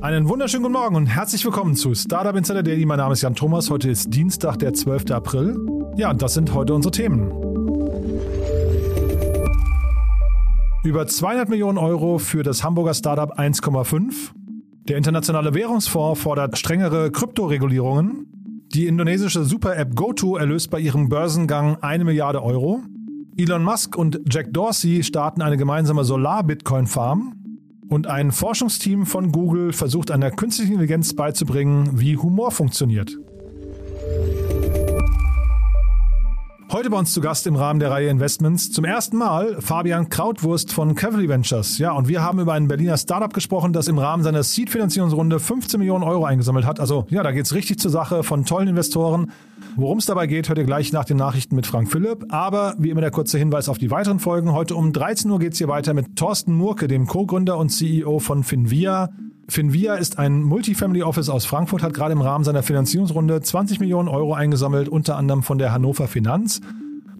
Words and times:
Einen 0.00 0.28
wunderschönen 0.28 0.62
guten 0.62 0.74
Morgen 0.74 0.94
und 0.94 1.06
herzlich 1.06 1.44
willkommen 1.44 1.74
zu 1.74 1.92
Startup 1.92 2.36
Insider 2.36 2.62
Daily. 2.62 2.86
Mein 2.86 2.98
Name 2.98 3.14
ist 3.14 3.22
Jan 3.22 3.34
Thomas. 3.34 3.68
Heute 3.68 3.90
ist 3.90 4.14
Dienstag, 4.14 4.60
der 4.60 4.72
12. 4.72 5.10
April. 5.10 5.56
Ja, 5.96 6.10
und 6.10 6.22
das 6.22 6.34
sind 6.34 6.54
heute 6.54 6.72
unsere 6.72 6.92
Themen. 6.92 7.32
Über 10.84 11.08
200 11.08 11.48
Millionen 11.48 11.78
Euro 11.78 12.18
für 12.18 12.44
das 12.44 12.62
Hamburger 12.62 12.94
Startup 12.94 13.36
1,5. 13.36 14.30
Der 14.88 14.96
internationale 14.96 15.52
Währungsfonds 15.52 16.20
fordert 16.20 16.56
strengere 16.56 17.10
Kryptoregulierungen. 17.10 18.66
Die 18.72 18.86
indonesische 18.86 19.44
Super-App 19.44 19.96
GoTo 19.96 20.36
erlöst 20.36 20.70
bei 20.70 20.78
ihrem 20.78 21.08
Börsengang 21.08 21.76
eine 21.82 22.04
Milliarde 22.04 22.40
Euro. 22.40 22.82
Elon 23.36 23.64
Musk 23.64 23.96
und 23.96 24.20
Jack 24.30 24.52
Dorsey 24.52 25.02
starten 25.02 25.42
eine 25.42 25.56
gemeinsame 25.56 26.04
Solar-Bitcoin-Farm. 26.04 27.37
Und 27.88 28.06
ein 28.06 28.32
Forschungsteam 28.32 29.06
von 29.06 29.32
Google 29.32 29.72
versucht 29.72 30.10
einer 30.10 30.30
künstlichen 30.30 30.72
Intelligenz 30.72 31.14
beizubringen, 31.14 31.98
wie 31.98 32.16
Humor 32.16 32.50
funktioniert. 32.50 33.16
Heute 36.70 36.90
bei 36.90 36.98
uns 36.98 37.14
zu 37.14 37.22
Gast 37.22 37.46
im 37.46 37.56
Rahmen 37.56 37.80
der 37.80 37.90
Reihe 37.90 38.10
Investments 38.10 38.70
zum 38.70 38.84
ersten 38.84 39.16
Mal 39.16 39.56
Fabian 39.58 40.10
Krautwurst 40.10 40.70
von 40.70 40.94
Cavalry 40.94 41.26
Ventures. 41.26 41.78
Ja, 41.78 41.92
und 41.92 42.08
wir 42.08 42.20
haben 42.20 42.40
über 42.40 42.52
ein 42.52 42.68
Berliner 42.68 42.98
Startup 42.98 43.32
gesprochen, 43.32 43.72
das 43.72 43.88
im 43.88 43.96
Rahmen 43.96 44.22
seiner 44.22 44.42
Seed-Finanzierungsrunde 44.42 45.40
15 45.40 45.78
Millionen 45.78 46.04
Euro 46.04 46.26
eingesammelt 46.26 46.66
hat. 46.66 46.78
Also 46.78 47.06
ja, 47.08 47.22
da 47.22 47.32
geht's 47.32 47.54
richtig 47.54 47.78
zur 47.78 47.90
Sache 47.90 48.22
von 48.22 48.44
tollen 48.44 48.68
Investoren. 48.68 49.32
Worum 49.76 49.96
es 49.96 50.04
dabei 50.04 50.26
geht, 50.26 50.50
hört 50.50 50.58
ihr 50.58 50.64
gleich 50.64 50.92
nach 50.92 51.06
den 51.06 51.16
Nachrichten 51.16 51.56
mit 51.56 51.66
Frank 51.66 51.90
Philipp. 51.90 52.26
Aber 52.28 52.74
wie 52.76 52.90
immer 52.90 53.00
der 53.00 53.12
kurze 53.12 53.38
Hinweis 53.38 53.70
auf 53.70 53.78
die 53.78 53.90
weiteren 53.90 54.18
Folgen. 54.18 54.52
Heute 54.52 54.74
um 54.74 54.92
13 54.92 55.30
Uhr 55.30 55.38
geht's 55.38 55.56
hier 55.56 55.68
weiter 55.68 55.94
mit 55.94 56.16
Thorsten 56.16 56.52
Murke, 56.52 56.86
dem 56.86 57.06
Co-Gründer 57.06 57.56
und 57.56 57.70
CEO 57.70 58.18
von 58.18 58.44
Finvia. 58.44 59.08
Finvia 59.50 59.94
ist 59.94 60.18
ein 60.18 60.42
Multifamily 60.42 61.02
Office 61.02 61.30
aus 61.30 61.46
Frankfurt, 61.46 61.82
hat 61.82 61.94
gerade 61.94 62.12
im 62.12 62.20
Rahmen 62.20 62.44
seiner 62.44 62.62
Finanzierungsrunde 62.62 63.40
20 63.40 63.80
Millionen 63.80 64.08
Euro 64.08 64.34
eingesammelt, 64.34 64.90
unter 64.90 65.16
anderem 65.16 65.42
von 65.42 65.56
der 65.56 65.72
Hannover 65.72 66.06
Finanz. 66.06 66.60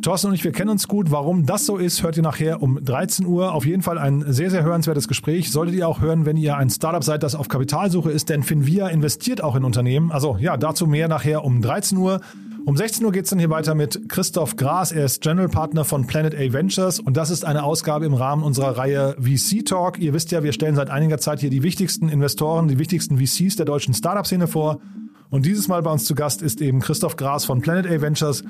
Thorsten 0.08 0.28
und 0.28 0.34
ich, 0.34 0.42
wir 0.42 0.52
kennen 0.52 0.70
uns 0.70 0.88
gut. 0.88 1.10
Warum 1.10 1.44
das 1.44 1.66
so 1.66 1.76
ist, 1.76 2.02
hört 2.02 2.16
ihr 2.16 2.22
nachher 2.22 2.62
um 2.62 2.82
13 2.82 3.26
Uhr. 3.26 3.52
Auf 3.52 3.66
jeden 3.66 3.82
Fall 3.82 3.98
ein 3.98 4.24
sehr, 4.26 4.50
sehr 4.50 4.62
hörenswertes 4.62 5.06
Gespräch. 5.06 5.52
Solltet 5.52 5.74
ihr 5.74 5.86
auch 5.86 6.00
hören, 6.00 6.24
wenn 6.24 6.38
ihr 6.38 6.56
ein 6.56 6.70
Startup 6.70 7.04
seid, 7.04 7.22
das 7.22 7.34
auf 7.34 7.48
Kapitalsuche 7.48 8.10
ist, 8.10 8.30
denn 8.30 8.42
Finvia 8.42 8.88
investiert 8.88 9.44
auch 9.44 9.54
in 9.54 9.64
Unternehmen. 9.64 10.10
Also 10.10 10.38
ja, 10.40 10.56
dazu 10.56 10.86
mehr 10.86 11.08
nachher 11.08 11.44
um 11.44 11.60
13 11.60 11.98
Uhr. 11.98 12.22
Um 12.64 12.74
16 12.74 13.04
Uhr 13.04 13.12
geht 13.12 13.24
es 13.24 13.30
dann 13.30 13.38
hier 13.38 13.50
weiter 13.50 13.74
mit 13.74 14.08
Christoph 14.08 14.56
Gras. 14.56 14.92
Er 14.92 15.04
ist 15.04 15.20
General 15.20 15.50
Partner 15.50 15.84
von 15.84 16.06
Planet 16.06 16.34
A 16.34 16.54
Ventures 16.54 17.00
und 17.00 17.18
das 17.18 17.28
ist 17.28 17.44
eine 17.44 17.62
Ausgabe 17.62 18.06
im 18.06 18.14
Rahmen 18.14 18.42
unserer 18.42 18.78
Reihe 18.78 19.14
VC 19.20 19.62
Talk. 19.66 19.98
Ihr 19.98 20.14
wisst 20.14 20.30
ja, 20.30 20.42
wir 20.42 20.54
stellen 20.54 20.74
seit 20.74 20.88
einiger 20.88 21.18
Zeit 21.18 21.40
hier 21.40 21.50
die 21.50 21.62
wichtigsten 21.62 22.08
Investoren, 22.08 22.68
die 22.68 22.78
wichtigsten 22.78 23.18
VCs 23.18 23.56
der 23.56 23.66
deutschen 23.66 23.92
Startup-Szene 23.92 24.46
vor. 24.46 24.80
Und 25.28 25.44
dieses 25.44 25.68
Mal 25.68 25.82
bei 25.82 25.92
uns 25.92 26.06
zu 26.06 26.14
Gast 26.14 26.40
ist 26.40 26.62
eben 26.62 26.80
Christoph 26.80 27.16
Gras 27.16 27.44
von 27.44 27.60
Planet 27.60 27.86
A 27.86 28.00
Ventures. 28.00 28.42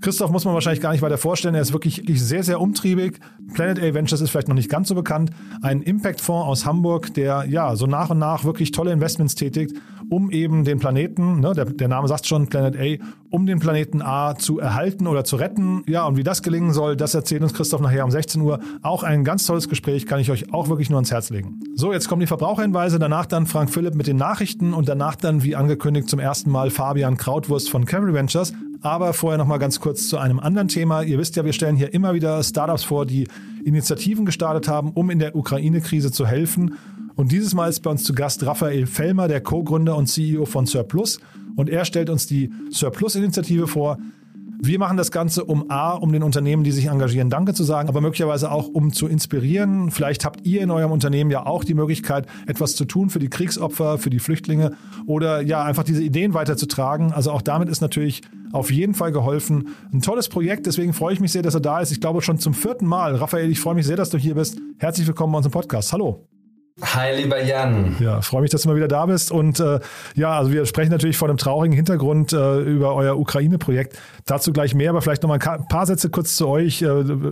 Christoph 0.00 0.30
muss 0.30 0.44
man 0.44 0.54
wahrscheinlich 0.54 0.82
gar 0.82 0.92
nicht 0.92 1.02
weiter 1.02 1.18
vorstellen. 1.18 1.54
Er 1.54 1.62
ist 1.62 1.72
wirklich 1.72 2.02
sehr, 2.14 2.42
sehr 2.42 2.60
umtriebig. 2.60 3.18
Planet 3.54 3.78
A 3.82 3.94
Ventures 3.94 4.20
ist 4.20 4.30
vielleicht 4.30 4.48
noch 4.48 4.54
nicht 4.54 4.70
ganz 4.70 4.88
so 4.88 4.94
bekannt. 4.94 5.30
Ein 5.62 5.82
Impact-Fonds 5.82 6.46
aus 6.46 6.66
Hamburg, 6.66 7.14
der 7.14 7.44
ja 7.48 7.74
so 7.76 7.86
nach 7.86 8.10
und 8.10 8.18
nach 8.18 8.44
wirklich 8.44 8.70
tolle 8.70 8.92
Investments 8.92 9.34
tätigt, 9.34 9.76
um 10.10 10.30
eben 10.30 10.64
den 10.64 10.78
Planeten, 10.78 11.40
ne, 11.40 11.52
der, 11.54 11.64
der 11.64 11.88
Name 11.88 12.08
sagt 12.08 12.26
schon 12.26 12.48
Planet 12.48 12.76
A, 12.76 13.04
um 13.30 13.46
den 13.46 13.58
Planeten 13.58 14.02
A 14.02 14.36
zu 14.36 14.58
erhalten 14.58 15.06
oder 15.06 15.24
zu 15.24 15.36
retten. 15.36 15.82
Ja, 15.88 16.06
und 16.06 16.16
wie 16.16 16.22
das 16.22 16.42
gelingen 16.42 16.72
soll, 16.72 16.96
das 16.96 17.14
erzählt 17.14 17.42
uns 17.42 17.54
Christoph 17.54 17.80
nachher 17.80 18.04
um 18.04 18.10
16 18.10 18.40
Uhr. 18.40 18.60
Auch 18.82 19.02
ein 19.02 19.24
ganz 19.24 19.46
tolles 19.46 19.68
Gespräch, 19.68 20.06
kann 20.06 20.20
ich 20.20 20.30
euch 20.30 20.52
auch 20.52 20.68
wirklich 20.68 20.90
nur 20.90 20.98
ans 20.98 21.10
Herz 21.10 21.30
legen. 21.30 21.60
So, 21.74 21.92
jetzt 21.92 22.08
kommen 22.08 22.20
die 22.20 22.26
Verbraucherhinweise, 22.26 22.98
danach 22.98 23.26
dann 23.26 23.46
Frank 23.46 23.70
Philipp 23.70 23.94
mit 23.94 24.06
den 24.06 24.16
Nachrichten 24.16 24.74
und 24.74 24.88
danach 24.88 25.16
dann, 25.16 25.42
wie 25.42 25.56
angekündigt, 25.56 26.08
zum 26.08 26.20
ersten 26.20 26.50
Mal 26.50 26.70
Fabian 26.70 27.16
Krautwurst 27.16 27.70
von 27.70 27.84
Cavalry 27.84 28.14
Ventures. 28.14 28.52
Aber 28.86 29.14
vorher 29.14 29.36
noch 29.36 29.48
mal 29.48 29.58
ganz 29.58 29.80
kurz 29.80 30.06
zu 30.06 30.16
einem 30.16 30.38
anderen 30.38 30.68
Thema. 30.68 31.02
Ihr 31.02 31.18
wisst 31.18 31.34
ja, 31.34 31.44
wir 31.44 31.52
stellen 31.52 31.74
hier 31.74 31.92
immer 31.92 32.14
wieder 32.14 32.40
Startups 32.44 32.84
vor, 32.84 33.04
die 33.04 33.26
Initiativen 33.64 34.24
gestartet 34.24 34.68
haben, 34.68 34.92
um 34.92 35.10
in 35.10 35.18
der 35.18 35.34
Ukraine-Krise 35.34 36.12
zu 36.12 36.24
helfen. 36.24 36.76
Und 37.16 37.32
dieses 37.32 37.52
Mal 37.52 37.68
ist 37.68 37.80
bei 37.80 37.90
uns 37.90 38.04
zu 38.04 38.14
Gast 38.14 38.46
Raphael 38.46 38.86
Fellmer, 38.86 39.26
der 39.26 39.40
Co-Gründer 39.40 39.96
und 39.96 40.06
CEO 40.06 40.44
von 40.44 40.66
Surplus. 40.66 41.18
Und 41.56 41.68
er 41.68 41.84
stellt 41.84 42.10
uns 42.10 42.28
die 42.28 42.52
Surplus-Initiative 42.70 43.66
vor. 43.66 43.98
Wir 44.62 44.78
machen 44.78 44.96
das 44.96 45.10
Ganze, 45.10 45.44
um 45.44 45.68
A, 45.68 45.92
um 45.92 46.12
den 46.12 46.22
Unternehmen, 46.22 46.64
die 46.64 46.72
sich 46.72 46.86
engagieren, 46.86 47.28
Danke 47.28 47.54
zu 47.54 47.64
sagen, 47.64 47.88
aber 47.88 48.00
möglicherweise 48.00 48.50
auch, 48.50 48.68
um 48.68 48.92
zu 48.92 49.06
inspirieren. 49.06 49.90
Vielleicht 49.90 50.24
habt 50.24 50.46
ihr 50.46 50.62
in 50.62 50.70
eurem 50.70 50.92
Unternehmen 50.92 51.30
ja 51.30 51.44
auch 51.44 51.64
die 51.64 51.74
Möglichkeit, 51.74 52.26
etwas 52.46 52.74
zu 52.74 52.84
tun 52.84 53.10
für 53.10 53.18
die 53.18 53.28
Kriegsopfer, 53.28 53.98
für 53.98 54.10
die 54.10 54.18
Flüchtlinge 54.18 54.72
oder 55.06 55.42
ja, 55.42 55.62
einfach 55.64 55.82
diese 55.82 56.02
Ideen 56.02 56.34
weiterzutragen. 56.34 57.12
Also 57.12 57.32
auch 57.32 57.42
damit 57.42 57.68
ist 57.68 57.80
natürlich 57.80 58.22
auf 58.52 58.70
jeden 58.70 58.94
Fall 58.94 59.12
geholfen. 59.12 59.68
Ein 59.92 60.02
tolles 60.02 60.28
Projekt, 60.28 60.66
deswegen 60.66 60.92
freue 60.92 61.12
ich 61.12 61.20
mich 61.20 61.32
sehr, 61.32 61.42
dass 61.42 61.54
er 61.54 61.60
da 61.60 61.80
ist. 61.80 61.92
Ich 61.92 62.00
glaube 62.00 62.22
schon 62.22 62.38
zum 62.38 62.54
vierten 62.54 62.86
Mal. 62.86 63.16
Raphael, 63.16 63.50
ich 63.50 63.60
freue 63.60 63.74
mich 63.74 63.86
sehr, 63.86 63.96
dass 63.96 64.10
du 64.10 64.18
hier 64.18 64.34
bist. 64.34 64.58
Herzlich 64.78 65.06
willkommen 65.06 65.32
bei 65.32 65.38
unserem 65.38 65.52
Podcast. 65.52 65.92
Hallo. 65.92 66.26
Hi, 66.82 67.16
lieber 67.16 67.42
Jan. 67.42 67.96
Ja, 68.00 68.20
freue 68.20 68.42
mich, 68.42 68.50
dass 68.50 68.62
du 68.62 68.68
mal 68.68 68.76
wieder 68.76 68.88
da 68.88 69.06
bist. 69.06 69.32
Und 69.32 69.60
äh, 69.60 69.80
ja, 70.14 70.36
also 70.36 70.52
wir 70.52 70.66
sprechen 70.66 70.90
natürlich 70.90 71.16
vor 71.16 71.26
einem 71.26 71.38
traurigen 71.38 71.74
Hintergrund 71.74 72.34
äh, 72.34 72.60
über 72.60 72.94
euer 72.94 73.18
Ukraine-Projekt. 73.18 73.98
Dazu 74.26 74.52
gleich 74.52 74.74
mehr, 74.74 74.90
aber 74.90 75.00
vielleicht 75.00 75.22
noch 75.22 75.28
mal 75.28 75.38
ein 75.40 75.68
paar 75.68 75.86
Sätze 75.86 76.10
kurz 76.10 76.36
zu 76.36 76.46
euch. 76.48 76.82
Äh, 76.82 76.88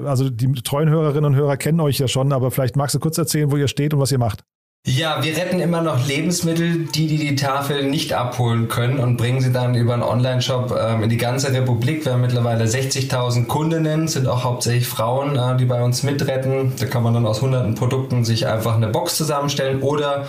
also 0.07 0.31
die 0.31 0.51
treuen 0.63 0.89
Hörerinnen 0.89 1.27
und 1.27 1.37
Hörer 1.37 1.59
kennen 1.59 1.81
euch 1.81 1.99
ja 1.99 2.09
schon, 2.09 2.33
aber 2.33 2.51
vielleicht 2.51 2.77
magst 2.77 2.95
du 2.95 3.01
kurz 3.01 3.19
erzählen, 3.19 3.53
wo 3.53 3.59
ihr 3.59 3.69
steht 3.69 3.93
und 3.93 4.01
was 4.01 4.13
ihr 4.13 4.19
macht. 4.19 4.45
Ja, 4.87 5.25
wir 5.25 5.35
retten 5.35 5.61
immer 5.61 5.81
noch 5.81 6.07
Lebensmittel, 6.07 6.85
die 6.85 7.07
die 7.07 7.17
die 7.17 7.37
Tafel 7.37 7.85
nicht 7.85 8.13
abholen 8.13 8.69
können 8.69 8.99
und 8.99 9.17
bringen 9.17 9.41
sie 9.41 9.51
dann 9.51 9.75
über 9.75 9.95
einen 9.95 10.03
Online-Shop 10.03 10.79
ähm, 10.79 11.05
in 11.05 11.09
die 11.09 11.17
ganze 11.17 11.55
Republik. 11.55 12.05
Wir 12.05 12.13
haben 12.13 12.21
mittlerweile 12.21 12.67
60.000 12.67 13.47
Kundinnen, 13.47 14.09
sind 14.09 14.29
auch 14.29 14.45
hauptsächlich 14.45 14.87
Frauen, 14.87 15.39
äh, 15.39 15.57
die 15.57 15.65
bei 15.65 15.83
uns 15.83 16.03
mitretten. 16.03 16.75
Da 16.79 16.85
kann 16.85 17.03
man 17.03 17.15
dann 17.15 17.25
aus 17.25 17.41
hunderten 17.41 17.75
Produkten 17.75 18.27
sich 18.27 18.47
einfach 18.47 18.77
eine 18.77 18.89
Box 18.89 19.17
zusammenstellen 19.17 19.81
oder 19.81 20.27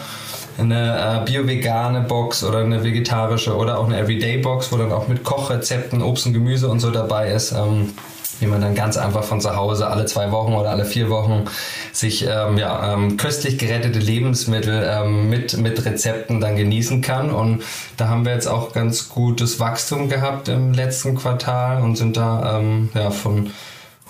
eine 0.57 1.21
äh, 1.21 1.25
bio-vegane 1.25 2.03
Box 2.03 2.41
oder 2.41 2.59
eine 2.59 2.81
vegetarische 2.81 3.57
oder 3.57 3.77
auch 3.77 3.87
eine 3.87 3.99
Everyday-Box, 3.99 4.71
wo 4.71 4.77
dann 4.77 4.93
auch 4.93 5.09
mit 5.09 5.25
Kochrezepten, 5.25 6.01
Obst 6.01 6.27
und 6.27 6.33
Gemüse 6.33 6.69
und 6.69 6.79
so 6.79 6.91
dabei 6.91 7.29
ist. 7.33 7.51
Ähm, 7.51 7.93
wie 8.39 8.47
man 8.47 8.61
dann 8.61 8.75
ganz 8.75 8.97
einfach 8.97 9.23
von 9.23 9.41
zu 9.41 9.55
Hause 9.55 9.87
alle 9.87 10.05
zwei 10.05 10.31
Wochen 10.31 10.53
oder 10.53 10.71
alle 10.71 10.85
vier 10.85 11.09
Wochen 11.09 11.45
sich 11.91 12.25
ähm, 12.27 12.57
ja, 12.57 12.93
ähm, 12.93 13.17
köstlich 13.17 13.57
gerettete 13.57 13.99
Lebensmittel 13.99 14.85
ähm, 14.87 15.29
mit, 15.29 15.57
mit 15.57 15.85
Rezepten 15.85 16.41
dann 16.41 16.55
genießen 16.55 17.01
kann. 17.01 17.31
Und 17.31 17.63
da 17.97 18.09
haben 18.09 18.25
wir 18.25 18.33
jetzt 18.33 18.47
auch 18.47 18.73
ganz 18.73 19.09
gutes 19.09 19.59
Wachstum 19.59 20.09
gehabt 20.09 20.49
im 20.49 20.73
letzten 20.73 21.15
Quartal 21.15 21.81
und 21.81 21.95
sind 21.95 22.17
da 22.17 22.59
ähm, 22.59 22.89
ja, 22.93 23.11
von 23.11 23.51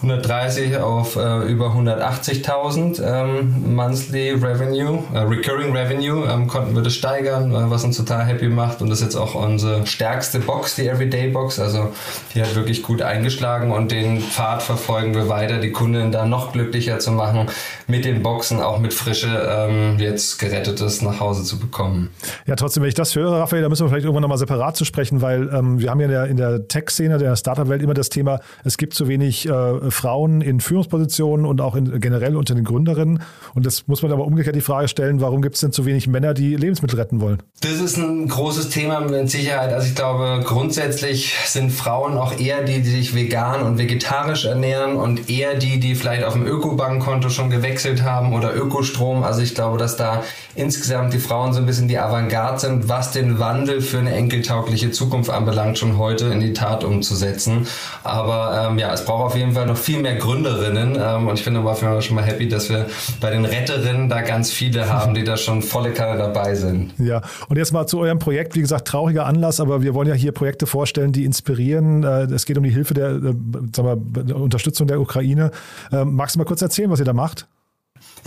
130 0.09 0.77
auf 0.77 1.15
äh, 1.15 1.39
über 1.49 1.67
180.000 1.67 3.01
ähm, 3.03 3.75
Monthly 3.75 4.31
Revenue, 4.31 5.03
äh, 5.13 5.19
Recurring 5.19 5.75
Revenue, 5.75 6.27
ähm, 6.27 6.47
konnten 6.47 6.75
wir 6.75 6.81
das 6.81 6.93
steigern, 6.93 7.51
äh, 7.51 7.69
was 7.69 7.83
uns 7.83 7.97
total 7.97 8.25
happy 8.25 8.47
macht 8.47 8.81
und 8.81 8.89
das 8.89 8.99
ist 8.99 9.05
jetzt 9.05 9.15
auch 9.15 9.35
unsere 9.35 9.85
stärkste 9.85 10.39
Box, 10.39 10.75
die 10.75 10.87
Everyday 10.87 11.29
Box, 11.29 11.59
also 11.59 11.91
die 12.33 12.41
hat 12.41 12.55
wirklich 12.55 12.83
gut 12.83 13.01
eingeschlagen 13.01 13.71
und 13.71 13.91
den 13.91 14.21
Pfad 14.21 14.61
verfolgen 14.63 15.13
wir 15.15 15.29
weiter, 15.29 15.59
die 15.59 15.71
Kunden 15.71 16.11
da 16.11 16.25
noch 16.25 16.53
glücklicher 16.53 16.99
zu 16.99 17.11
machen, 17.11 17.47
mit 17.87 18.05
den 18.05 18.21
Boxen 18.23 18.61
auch 18.61 18.79
mit 18.79 18.93
Frische 18.93 19.27
ähm, 19.27 19.97
jetzt 19.99 20.39
gerettetes 20.39 21.01
nach 21.01 21.19
Hause 21.19 21.43
zu 21.43 21.59
bekommen. 21.59 22.09
Ja, 22.45 22.55
trotzdem, 22.55 22.83
wenn 22.83 22.89
ich 22.89 22.95
das 22.95 23.15
höre, 23.15 23.33
Raphael, 23.33 23.61
da 23.61 23.69
müssen 23.69 23.85
wir 23.85 23.89
vielleicht 23.89 24.05
irgendwann 24.05 24.21
nochmal 24.21 24.37
separat 24.37 24.75
zu 24.75 24.85
sprechen, 24.85 25.21
weil 25.21 25.49
ähm, 25.53 25.79
wir 25.79 25.89
haben 25.89 25.99
ja 25.99 26.25
in 26.25 26.37
der, 26.37 26.59
der 26.59 26.67
Tech-Szene, 26.67 27.17
der 27.17 27.35
Startup-Welt 27.35 27.81
immer 27.81 27.93
das 27.93 28.09
Thema, 28.09 28.39
es 28.63 28.77
gibt 28.77 28.93
zu 28.93 29.07
wenig 29.07 29.47
äh, 29.47 29.91
Frauen 29.95 30.41
in 30.41 30.59
Führungspositionen 30.59 31.45
und 31.45 31.61
auch 31.61 31.75
in, 31.75 31.99
generell 31.99 32.35
unter 32.35 32.53
den 32.53 32.63
Gründerinnen. 32.63 33.21
Und 33.53 33.65
das 33.65 33.87
muss 33.87 34.03
man 34.03 34.11
aber 34.11 34.25
umgekehrt 34.25 34.55
die 34.55 34.61
Frage 34.61 34.87
stellen, 34.87 35.21
warum 35.21 35.41
gibt 35.41 35.55
es 35.55 35.61
denn 35.61 35.71
zu 35.71 35.85
wenig 35.85 36.07
Männer, 36.07 36.33
die 36.33 36.55
Lebensmittel 36.55 36.99
retten 36.99 37.21
wollen? 37.21 37.41
Das 37.61 37.79
ist 37.79 37.97
ein 37.97 38.27
großes 38.27 38.69
Thema 38.69 38.99
mit 38.99 39.29
Sicherheit. 39.29 39.73
Also 39.73 39.87
ich 39.87 39.95
glaube, 39.95 40.43
grundsätzlich 40.45 41.33
sind 41.45 41.71
Frauen 41.71 42.17
auch 42.17 42.37
eher 42.39 42.63
die, 42.63 42.81
die 42.81 42.91
sich 42.91 43.15
vegan 43.15 43.61
und 43.61 43.77
vegetarisch 43.77 44.45
ernähren 44.45 44.97
und 44.97 45.29
eher 45.29 45.55
die, 45.55 45.79
die 45.79 45.95
vielleicht 45.95 46.23
auf 46.23 46.33
dem 46.33 46.45
Ökobankkonto 46.45 47.29
schon 47.29 47.49
gewechselt 47.49 48.03
haben 48.03 48.33
oder 48.33 48.55
Ökostrom. 48.55 49.23
Also 49.23 49.41
ich 49.41 49.55
glaube, 49.55 49.77
dass 49.77 49.95
da 49.95 50.23
insgesamt 50.55 51.13
die 51.13 51.19
Frauen 51.19 51.53
so 51.53 51.59
ein 51.59 51.65
bisschen 51.65 51.87
die 51.87 51.97
Avantgarde 51.97 52.59
sind, 52.59 52.89
was 52.89 53.11
den 53.11 53.39
Wandel 53.39 53.81
für 53.81 53.99
eine 53.99 54.13
enkeltaugliche 54.13 54.91
Zukunft 54.91 55.29
anbelangt, 55.29 55.77
schon 55.77 55.97
heute 55.97 56.25
in 56.25 56.39
die 56.39 56.53
Tat 56.53 56.83
umzusetzen. 56.83 57.67
Aber 58.03 58.67
ähm, 58.69 58.77
ja, 58.77 58.93
es 58.93 59.05
braucht 59.05 59.25
auf 59.25 59.35
jeden 59.35 59.53
Fall 59.53 59.65
noch 59.65 59.74
viel 59.75 60.01
mehr 60.01 60.15
Gründerinnen 60.15 60.95
und 61.27 61.39
ich 61.39 61.45
bin 61.45 61.55
aber 61.55 61.75
schon 62.01 62.15
mal 62.15 62.23
happy, 62.23 62.47
dass 62.47 62.69
wir 62.69 62.85
bei 63.19 63.29
den 63.29 63.45
Retterinnen 63.45 64.09
da 64.09 64.21
ganz 64.21 64.51
viele 64.51 64.89
haben, 64.89 65.13
die 65.13 65.23
da 65.23 65.37
schon 65.37 65.61
volle 65.61 65.91
Kanne 65.91 66.17
dabei 66.17 66.55
sind. 66.55 66.93
Ja, 66.97 67.21
und 67.49 67.57
jetzt 67.57 67.71
mal 67.71 67.87
zu 67.87 67.99
eurem 67.99 68.19
Projekt. 68.19 68.55
Wie 68.55 68.61
gesagt, 68.61 68.87
trauriger 68.87 69.25
Anlass, 69.25 69.59
aber 69.59 69.81
wir 69.81 69.93
wollen 69.93 70.07
ja 70.07 70.13
hier 70.13 70.31
Projekte 70.31 70.67
vorstellen, 70.67 71.11
die 71.11 71.25
inspirieren. 71.25 72.03
Äh, 72.03 72.23
es 72.25 72.45
geht 72.45 72.57
um 72.57 72.63
die 72.63 72.69
Hilfe 72.69 72.93
der, 72.93 73.09
äh, 73.09 73.33
sagen 73.75 74.13
wir, 74.13 74.23
der 74.23 74.35
Unterstützung 74.35 74.87
der 74.87 74.99
Ukraine. 74.99 75.51
Ähm, 75.91 76.15
magst 76.15 76.35
du 76.35 76.39
mal 76.39 76.45
kurz 76.45 76.61
erzählen, 76.61 76.89
was 76.89 76.99
ihr 76.99 77.05
da 77.05 77.13
macht? 77.13 77.47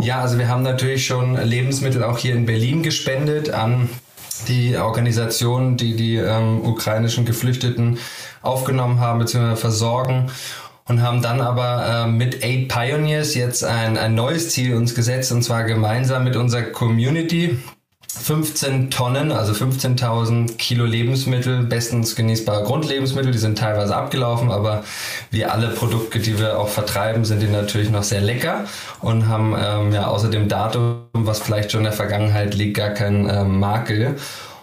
Ja, 0.01 0.21
also 0.21 0.39
wir 0.39 0.49
haben 0.49 0.63
natürlich 0.63 1.07
schon 1.07 1.37
Lebensmittel 1.37 2.05
auch 2.05 2.19
hier 2.19 2.35
in 2.35 2.47
Berlin 2.47 2.83
gespendet 2.83 3.51
an 3.51 3.89
die 4.47 4.77
Organisationen, 4.77 5.77
die 5.77 5.97
die 5.97 6.17
ähm, 6.17 6.65
ukrainischen 6.65 7.25
Geflüchteten 7.25 7.99
aufgenommen 8.43 9.01
haben 9.01 9.19
bzw. 9.19 9.57
versorgen 9.57 10.31
und 10.89 11.03
haben 11.03 11.23
dann 11.23 11.41
aber 11.41 12.07
äh, 12.07 12.11
mit 12.11 12.43
Eight 12.43 12.69
Pioneers 12.69 13.35
jetzt 13.35 13.63
ein, 13.65 13.97
ein 13.97 14.15
neues 14.15 14.51
Ziel 14.51 14.75
uns 14.75 14.95
gesetzt 14.95 15.31
und 15.33 15.43
zwar 15.43 15.65
gemeinsam 15.65 16.25
mit 16.25 16.37
unserer 16.37 16.63
Community 16.63 17.59
15 18.21 18.91
Tonnen, 18.91 19.33
also 19.33 19.53
15.000 19.53 20.57
Kilo 20.57 20.85
Lebensmittel, 20.85 21.65
bestens 21.65 22.17
genießbare 22.17 22.65
Grundlebensmittel, 22.65 23.33
die 23.33 23.39
sind 23.39 23.59
teilweise 23.59 23.95
abgelaufen, 23.95 24.51
aber 24.51 24.83
wie 25.31 25.45
alle 25.45 25.69
Produkte, 25.69 26.19
die 26.19 26.39
wir 26.39 26.59
auch 26.59 26.69
vertreiben, 26.69 27.25
sind 27.25 27.43
die 27.43 27.49
natürlich 27.49 27.91
noch 27.91 28.03
sehr 28.03 28.21
lecker 28.21 28.65
und 29.01 29.29
haben 29.29 29.55
ähm, 29.63 29.93
ja 29.93 30.07
außer 30.09 30.31
dem 30.31 30.49
Datum, 30.49 31.05
was 31.13 31.41
vielleicht 31.41 31.71
schon 31.71 31.81
in 31.81 31.85
der 31.85 31.93
Vergangenheit 31.93 32.55
liegt, 32.55 32.77
gar 32.77 32.91
keinen 32.91 33.29
ähm, 33.29 33.61
Makel. 33.61 34.17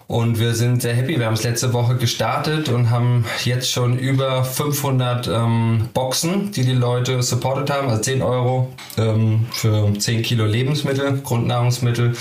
Und 0.08 0.40
wir 0.40 0.54
sind 0.54 0.82
sehr 0.84 0.94
happy. 0.94 1.18
Wir 1.18 1.26
haben 1.26 1.34
es 1.34 1.44
letzte 1.44 1.74
Woche 1.74 1.96
gestartet 1.96 2.70
und 2.70 2.92
haben 2.92 3.26
jetzt 3.44 3.72
schon 3.72 3.98
über 3.98 4.44
500 4.44 5.28
ähm, 5.28 5.90
Boxen, 5.94 6.52
die 6.52 6.64
die 6.64 6.74
Leute 6.74 7.24
supportet 7.24 7.72
haben, 7.72 7.90
also 7.90 8.02
10 8.02 8.22
Euro 8.22 8.72
ähm, 8.98 9.48
für 9.52 9.92
10 9.98 10.22
Kilo 10.22 10.46
Lebensmittel, 10.46 11.22
Grundnahrungsmittel 11.24 12.16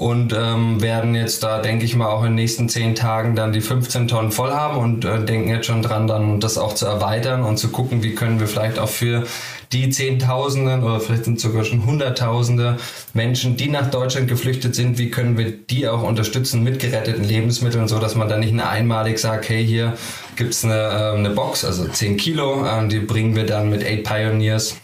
und 0.00 0.32
ähm, 0.32 0.80
werden 0.80 1.14
jetzt 1.14 1.42
da, 1.42 1.60
denke 1.60 1.84
ich 1.84 1.94
mal, 1.94 2.08
auch 2.08 2.20
in 2.20 2.30
den 2.30 2.36
nächsten 2.36 2.68
zehn 2.68 2.94
Tagen 2.94 3.36
dann 3.36 3.52
die 3.52 3.60
15 3.60 4.08
Tonnen 4.08 4.32
voll 4.32 4.50
haben 4.50 4.78
und 4.78 5.04
äh, 5.04 5.22
denken 5.22 5.50
jetzt 5.50 5.66
schon 5.66 5.82
dran, 5.82 6.06
dann 6.06 6.40
das 6.40 6.56
auch 6.56 6.74
zu 6.74 6.86
erweitern 6.86 7.42
und 7.42 7.58
zu 7.58 7.68
gucken, 7.68 8.02
wie 8.02 8.14
können 8.14 8.40
wir 8.40 8.46
vielleicht 8.46 8.78
auch 8.78 8.88
für 8.88 9.26
die 9.72 9.90
Zehntausenden 9.90 10.82
oder 10.82 10.98
vielleicht 10.98 11.24
sind 11.26 11.38
sogar 11.38 11.64
schon 11.64 11.86
Hunderttausende 11.86 12.78
Menschen, 13.14 13.56
die 13.56 13.68
nach 13.68 13.88
Deutschland 13.90 14.26
geflüchtet 14.26 14.74
sind, 14.74 14.98
wie 14.98 15.10
können 15.10 15.38
wir 15.38 15.52
die 15.52 15.86
auch 15.86 16.02
unterstützen 16.02 16.64
mit 16.64 16.80
geretteten 16.80 17.22
Lebensmitteln, 17.22 17.86
so 17.86 18.00
dass 18.00 18.16
man 18.16 18.28
dann 18.28 18.40
nicht 18.40 18.58
einmalig 18.58 19.18
sagt, 19.18 19.48
hey, 19.48 19.64
hier 19.64 19.96
gibt's 20.34 20.64
eine, 20.64 20.74
äh, 20.74 21.16
eine 21.16 21.30
Box, 21.30 21.64
also 21.64 21.86
10 21.86 22.16
Kilo, 22.16 22.66
äh, 22.66 22.88
die 22.88 22.98
bringen 22.98 23.36
wir 23.36 23.46
dann 23.46 23.70
mit 23.70 23.84
Aid 23.84 24.02
Pioneers 24.02 24.76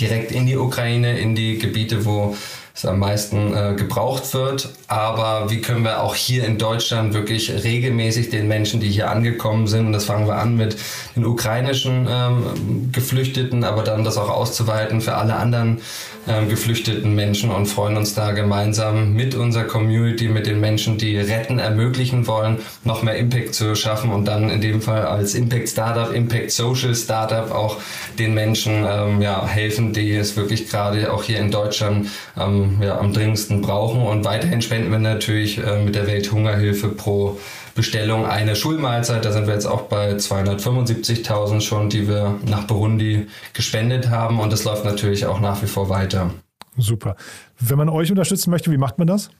direkt 0.00 0.32
in 0.32 0.46
die 0.46 0.56
Ukraine, 0.56 1.18
in 1.18 1.34
die 1.34 1.58
Gebiete, 1.58 2.06
wo 2.06 2.34
es 2.74 2.84
am 2.84 2.98
meisten 2.98 3.54
äh, 3.54 3.74
gebraucht 3.76 4.32
wird. 4.34 4.70
Aber 4.88 5.50
wie 5.50 5.60
können 5.60 5.84
wir 5.84 6.02
auch 6.02 6.14
hier 6.14 6.44
in 6.44 6.58
Deutschland 6.58 7.14
wirklich 7.14 7.50
regelmäßig 7.64 8.30
den 8.30 8.48
Menschen, 8.48 8.80
die 8.80 8.90
hier 8.90 9.10
angekommen 9.10 9.66
sind, 9.66 9.86
und 9.86 9.92
das 9.92 10.04
fangen 10.04 10.26
wir 10.26 10.36
an 10.36 10.56
mit 10.56 10.76
den 11.16 11.24
ukrainischen 11.24 12.06
ähm, 12.10 12.90
Geflüchteten, 12.92 13.64
aber 13.64 13.82
dann 13.82 14.04
das 14.04 14.16
auch 14.16 14.30
auszuweiten 14.30 15.00
für 15.00 15.14
alle 15.14 15.36
anderen 15.36 15.80
ähm, 16.28 16.48
geflüchteten 16.48 17.16
Menschen 17.16 17.50
und 17.50 17.66
freuen 17.66 17.96
uns 17.96 18.14
da 18.14 18.30
gemeinsam 18.30 19.12
mit 19.14 19.34
unserer 19.34 19.64
Community, 19.64 20.28
mit 20.28 20.46
den 20.46 20.60
Menschen, 20.60 20.96
die 20.96 21.16
retten, 21.16 21.58
ermöglichen 21.58 22.28
wollen, 22.28 22.58
noch 22.84 23.02
mehr 23.02 23.16
Impact 23.16 23.54
zu 23.54 23.74
schaffen 23.74 24.12
und 24.12 24.26
dann 24.26 24.48
in 24.48 24.60
dem 24.60 24.80
Fall 24.80 25.04
als 25.04 25.34
Impact 25.34 25.68
Startup, 25.68 26.14
Impact 26.14 26.52
Social 26.52 26.94
Startup 26.94 27.50
auch 27.50 27.78
den 28.20 28.34
Menschen 28.34 28.86
ähm, 28.88 29.20
ja, 29.20 29.44
helfen, 29.44 29.92
die 29.92 30.14
es 30.14 30.36
wirklich 30.36 30.70
gerade 30.70 31.12
auch 31.12 31.24
hier 31.24 31.40
in 31.40 31.50
Deutschland 31.50 32.06
ähm, 32.38 32.61
ja, 32.80 32.98
am 32.98 33.12
dringendsten 33.12 33.60
brauchen. 33.60 34.02
Und 34.02 34.24
weiterhin 34.24 34.62
spenden 34.62 34.90
wir 34.90 34.98
natürlich 34.98 35.58
äh, 35.58 35.82
mit 35.82 35.94
der 35.94 36.06
Welthungerhilfe 36.06 36.88
pro 36.88 37.38
Bestellung 37.74 38.26
eine 38.26 38.56
Schulmahlzeit. 38.56 39.24
Da 39.24 39.32
sind 39.32 39.46
wir 39.46 39.54
jetzt 39.54 39.66
auch 39.66 39.82
bei 39.82 40.12
275.000 40.12 41.60
schon, 41.60 41.88
die 41.88 42.08
wir 42.08 42.38
nach 42.46 42.66
Burundi 42.66 43.26
gespendet 43.52 44.10
haben. 44.10 44.40
Und 44.40 44.52
das 44.52 44.64
läuft 44.64 44.84
natürlich 44.84 45.26
auch 45.26 45.40
nach 45.40 45.62
wie 45.62 45.66
vor 45.66 45.88
weiter. 45.88 46.30
Super. 46.76 47.16
Wenn 47.58 47.78
man 47.78 47.88
euch 47.88 48.10
unterstützen 48.10 48.50
möchte, 48.50 48.70
wie 48.70 48.78
macht 48.78 48.98
man 48.98 49.06
das? 49.06 49.30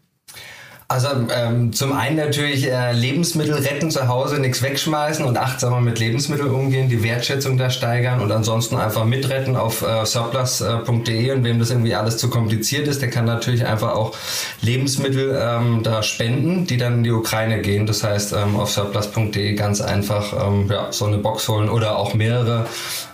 Also 0.92 1.08
ähm, 1.34 1.72
zum 1.72 1.94
einen 1.94 2.16
natürlich 2.16 2.70
äh, 2.70 2.92
Lebensmittel 2.92 3.54
retten 3.54 3.90
zu 3.90 4.08
Hause, 4.08 4.38
nichts 4.38 4.60
wegschmeißen 4.60 5.24
und 5.24 5.38
achtsamer 5.38 5.80
mit 5.80 5.98
Lebensmitteln 5.98 6.50
umgehen, 6.50 6.90
die 6.90 7.02
Wertschätzung 7.02 7.56
da 7.56 7.70
steigern 7.70 8.20
und 8.20 8.30
ansonsten 8.30 8.76
einfach 8.76 9.06
mitretten 9.06 9.56
auf 9.56 9.80
äh, 9.80 10.04
surplus.de 10.04 11.30
und 11.30 11.44
wem 11.44 11.58
das 11.58 11.70
irgendwie 11.70 11.94
alles 11.94 12.18
zu 12.18 12.28
kompliziert 12.28 12.88
ist, 12.88 13.00
der 13.00 13.08
kann 13.08 13.24
natürlich 13.24 13.64
einfach 13.64 13.94
auch 13.94 14.14
Lebensmittel 14.60 15.34
ähm, 15.42 15.80
da 15.82 16.02
spenden, 16.02 16.66
die 16.66 16.76
dann 16.76 16.96
in 16.96 17.04
die 17.04 17.12
Ukraine 17.12 17.62
gehen. 17.62 17.86
Das 17.86 18.04
heißt 18.04 18.34
ähm, 18.34 18.56
auf 18.56 18.70
surplus.de 18.70 19.54
ganz 19.54 19.80
einfach 19.80 20.46
ähm, 20.46 20.68
ja, 20.70 20.92
so 20.92 21.06
eine 21.06 21.16
Box 21.16 21.48
holen 21.48 21.70
oder 21.70 21.96
auch 21.96 22.12
mehrere 22.12 22.66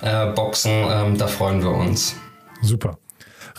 äh, 0.02 0.26
Boxen. 0.26 0.72
Ähm, 0.90 1.16
da 1.16 1.28
freuen 1.28 1.62
wir 1.62 1.70
uns. 1.70 2.16
Super. 2.60 2.98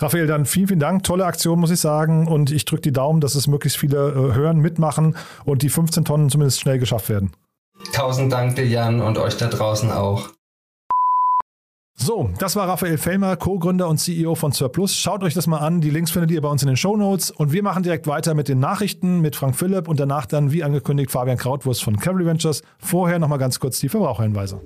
Raphael, 0.00 0.26
dann 0.26 0.46
vielen, 0.46 0.68
vielen 0.68 0.80
Dank. 0.80 1.04
Tolle 1.04 1.26
Aktion, 1.26 1.60
muss 1.60 1.70
ich 1.70 1.80
sagen. 1.80 2.26
Und 2.26 2.50
ich 2.50 2.64
drücke 2.64 2.82
die 2.82 2.92
Daumen, 2.92 3.20
dass 3.20 3.34
es 3.34 3.46
möglichst 3.46 3.78
viele 3.78 4.08
äh, 4.08 4.34
hören, 4.34 4.58
mitmachen 4.58 5.16
und 5.44 5.62
die 5.62 5.68
15 5.68 6.04
Tonnen 6.04 6.30
zumindest 6.30 6.60
schnell 6.60 6.78
geschafft 6.78 7.08
werden. 7.08 7.32
Tausend 7.92 8.32
Dank 8.32 8.56
dir, 8.56 8.66
Jan, 8.66 9.00
und 9.00 9.18
euch 9.18 9.36
da 9.36 9.46
draußen 9.46 9.90
auch. 9.90 10.28
So, 12.02 12.30
das 12.38 12.56
war 12.56 12.66
Raphael 12.66 12.96
Fellmer, 12.96 13.36
Co-Gründer 13.36 13.86
und 13.86 13.98
CEO 13.98 14.34
von 14.34 14.52
Surplus. 14.52 14.96
Schaut 14.96 15.22
euch 15.22 15.34
das 15.34 15.46
mal 15.46 15.58
an. 15.58 15.82
Die 15.82 15.90
Links 15.90 16.10
findet 16.10 16.30
ihr 16.30 16.40
bei 16.40 16.48
uns 16.48 16.62
in 16.62 16.68
den 16.68 16.78
Show 16.78 16.96
Notes. 16.96 17.30
Und 17.30 17.52
wir 17.52 17.62
machen 17.62 17.82
direkt 17.82 18.06
weiter 18.06 18.32
mit 18.32 18.48
den 18.48 18.58
Nachrichten 18.58 19.20
mit 19.20 19.36
Frank 19.36 19.54
Philipp 19.54 19.86
und 19.86 20.00
danach 20.00 20.24
dann, 20.24 20.50
wie 20.50 20.64
angekündigt, 20.64 21.10
Fabian 21.10 21.36
Krautwurst 21.36 21.84
von 21.84 21.98
Cavalry 21.98 22.24
Ventures. 22.24 22.62
Vorher 22.78 23.18
nochmal 23.18 23.38
ganz 23.38 23.60
kurz 23.60 23.80
die 23.80 23.90
Verbraucherhinweise. 23.90 24.62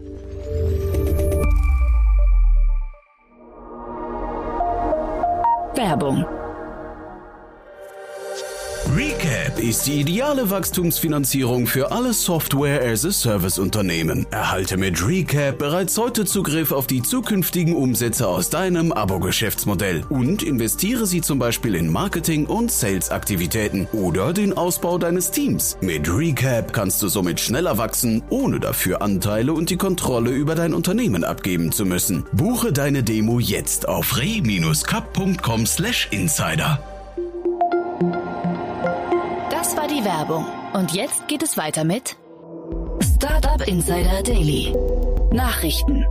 Werbung 5.74 6.43
Recap 9.44 9.60
ist 9.60 9.86
die 9.86 10.00
ideale 10.00 10.48
Wachstumsfinanzierung 10.48 11.66
für 11.66 11.92
alle 11.92 12.14
Software-as-a-Service-Unternehmen. 12.14 14.26
Erhalte 14.30 14.78
mit 14.78 15.06
Recap 15.06 15.58
bereits 15.58 15.98
heute 15.98 16.24
Zugriff 16.24 16.72
auf 16.72 16.86
die 16.86 17.02
zukünftigen 17.02 17.74
Umsätze 17.74 18.26
aus 18.26 18.48
deinem 18.48 18.90
Abo-Geschäftsmodell 18.90 20.04
und 20.08 20.42
investiere 20.42 21.04
sie 21.06 21.20
zum 21.20 21.38
Beispiel 21.38 21.74
in 21.74 21.92
Marketing- 21.92 22.46
und 22.46 22.72
Sales-Aktivitäten 22.72 23.86
oder 23.92 24.32
den 24.32 24.54
Ausbau 24.54 24.96
deines 24.96 25.30
Teams. 25.30 25.76
Mit 25.82 26.08
Recap 26.08 26.72
kannst 26.72 27.02
du 27.02 27.08
somit 27.08 27.38
schneller 27.38 27.76
wachsen, 27.76 28.22
ohne 28.30 28.60
dafür 28.60 29.02
Anteile 29.02 29.52
und 29.52 29.68
die 29.68 29.76
Kontrolle 29.76 30.30
über 30.30 30.54
dein 30.54 30.72
Unternehmen 30.72 31.22
abgeben 31.22 31.70
zu 31.70 31.84
müssen. 31.84 32.24
Buche 32.32 32.72
deine 32.72 33.02
Demo 33.02 33.40
jetzt 33.40 33.88
auf 33.88 34.16
re-cup.com/insider. 34.16 36.93
die 40.04 40.08
Werbung. 40.08 40.46
Und 40.72 40.92
jetzt 40.92 41.28
geht 41.28 41.42
es 41.42 41.56
weiter 41.56 41.84
mit 41.84 42.16
Startup 43.16 43.66
Insider 43.66 44.22
Daily. 44.22 44.74
Nachrichten. 45.32 46.06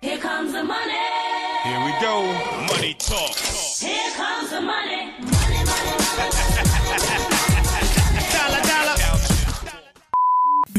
Here 0.00 0.18
comes 0.18 0.52
the 0.52 0.62
money. 0.62 0.92
Here 1.64 1.80
we 1.84 1.92
go. 2.00 2.22
Money 2.74 2.94
talk. 2.94 3.36
Here 3.80 4.12
comes 4.16 4.50
the 4.50 4.60
money. 4.60 5.01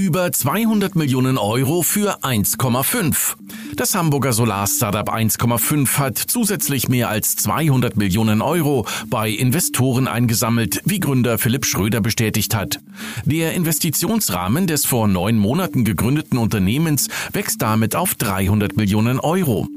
Über 0.04 0.34
200 0.34 0.98
Millionen 0.98 1.38
Euro 1.38 1.82
für 1.82 2.26
1,5. 2.26 3.36
Das 3.78 3.96
Hamburger 3.96 4.34
Solar-Startup 4.34 5.10
1,5 5.10 5.98
hat 5.98 6.18
zusätzlich 6.18 6.90
mehr 6.90 7.08
als 7.08 7.38
200 7.38 7.96
Millionen 7.96 8.42
Euro 8.42 8.86
bei 9.08 9.30
Investoren 9.30 10.10
eingesammelt, 10.10 10.82
wie 10.84 11.00
Gründer 11.00 11.38
Philipp 11.38 11.66
Schröder 11.66 12.02
bestätigt 12.02 12.54
hat. 12.54 12.82
Der 13.24 13.54
Investitionsrahmen 13.54 14.68
des 14.68 14.86
vor 14.86 15.08
neun 15.08 15.38
Monaten 15.38 15.86
gegründeten 15.86 16.38
Unternehmens 16.38 17.08
wächst 17.32 17.62
damit 17.62 17.96
auf 17.96 18.14
300 18.16 18.76
Millionen 18.76 19.22
Euro. 19.22 19.70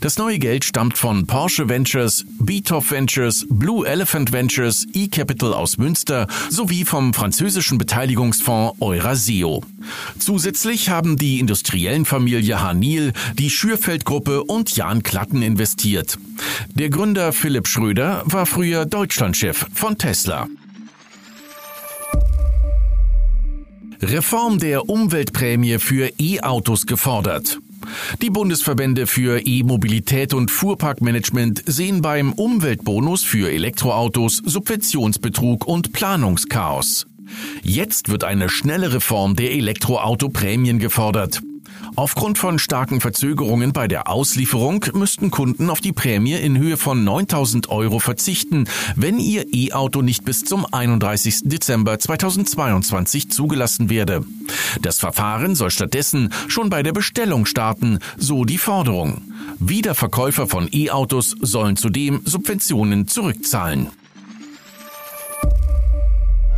Das 0.00 0.18
neue 0.18 0.38
Geld 0.38 0.64
stammt 0.64 0.98
von 0.98 1.26
Porsche 1.26 1.68
Ventures, 1.68 2.24
Beethoff 2.38 2.90
Ventures, 2.90 3.46
Blue 3.48 3.86
Elephant 3.86 4.32
Ventures, 4.32 4.86
eCapital 4.94 5.54
aus 5.54 5.78
Münster 5.78 6.26
sowie 6.50 6.84
vom 6.84 7.14
französischen 7.14 7.78
Beteiligungsfonds 7.78 8.76
Eurasio. 8.80 9.62
Zusätzlich 10.18 10.90
haben 10.90 11.16
die 11.16 11.40
industriellen 11.40 12.04
Familie 12.04 12.62
Hanil, 12.62 13.12
die 13.38 13.50
Schürfeld-Gruppe 13.50 14.44
und 14.44 14.76
Jan 14.76 15.02
Klatten 15.02 15.42
investiert. 15.42 16.18
Der 16.74 16.90
Gründer 16.90 17.32
Philipp 17.32 17.68
Schröder 17.68 18.22
war 18.24 18.46
früher 18.46 18.86
Deutschlandchef 18.86 19.66
von 19.74 19.98
Tesla. 19.98 20.48
Reform 24.02 24.58
der 24.58 24.88
Umweltprämie 24.88 25.78
für 25.78 26.10
E-Autos 26.18 26.86
gefordert. 26.86 27.58
Die 28.22 28.30
Bundesverbände 28.30 29.06
für 29.06 29.40
E-Mobilität 29.40 30.34
und 30.34 30.50
Fuhrparkmanagement 30.50 31.62
sehen 31.66 32.02
beim 32.02 32.32
Umweltbonus 32.32 33.24
für 33.24 33.50
Elektroautos 33.50 34.42
Subventionsbetrug 34.44 35.66
und 35.66 35.92
Planungschaos. 35.92 37.06
Jetzt 37.62 38.10
wird 38.10 38.24
eine 38.24 38.48
schnelle 38.48 38.92
Reform 38.92 39.36
der 39.36 39.52
Elektroautoprämien 39.52 40.78
gefordert. 40.78 41.40
Aufgrund 41.96 42.38
von 42.38 42.58
starken 42.58 43.00
Verzögerungen 43.00 43.72
bei 43.72 43.88
der 43.88 44.08
Auslieferung 44.08 44.84
müssten 44.94 45.30
Kunden 45.30 45.70
auf 45.70 45.80
die 45.80 45.92
Prämie 45.92 46.34
in 46.34 46.58
Höhe 46.58 46.76
von 46.76 47.04
9000 47.04 47.68
Euro 47.68 47.98
verzichten, 47.98 48.68
wenn 48.96 49.18
ihr 49.18 49.46
E-Auto 49.52 50.02
nicht 50.02 50.24
bis 50.24 50.44
zum 50.44 50.66
31. 50.70 51.42
Dezember 51.44 51.98
2022 51.98 53.30
zugelassen 53.30 53.90
werde. 53.90 54.24
Das 54.82 54.98
Verfahren 54.98 55.54
soll 55.54 55.70
stattdessen 55.70 56.32
schon 56.48 56.70
bei 56.70 56.82
der 56.82 56.92
Bestellung 56.92 57.46
starten, 57.46 57.98
so 58.16 58.44
die 58.44 58.58
Forderung. 58.58 59.22
Wiederverkäufer 59.58 60.46
von 60.46 60.68
E-Autos 60.72 61.36
sollen 61.40 61.76
zudem 61.76 62.22
Subventionen 62.24 63.08
zurückzahlen. 63.08 63.88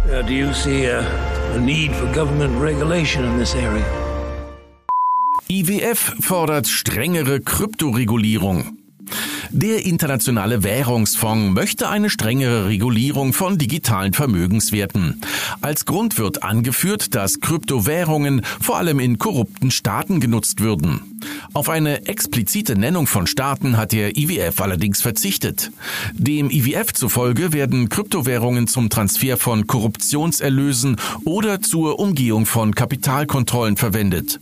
Uh, 0.09 0.23
do 0.23 0.33
you 0.33 0.55
see 0.55 0.87
a, 0.87 1.01
a 1.55 1.59
need 1.59 1.93
for 1.93 2.07
government 2.13 2.61
regulation 2.61 3.25
in 3.25 3.39
this 3.39 3.57
area? 3.57 4.06
IWF 5.49 6.17
fordert 6.19 6.67
strengere 6.67 7.41
Kryptoregulierung. 7.41 8.79
Der 9.51 9.87
Internationale 9.87 10.65
Währungsfonds 10.65 11.55
möchte 11.55 11.89
eine 11.89 12.11
strengere 12.11 12.67
Regulierung 12.67 13.33
von 13.33 13.57
digitalen 13.57 14.13
Vermögenswerten. 14.13 15.21
Als 15.61 15.85
Grund 15.85 16.19
wird 16.19 16.43
angeführt, 16.43 17.15
dass 17.15 17.41
Kryptowährungen 17.41 18.43
vor 18.61 18.79
allem 18.79 18.99
in 18.99 19.19
korrupten 19.19 19.71
Staaten 19.71 20.19
genutzt 20.19 20.61
würden. 20.61 21.16
Auf 21.53 21.69
eine 21.69 22.07
explizite 22.07 22.77
Nennung 22.77 23.07
von 23.07 23.27
Staaten 23.27 23.77
hat 23.77 23.93
der 23.93 24.17
IWF 24.17 24.61
allerdings 24.61 25.03
verzichtet. 25.03 25.71
Dem 26.13 26.51
IWF 26.51 26.93
zufolge 26.93 27.53
werden 27.53 27.89
Kryptowährungen 27.89 28.69
zum 28.69 28.91
Transfer 28.91 29.37
von 29.37 29.67
Korruptionserlösen 29.67 30.97
oder 31.25 31.61
zur 31.61 31.99
Umgehung 31.99 32.47
von 32.47 32.75
Kapitalkontrollen 32.75 33.77
verwendet. 33.77 34.39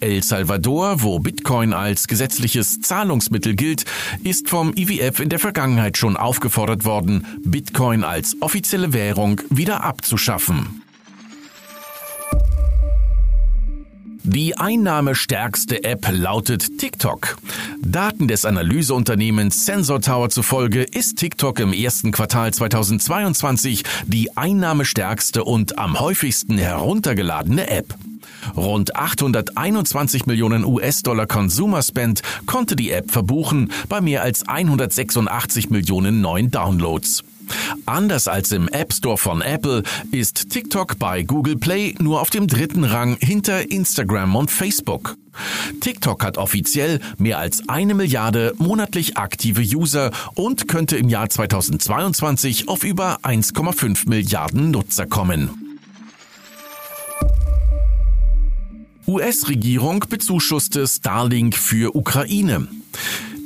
El 0.00 0.22
Salvador, 0.22 1.02
wo 1.02 1.18
Bitcoin 1.18 1.72
als 1.72 2.06
gesetzliches 2.06 2.80
Zahlungsmittel 2.80 3.54
gilt, 3.54 3.84
ist 4.24 4.48
vom 4.48 4.72
IWF 4.76 5.20
in 5.20 5.28
der 5.28 5.38
Vergangenheit 5.38 5.96
schon 5.96 6.16
aufgefordert 6.16 6.84
worden, 6.84 7.26
Bitcoin 7.44 8.04
als 8.04 8.36
offizielle 8.40 8.92
Währung 8.92 9.40
wieder 9.50 9.84
abzuschaffen. 9.84 10.77
Die 14.30 14.58
einnahmestärkste 14.58 15.84
App 15.84 16.06
lautet 16.10 16.76
TikTok. 16.76 17.38
Daten 17.80 18.28
des 18.28 18.44
Analyseunternehmens 18.44 19.64
Sensor 19.64 20.02
Tower 20.02 20.28
zufolge 20.28 20.82
ist 20.82 21.16
TikTok 21.16 21.60
im 21.60 21.72
ersten 21.72 22.12
Quartal 22.12 22.52
2022 22.52 23.84
die 24.04 24.36
einnahmestärkste 24.36 25.44
und 25.44 25.78
am 25.78 25.98
häufigsten 25.98 26.58
heruntergeladene 26.58 27.70
App. 27.70 27.94
Rund 28.54 28.96
821 28.96 30.26
Millionen 30.26 30.66
US-Dollar 30.66 31.26
Consumer 31.26 31.82
Spend 31.82 32.20
konnte 32.44 32.76
die 32.76 32.90
App 32.90 33.10
verbuchen 33.10 33.72
bei 33.88 34.02
mehr 34.02 34.22
als 34.22 34.46
186 34.46 35.70
Millionen 35.70 36.20
neuen 36.20 36.50
Downloads. 36.50 37.24
Anders 37.86 38.28
als 38.28 38.52
im 38.52 38.68
App 38.68 38.92
Store 38.92 39.18
von 39.18 39.42
Apple 39.42 39.82
ist 40.10 40.50
TikTok 40.50 40.98
bei 40.98 41.22
Google 41.22 41.56
Play 41.56 41.94
nur 41.98 42.20
auf 42.20 42.30
dem 42.30 42.46
dritten 42.46 42.84
Rang 42.84 43.16
hinter 43.20 43.70
Instagram 43.70 44.36
und 44.36 44.50
Facebook. 44.50 45.16
TikTok 45.80 46.24
hat 46.24 46.38
offiziell 46.38 47.00
mehr 47.16 47.38
als 47.38 47.68
eine 47.68 47.94
Milliarde 47.94 48.54
monatlich 48.58 49.16
aktive 49.16 49.62
User 49.62 50.10
und 50.34 50.68
könnte 50.68 50.96
im 50.96 51.08
Jahr 51.08 51.28
2022 51.28 52.68
auf 52.68 52.84
über 52.84 53.18
1,5 53.22 54.08
Milliarden 54.08 54.70
Nutzer 54.70 55.06
kommen. 55.06 55.78
US-Regierung 59.06 60.04
bezuschusste 60.08 60.86
Starlink 60.86 61.56
für 61.56 61.96
Ukraine. 61.96 62.68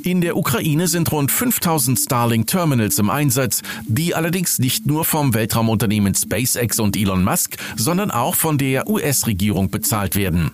In 0.05 0.21
der 0.21 0.37
Ukraine 0.37 0.89
sind 0.89 1.13
rund 1.13 1.31
5000 1.31 1.97
Starlink-Terminals 1.97 2.99
im 2.99 3.09
Einsatz, 3.09 3.63
die 3.87 4.17
allerdings 4.17 4.59
nicht 4.59 4.85
nur 4.85 5.05
vom 5.05 5.33
Weltraumunternehmen 5.33 6.15
SpaceX 6.15 6.81
und 6.81 6.97
Elon 6.97 7.23
Musk, 7.23 7.57
sondern 7.77 8.11
auch 8.11 8.35
von 8.35 8.59
der 8.59 8.89
US-Regierung 8.89 9.71
bezahlt 9.71 10.17
werden. 10.17 10.51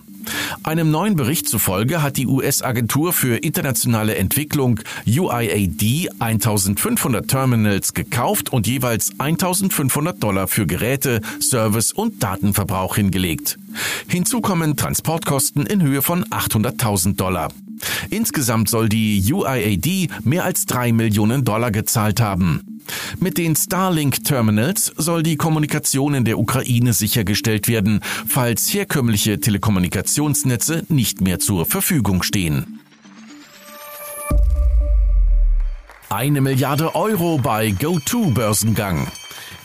Einem 0.61 0.91
neuen 0.91 1.15
Bericht 1.15 1.49
zufolge 1.49 2.03
hat 2.03 2.17
die 2.17 2.27
US-Agentur 2.27 3.11
für 3.11 3.37
internationale 3.37 4.15
Entwicklung 4.15 4.81
UIAD 5.07 6.09
1500 6.19 7.27
Terminals 7.27 7.95
gekauft 7.95 8.53
und 8.53 8.67
jeweils 8.67 9.19
1500 9.19 10.21
Dollar 10.21 10.47
für 10.47 10.67
Geräte, 10.67 11.21
Service 11.39 11.91
und 11.91 12.21
Datenverbrauch 12.21 12.95
hingelegt. 12.95 13.57
Hinzu 14.07 14.41
kommen 14.41 14.75
Transportkosten 14.75 15.65
in 15.65 15.81
Höhe 15.81 16.03
von 16.03 16.25
800.000 16.25 17.15
Dollar. 17.15 17.49
Insgesamt 18.09 18.69
soll 18.69 18.89
die 18.89 19.21
UIAD 19.31 20.09
mehr 20.23 20.43
als 20.43 20.65
drei 20.65 20.91
Millionen 20.91 21.43
Dollar 21.43 21.71
gezahlt 21.71 22.21
haben. 22.21 22.81
Mit 23.19 23.37
den 23.37 23.55
Starlink-Terminals 23.55 24.91
soll 24.97 25.23
die 25.23 25.35
Kommunikation 25.35 26.13
in 26.15 26.25
der 26.25 26.39
Ukraine 26.39 26.93
sichergestellt 26.93 27.67
werden, 27.67 28.01
falls 28.27 28.73
herkömmliche 28.73 29.39
Telekommunikationsnetze 29.39 30.85
nicht 30.89 31.21
mehr 31.21 31.39
zur 31.39 31.65
Verfügung 31.65 32.23
stehen. 32.23 32.78
Eine 36.11 36.41
Milliarde 36.41 36.95
Euro 36.95 37.37
bei 37.37 37.69
GoTo-Börsengang. 37.69 39.11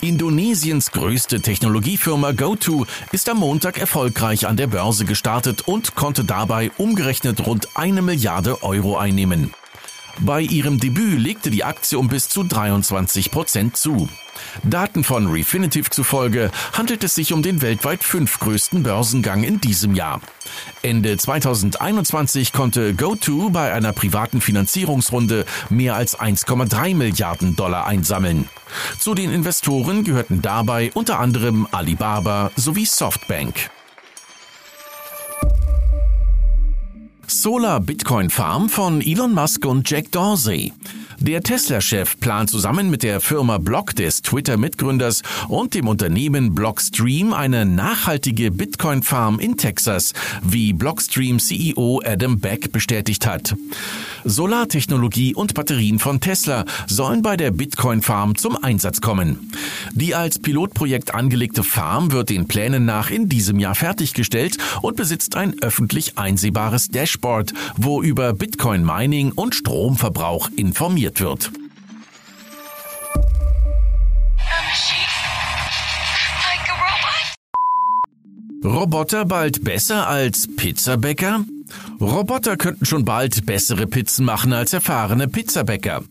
Indonesiens 0.02 0.90
größte 0.92 1.40
Technologiefirma 1.40 2.32
GoTo 2.32 2.84
ist 3.12 3.30
am 3.30 3.38
Montag 3.38 3.78
erfolgreich 3.78 4.46
an 4.46 4.58
der 4.58 4.66
Börse 4.66 5.06
gestartet 5.06 5.62
und 5.62 5.94
konnte 5.94 6.22
dabei 6.22 6.70
umgerechnet 6.76 7.46
rund 7.46 7.68
eine 7.76 8.02
Milliarde 8.02 8.62
Euro 8.62 8.98
einnehmen. 8.98 9.54
Bei 10.20 10.40
ihrem 10.40 10.78
Debüt 10.78 11.18
legte 11.18 11.50
die 11.50 11.64
Aktie 11.64 11.98
um 11.98 12.08
bis 12.08 12.28
zu 12.28 12.44
23 12.44 13.30
Prozent 13.30 13.76
zu. 13.76 14.08
Daten 14.62 15.04
von 15.04 15.30
Refinitiv 15.30 15.90
zufolge 15.90 16.50
handelt 16.72 17.04
es 17.04 17.14
sich 17.14 17.32
um 17.32 17.42
den 17.42 17.62
weltweit 17.62 18.02
fünftgrößten 18.02 18.82
Börsengang 18.82 19.42
in 19.44 19.60
diesem 19.60 19.94
Jahr. 19.94 20.20
Ende 20.82 21.16
2021 21.16 22.52
konnte 22.52 22.94
GoTo 22.94 23.50
bei 23.50 23.72
einer 23.72 23.92
privaten 23.92 24.40
Finanzierungsrunde 24.40 25.44
mehr 25.70 25.94
als 25.96 26.18
1,3 26.18 26.94
Milliarden 26.94 27.56
Dollar 27.56 27.86
einsammeln. 27.86 28.48
Zu 28.98 29.14
den 29.14 29.32
Investoren 29.32 30.04
gehörten 30.04 30.42
dabei 30.42 30.90
unter 30.94 31.18
anderem 31.18 31.66
Alibaba 31.70 32.50
sowie 32.56 32.86
Softbank. 32.86 33.70
Solar 37.26 37.80
Bitcoin 37.80 38.30
Farm 38.30 38.68
von 38.68 39.00
Elon 39.00 39.32
Musk 39.32 39.64
und 39.64 39.88
Jack 39.88 40.10
Dorsey. 40.12 40.72
Der 41.26 41.42
Tesla-Chef 41.42 42.20
plant 42.20 42.50
zusammen 42.50 42.90
mit 42.90 43.02
der 43.02 43.18
Firma 43.18 43.56
Block 43.56 43.96
des 43.96 44.20
Twitter-Mitgründers 44.20 45.22
und 45.48 45.72
dem 45.72 45.88
Unternehmen 45.88 46.54
Blockstream 46.54 47.32
eine 47.32 47.64
nachhaltige 47.64 48.50
Bitcoin-Farm 48.50 49.38
in 49.38 49.56
Texas, 49.56 50.12
wie 50.42 50.74
Blockstream-CEO 50.74 52.02
Adam 52.04 52.40
Beck 52.40 52.72
bestätigt 52.72 53.26
hat. 53.26 53.56
Solartechnologie 54.24 55.34
und 55.34 55.54
Batterien 55.54 55.98
von 55.98 56.20
Tesla 56.20 56.66
sollen 56.86 57.22
bei 57.22 57.38
der 57.38 57.52
Bitcoin-Farm 57.52 58.36
zum 58.36 58.62
Einsatz 58.62 59.00
kommen. 59.00 59.50
Die 59.94 60.14
als 60.14 60.38
Pilotprojekt 60.38 61.14
angelegte 61.14 61.62
Farm 61.62 62.12
wird 62.12 62.28
den 62.28 62.48
Plänen 62.48 62.84
nach 62.84 63.10
in 63.10 63.30
diesem 63.30 63.58
Jahr 63.58 63.74
fertiggestellt 63.74 64.58
und 64.82 64.96
besitzt 64.96 65.36
ein 65.36 65.54
öffentlich 65.62 66.18
einsehbares 66.18 66.88
Dashboard, 66.88 67.54
wo 67.78 68.02
über 68.02 68.34
Bitcoin-Mining 68.34 69.32
und 69.32 69.54
Stromverbrauch 69.54 70.50
informiert 70.54 71.13
wird. 71.20 71.50
Roboter 78.64 79.26
bald 79.26 79.62
besser 79.62 80.08
als 80.08 80.48
Pizzabäcker? 80.56 81.44
Roboter 82.00 82.56
könnten 82.56 82.86
schon 82.86 83.04
bald 83.04 83.44
bessere 83.44 83.86
Pizzen 83.86 84.24
machen 84.24 84.52
als 84.54 84.72
erfahrene 84.72 85.28
Pizzabäcker. 85.28 86.02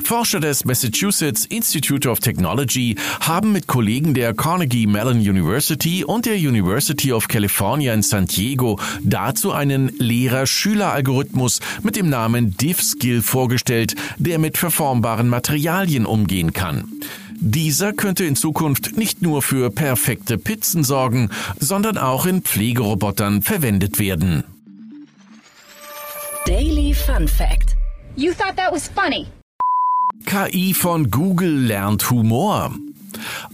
Forscher 0.00 0.40
des 0.40 0.64
Massachusetts 0.64 1.44
Institute 1.46 2.08
of 2.08 2.20
Technology 2.20 2.96
haben 3.20 3.52
mit 3.52 3.66
Kollegen 3.66 4.14
der 4.14 4.34
Carnegie 4.34 4.86
Mellon 4.86 5.18
University 5.18 6.04
und 6.04 6.26
der 6.26 6.36
University 6.36 7.12
of 7.12 7.28
California 7.28 7.94
in 7.94 8.02
San 8.02 8.26
Diego 8.26 8.78
dazu 9.02 9.52
einen 9.52 9.88
Lehrer-Schüler-Algorithmus 9.98 11.60
mit 11.82 11.96
dem 11.96 12.08
Namen 12.08 12.56
DivSkill 12.56 13.22
vorgestellt, 13.22 13.94
der 14.18 14.38
mit 14.38 14.58
verformbaren 14.58 15.28
Materialien 15.28 16.06
umgehen 16.06 16.52
kann. 16.52 16.88
Dieser 17.42 17.94
könnte 17.94 18.24
in 18.24 18.36
Zukunft 18.36 18.98
nicht 18.98 19.22
nur 19.22 19.40
für 19.40 19.70
perfekte 19.70 20.36
Pizzen 20.36 20.84
sorgen, 20.84 21.30
sondern 21.58 21.96
auch 21.96 22.26
in 22.26 22.42
Pflegerobotern 22.42 23.40
verwendet 23.40 23.98
werden. 23.98 24.44
Daily 26.46 26.92
Fun 26.92 27.26
Fact. 27.26 27.76
You 28.16 28.32
thought 28.32 28.56
that 28.56 28.72
was 28.72 28.88
funny. 28.88 29.26
KI 30.24 30.74
von 30.74 31.10
Google 31.10 31.66
lernt 31.66 32.10
Humor. 32.10 32.74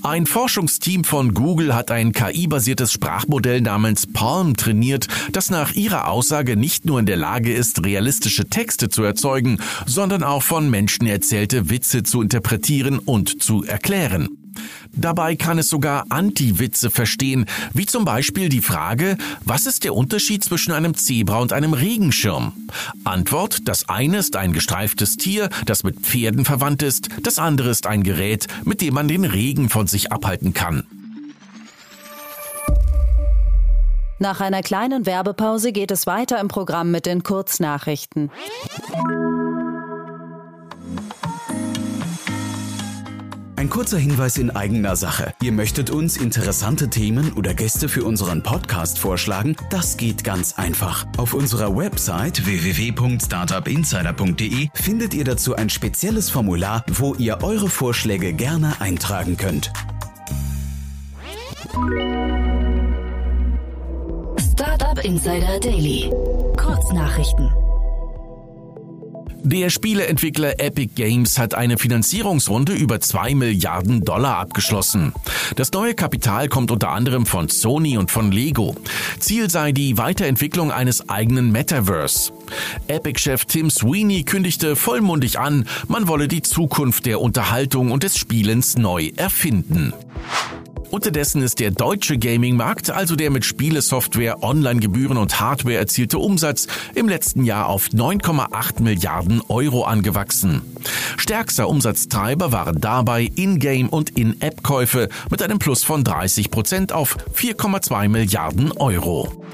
Ein 0.02 0.26
Forschungsteam 0.26 1.04
von 1.04 1.34
Google 1.34 1.74
hat 1.74 1.90
ein 1.90 2.12
KI-basiertes 2.12 2.92
Sprachmodell 2.92 3.60
namens 3.60 4.06
Palm 4.06 4.56
trainiert, 4.56 5.08
das 5.32 5.50
nach 5.50 5.72
ihrer 5.72 6.08
Aussage 6.08 6.56
nicht 6.56 6.84
nur 6.84 7.00
in 7.00 7.06
der 7.06 7.16
Lage 7.16 7.52
ist, 7.52 7.84
realistische 7.84 8.44
Texte 8.44 8.88
zu 8.88 9.02
erzeugen, 9.02 9.58
sondern 9.86 10.22
auch 10.22 10.42
von 10.42 10.70
Menschen 10.70 11.06
erzählte 11.06 11.70
Witze 11.70 12.02
zu 12.02 12.22
interpretieren 12.22 12.98
und 12.98 13.42
zu 13.42 13.64
erklären. 13.64 14.45
Dabei 14.96 15.36
kann 15.36 15.58
es 15.58 15.68
sogar 15.68 16.06
Anti-Witze 16.08 16.90
verstehen, 16.90 17.44
wie 17.74 17.86
zum 17.86 18.04
Beispiel 18.04 18.48
die 18.48 18.62
Frage, 18.62 19.18
was 19.44 19.66
ist 19.66 19.84
der 19.84 19.94
Unterschied 19.94 20.42
zwischen 20.42 20.72
einem 20.72 20.94
Zebra 20.94 21.38
und 21.38 21.52
einem 21.52 21.74
Regenschirm? 21.74 22.52
Antwort, 23.04 23.68
das 23.68 23.88
eine 23.90 24.18
ist 24.18 24.36
ein 24.36 24.52
gestreiftes 24.52 25.16
Tier, 25.16 25.50
das 25.66 25.84
mit 25.84 26.00
Pferden 26.00 26.46
verwandt 26.46 26.82
ist, 26.82 27.08
das 27.22 27.38
andere 27.38 27.70
ist 27.70 27.86
ein 27.86 28.02
Gerät, 28.02 28.46
mit 28.64 28.80
dem 28.80 28.94
man 28.94 29.06
den 29.06 29.24
Regen 29.24 29.68
von 29.68 29.86
sich 29.86 30.12
abhalten 30.12 30.54
kann. 30.54 30.86
Nach 34.18 34.40
einer 34.40 34.62
kleinen 34.62 35.04
Werbepause 35.04 35.72
geht 35.72 35.90
es 35.90 36.06
weiter 36.06 36.40
im 36.40 36.48
Programm 36.48 36.90
mit 36.90 37.04
den 37.04 37.22
Kurznachrichten. 37.22 38.30
Ein 43.56 43.70
kurzer 43.70 43.96
Hinweis 43.96 44.36
in 44.36 44.50
eigener 44.50 44.96
Sache. 44.96 45.32
Ihr 45.42 45.50
möchtet 45.50 45.88
uns 45.88 46.18
interessante 46.18 46.90
Themen 46.90 47.32
oder 47.32 47.54
Gäste 47.54 47.88
für 47.88 48.04
unseren 48.04 48.42
Podcast 48.42 48.98
vorschlagen? 48.98 49.56
Das 49.70 49.96
geht 49.96 50.24
ganz 50.24 50.58
einfach. 50.58 51.06
Auf 51.16 51.32
unserer 51.32 51.74
Website 51.74 52.44
www.startupinsider.de 52.44 54.68
findet 54.74 55.14
ihr 55.14 55.24
dazu 55.24 55.56
ein 55.56 55.70
spezielles 55.70 56.28
Formular, 56.28 56.84
wo 56.86 57.14
ihr 57.14 57.42
eure 57.42 57.70
Vorschläge 57.70 58.34
gerne 58.34 58.78
eintragen 58.78 59.38
könnt. 59.38 59.72
Startup 64.52 65.02
Insider 65.02 65.58
Daily. 65.60 66.10
Kurznachrichten. 66.58 67.50
Der 69.48 69.70
Spieleentwickler 69.70 70.58
Epic 70.58 70.94
Games 70.96 71.38
hat 71.38 71.54
eine 71.54 71.78
Finanzierungsrunde 71.78 72.72
über 72.72 72.98
2 72.98 73.36
Milliarden 73.36 74.00
Dollar 74.00 74.38
abgeschlossen. 74.38 75.12
Das 75.54 75.70
neue 75.70 75.94
Kapital 75.94 76.48
kommt 76.48 76.72
unter 76.72 76.88
anderem 76.88 77.26
von 77.26 77.48
Sony 77.48 77.96
und 77.96 78.10
von 78.10 78.32
Lego. 78.32 78.74
Ziel 79.20 79.48
sei 79.48 79.70
die 79.70 79.98
Weiterentwicklung 79.98 80.72
eines 80.72 81.08
eigenen 81.08 81.52
Metaverse. 81.52 82.32
Epic-Chef 82.88 83.44
Tim 83.44 83.70
Sweeney 83.70 84.24
kündigte 84.24 84.74
vollmundig 84.74 85.38
an, 85.38 85.68
man 85.86 86.08
wolle 86.08 86.26
die 86.26 86.42
Zukunft 86.42 87.06
der 87.06 87.20
Unterhaltung 87.20 87.92
und 87.92 88.02
des 88.02 88.18
Spielens 88.18 88.76
neu 88.76 89.12
erfinden. 89.16 89.92
Unterdessen 90.90 91.42
ist 91.42 91.60
der 91.60 91.70
deutsche 91.70 92.18
Gaming-Markt, 92.18 92.90
also 92.90 93.16
der 93.16 93.30
mit 93.30 93.44
Spielesoftware, 93.44 94.42
Online-Gebühren 94.42 95.16
und 95.16 95.40
Hardware 95.40 95.76
erzielte 95.76 96.18
Umsatz, 96.18 96.66
im 96.94 97.08
letzten 97.08 97.44
Jahr 97.44 97.66
auf 97.68 97.88
9,8 97.88 98.82
Milliarden 98.82 99.42
Euro 99.48 99.84
angewachsen. 99.84 100.62
Stärkster 101.16 101.68
Umsatztreiber 101.68 102.52
waren 102.52 102.80
dabei 102.80 103.30
In-Game- 103.34 103.88
und 103.88 104.10
In-App-Käufe 104.10 105.08
mit 105.30 105.42
einem 105.42 105.58
Plus 105.58 105.84
von 105.84 106.04
30 106.04 106.50
Prozent 106.50 106.92
auf 106.92 107.16
4,2 107.34 108.08
Milliarden 108.08 108.72
Euro. 108.72 109.44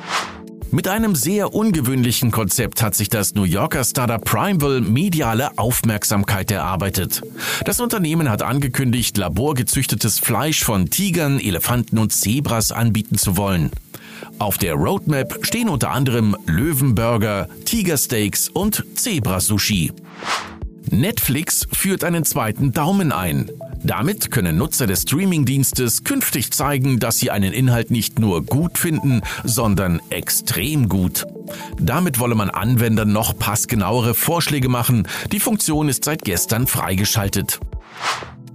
Mit 0.75 0.89
einem 0.89 1.15
sehr 1.15 1.53
ungewöhnlichen 1.53 2.31
Konzept 2.31 2.81
hat 2.83 2.95
sich 2.95 3.11
das 3.11 3.35
New 3.35 3.43
Yorker 3.43 3.85
Startup 3.85 4.25
Primeville 4.25 4.81
mediale 4.81 5.59
Aufmerksamkeit 5.59 6.51
erarbeitet. 6.51 7.21
Das 7.67 7.79
Unternehmen 7.79 8.31
hat 8.31 8.41
angekündigt, 8.41 9.19
laborgezüchtetes 9.19 10.19
Fleisch 10.19 10.65
von 10.65 10.89
Tigern, 10.89 11.39
Elefanten 11.41 11.99
und 11.99 12.15
Zebras 12.15 12.73
anbieten 12.73 13.19
zu 13.19 13.37
wollen. 13.37 13.71
Auf 14.39 14.57
der 14.57 14.73
Roadmap 14.73 15.41
stehen 15.43 15.69
unter 15.69 15.91
anderem 15.91 16.39
Löwenburger, 16.47 17.49
Tigersteaks 17.67 18.49
und 18.49 18.83
Zebra-Sushi. 18.95 19.93
Netflix 20.91 21.67
führt 21.71 22.03
einen 22.03 22.25
zweiten 22.25 22.73
Daumen 22.73 23.13
ein. 23.13 23.51
Damit 23.85 24.31
können 24.31 24.59
Nutzer 24.59 24.87
des 24.87 25.03
Streamingdienstes 25.03 26.05
künftig 26.05 26.53
zeigen, 26.53 27.01
dass 27.01 27.19
sie 27.19 27.31
einen 27.31 27.53
Inhalt 27.53 27.91
nicht 27.91 28.19
nur 28.19 28.45
gut 28.45 28.79
finden, 28.79 29.23
sondern 29.43 30.01
extrem 30.11 30.89
gut. 30.89 31.27
Damit 31.81 32.21
wolle 32.21 32.37
man 32.37 32.51
Anwendern 32.51 33.13
noch 33.13 33.37
passgenauere 33.37 34.15
Vorschläge 34.15 34.69
machen. 34.69 35.09
Die 35.33 35.41
Funktion 35.41 35.89
ist 35.89 36.05
seit 36.05 36.23
gestern 36.23 36.67
freigeschaltet. 36.69 37.59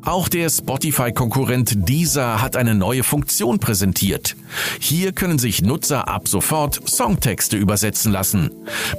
Auch 0.07 0.29
der 0.29 0.49
Spotify-Konkurrent 0.49 1.89
Deezer 1.89 2.41
hat 2.41 2.55
eine 2.55 2.75
neue 2.75 3.03
Funktion 3.03 3.59
präsentiert. 3.59 4.37
Hier 4.79 5.11
können 5.11 5.37
sich 5.37 5.61
Nutzer 5.61 6.07
ab 6.07 6.29
sofort 6.29 6.87
Songtexte 6.87 7.57
übersetzen 7.57 8.13
lassen. 8.13 8.51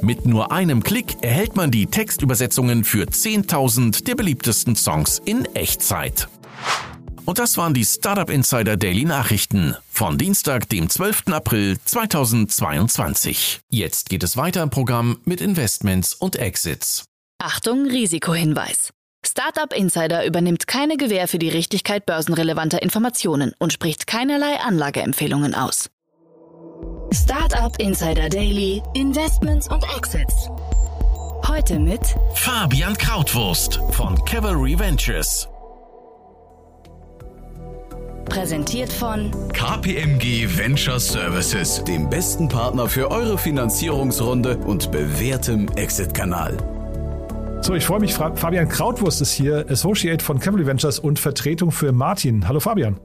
Mit 0.02 0.26
nur 0.26 0.52
einem 0.52 0.82
Klick 0.82 1.16
erhält 1.22 1.56
man 1.56 1.70
die 1.70 1.86
Textübersetzungen 1.86 2.84
für 2.84 3.04
10.000 3.06 4.04
der 4.04 4.16
beliebtesten 4.16 4.76
Songs 4.76 5.22
in 5.24 5.46
Echtzeit. 5.54 6.28
Und 7.24 7.38
das 7.38 7.56
waren 7.56 7.72
die 7.72 7.86
Startup 7.86 8.28
Insider 8.28 8.76
Daily 8.76 9.06
Nachrichten 9.06 9.76
von 9.90 10.18
Dienstag, 10.18 10.68
dem 10.68 10.90
12. 10.90 11.28
April 11.28 11.78
2022. 11.86 13.60
Jetzt 13.70 14.10
geht 14.10 14.22
es 14.22 14.36
weiter 14.36 14.62
im 14.62 14.68
Programm 14.68 15.16
mit 15.24 15.40
Investments 15.40 16.12
und 16.12 16.36
Exits. 16.36 17.06
Achtung, 17.38 17.86
Risikohinweis. 17.86 18.90
Startup 19.30 19.70
Insider 19.74 20.24
übernimmt 20.24 20.66
keine 20.66 20.96
Gewähr 20.96 21.28
für 21.28 21.38
die 21.38 21.50
Richtigkeit 21.50 22.06
börsenrelevanter 22.06 22.80
Informationen 22.80 23.52
und 23.58 23.74
spricht 23.74 24.06
keinerlei 24.06 24.58
Anlageempfehlungen 24.58 25.54
aus. 25.54 25.90
Startup 27.12 27.78
Insider 27.78 28.30
Daily, 28.30 28.82
Investments 28.94 29.68
und 29.68 29.84
Exits. 29.94 30.48
Heute 31.46 31.78
mit 31.78 32.00
Fabian 32.36 32.96
Krautwurst 32.96 33.78
von 33.90 34.16
Cavalry 34.24 34.78
Ventures. 34.78 35.46
Präsentiert 38.30 38.90
von 38.90 39.30
KPMG 39.52 40.56
Venture 40.56 40.98
Services, 40.98 41.84
dem 41.84 42.08
besten 42.08 42.48
Partner 42.48 42.88
für 42.88 43.10
eure 43.10 43.36
Finanzierungsrunde 43.36 44.56
und 44.56 44.90
bewährtem 44.90 45.68
Exit-Kanal. 45.76 46.77
So, 47.60 47.74
ich 47.74 47.84
freue 47.84 48.00
mich. 48.00 48.14
Fabian 48.14 48.68
Krautwurst 48.68 49.20
ist 49.20 49.32
hier, 49.32 49.66
Associate 49.68 50.24
von 50.24 50.38
Cavalry 50.38 50.66
Ventures 50.66 50.98
und 50.98 51.18
Vertretung 51.18 51.70
für 51.70 51.92
Martin. 51.92 52.48
Hallo 52.48 52.60
Fabian. 52.60 52.98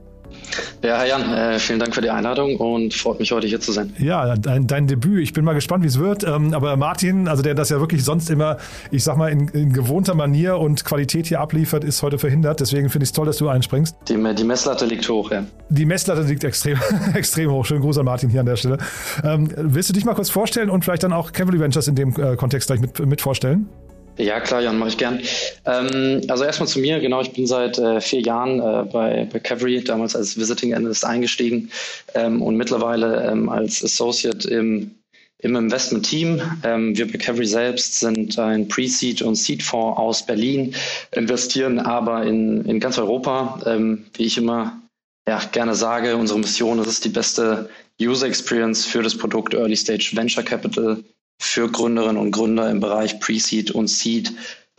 Ja, 0.81 0.97
Herr 0.97 1.07
Jan, 1.07 1.33
äh, 1.33 1.59
vielen 1.59 1.79
Dank 1.79 1.95
für 1.95 2.01
die 2.01 2.09
Einladung 2.09 2.57
und 2.57 2.93
freut 2.93 3.19
mich 3.19 3.31
heute 3.31 3.47
hier 3.47 3.59
zu 3.59 3.71
sein. 3.71 3.93
Ja, 3.99 4.35
dein, 4.35 4.67
dein 4.67 4.87
Debüt. 4.87 5.21
Ich 5.23 5.33
bin 5.33 5.45
mal 5.45 5.53
gespannt, 5.53 5.83
wie 5.83 5.87
es 5.87 5.99
wird. 5.99 6.23
Ähm, 6.23 6.53
aber 6.53 6.75
Martin, 6.75 7.27
also 7.27 7.41
der 7.41 7.55
das 7.55 7.69
ja 7.69 7.79
wirklich 7.79 8.03
sonst 8.03 8.29
immer, 8.29 8.57
ich 8.91 9.03
sag 9.03 9.17
mal, 9.17 9.31
in, 9.31 9.47
in 9.49 9.73
gewohnter 9.73 10.15
Manier 10.15 10.57
und 10.57 10.83
Qualität 10.83 11.27
hier 11.27 11.39
abliefert, 11.39 11.83
ist 11.83 12.01
heute 12.03 12.17
verhindert. 12.17 12.59
Deswegen 12.59 12.89
finde 12.89 13.03
ich 13.03 13.09
es 13.09 13.13
toll, 13.13 13.25
dass 13.25 13.37
du 13.37 13.47
einspringst. 13.47 13.95
Die, 14.09 14.35
die, 14.35 14.43
Messlatte 14.43 14.85
liegt 14.85 15.07
hoch, 15.07 15.31
ja. 15.31 15.43
Die 15.69 15.85
Messlatte 15.85 16.23
liegt 16.23 16.43
extrem, 16.43 16.77
extrem 17.13 17.51
hoch. 17.51 17.65
Schönen 17.65 17.81
Gruß 17.81 17.97
an 17.97 18.05
Martin 18.05 18.29
hier 18.29 18.41
an 18.41 18.45
der 18.45 18.57
Stelle. 18.57 18.77
Ähm, 19.23 19.49
willst 19.55 19.89
du 19.89 19.93
dich 19.93 20.05
mal 20.05 20.15
kurz 20.15 20.29
vorstellen 20.29 20.69
und 20.69 20.83
vielleicht 20.83 21.03
dann 21.03 21.13
auch 21.13 21.31
Cavalry 21.31 21.59
Ventures 21.59 21.87
in 21.87 21.95
dem 21.95 22.15
äh, 22.15 22.35
Kontext 22.35 22.67
gleich 22.67 22.81
mit, 22.81 22.99
mit 23.05 23.21
vorstellen? 23.21 23.69
Ja, 24.17 24.39
klar, 24.39 24.62
Jan, 24.62 24.78
mache 24.78 24.89
ich 24.89 24.97
gern. 24.97 25.19
Ähm, 25.65 26.21
also 26.28 26.43
erstmal 26.43 26.67
zu 26.67 26.80
mir, 26.80 26.99
genau, 26.99 27.21
ich 27.21 27.32
bin 27.32 27.47
seit 27.47 27.80
äh, 27.80 27.99
vier 27.99 28.21
Jahren 28.21 28.60
äh, 28.60 28.88
bei, 28.91 29.28
bei 29.32 29.39
Cavalry, 29.39 29.84
damals 29.84 30.15
als 30.15 30.38
Visiting 30.38 30.73
Analyst 30.76 31.04
eingestiegen 31.04 31.71
ähm, 32.13 32.41
und 32.41 32.56
mittlerweile 32.56 33.28
ähm, 33.32 33.49
als 33.49 33.84
Associate 33.84 34.47
im, 34.47 34.91
im 35.39 35.56
Investment-Team. 35.56 36.41
Ähm, 36.63 36.95
wir 36.95 37.12
bei 37.12 37.17
Cavalry 37.17 37.47
selbst 37.47 37.99
sind 38.02 38.38
ein 38.38 38.67
Pre-Seed- 38.67 39.23
und 39.23 39.34
Seed-Fonds 39.36 39.97
aus 39.97 40.23
Berlin, 40.23 40.76
investieren 41.12 41.80
aber 41.80 42.23
in, 42.23 42.65
in 42.65 42.80
ganz 42.80 42.99
Europa. 42.99 43.60
Ähm, 43.65 44.06
wie 44.13 44.26
ich 44.26 44.38
immer 44.38 44.80
ja, 45.28 45.41
gerne 45.52 45.73
sage, 45.73 46.17
unsere 46.17 46.39
Mission 46.39 46.78
ist 46.78 46.88
es, 46.88 46.99
die 46.99 47.10
beste 47.10 47.67
User 47.99 48.28
Experience 48.28 48.86
für 48.86 49.02
das 49.02 49.17
Produkt 49.17 49.56
Early 49.56 49.76
Stage 49.76 50.12
Venture 50.13 50.43
Capital 50.43 51.04
für 51.39 51.69
Gründerinnen 51.69 52.17
und 52.17 52.32
Gründer 52.32 52.69
im 52.69 52.80
Bereich 52.80 53.19
Pre-Seed 53.19 53.72
und 53.72 53.88
Seed 53.88 54.34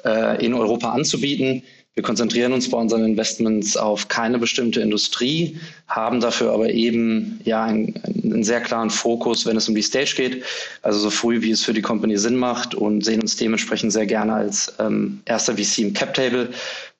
äh, 0.05 0.45
in 0.45 0.55
Europa 0.55 0.93
anzubieten. 0.93 1.62
Wir 1.95 2.03
konzentrieren 2.03 2.53
uns 2.53 2.69
bei 2.69 2.77
unseren 2.77 3.05
Investments 3.05 3.77
auf 3.77 4.09
keine 4.09 4.40
bestimmte 4.40 4.81
Industrie, 4.81 5.61
haben 5.87 6.19
dafür 6.19 6.53
aber 6.53 6.71
eben 6.71 7.38
ja 7.45 7.62
einen, 7.62 7.95
einen, 8.05 8.43
sehr 8.43 8.61
klaren 8.61 8.90
Fokus, 8.90 9.47
wenn 9.47 9.57
es 9.57 9.69
um 9.69 9.77
die 9.77 9.83
Stage 9.83 10.14
geht, 10.17 10.45
also 10.83 10.99
so 10.99 11.11
früh 11.11 11.40
wie 11.43 11.53
es 11.53 11.64
für 11.64 11.73
die 11.73 11.83
Company 11.83 12.17
Sinn 12.17 12.37
macht 12.37 12.75
und 12.75 13.05
sehen 13.05 13.21
uns 13.21 13.37
dementsprechend 13.37 13.93
sehr 13.93 14.07
gerne 14.07 14.35
als 14.35 14.75
ähm, 14.81 15.23
erster 15.25 15.57
VC 15.57 15.79
im 15.79 15.93
Cap 15.93 16.14
Table. 16.14 16.51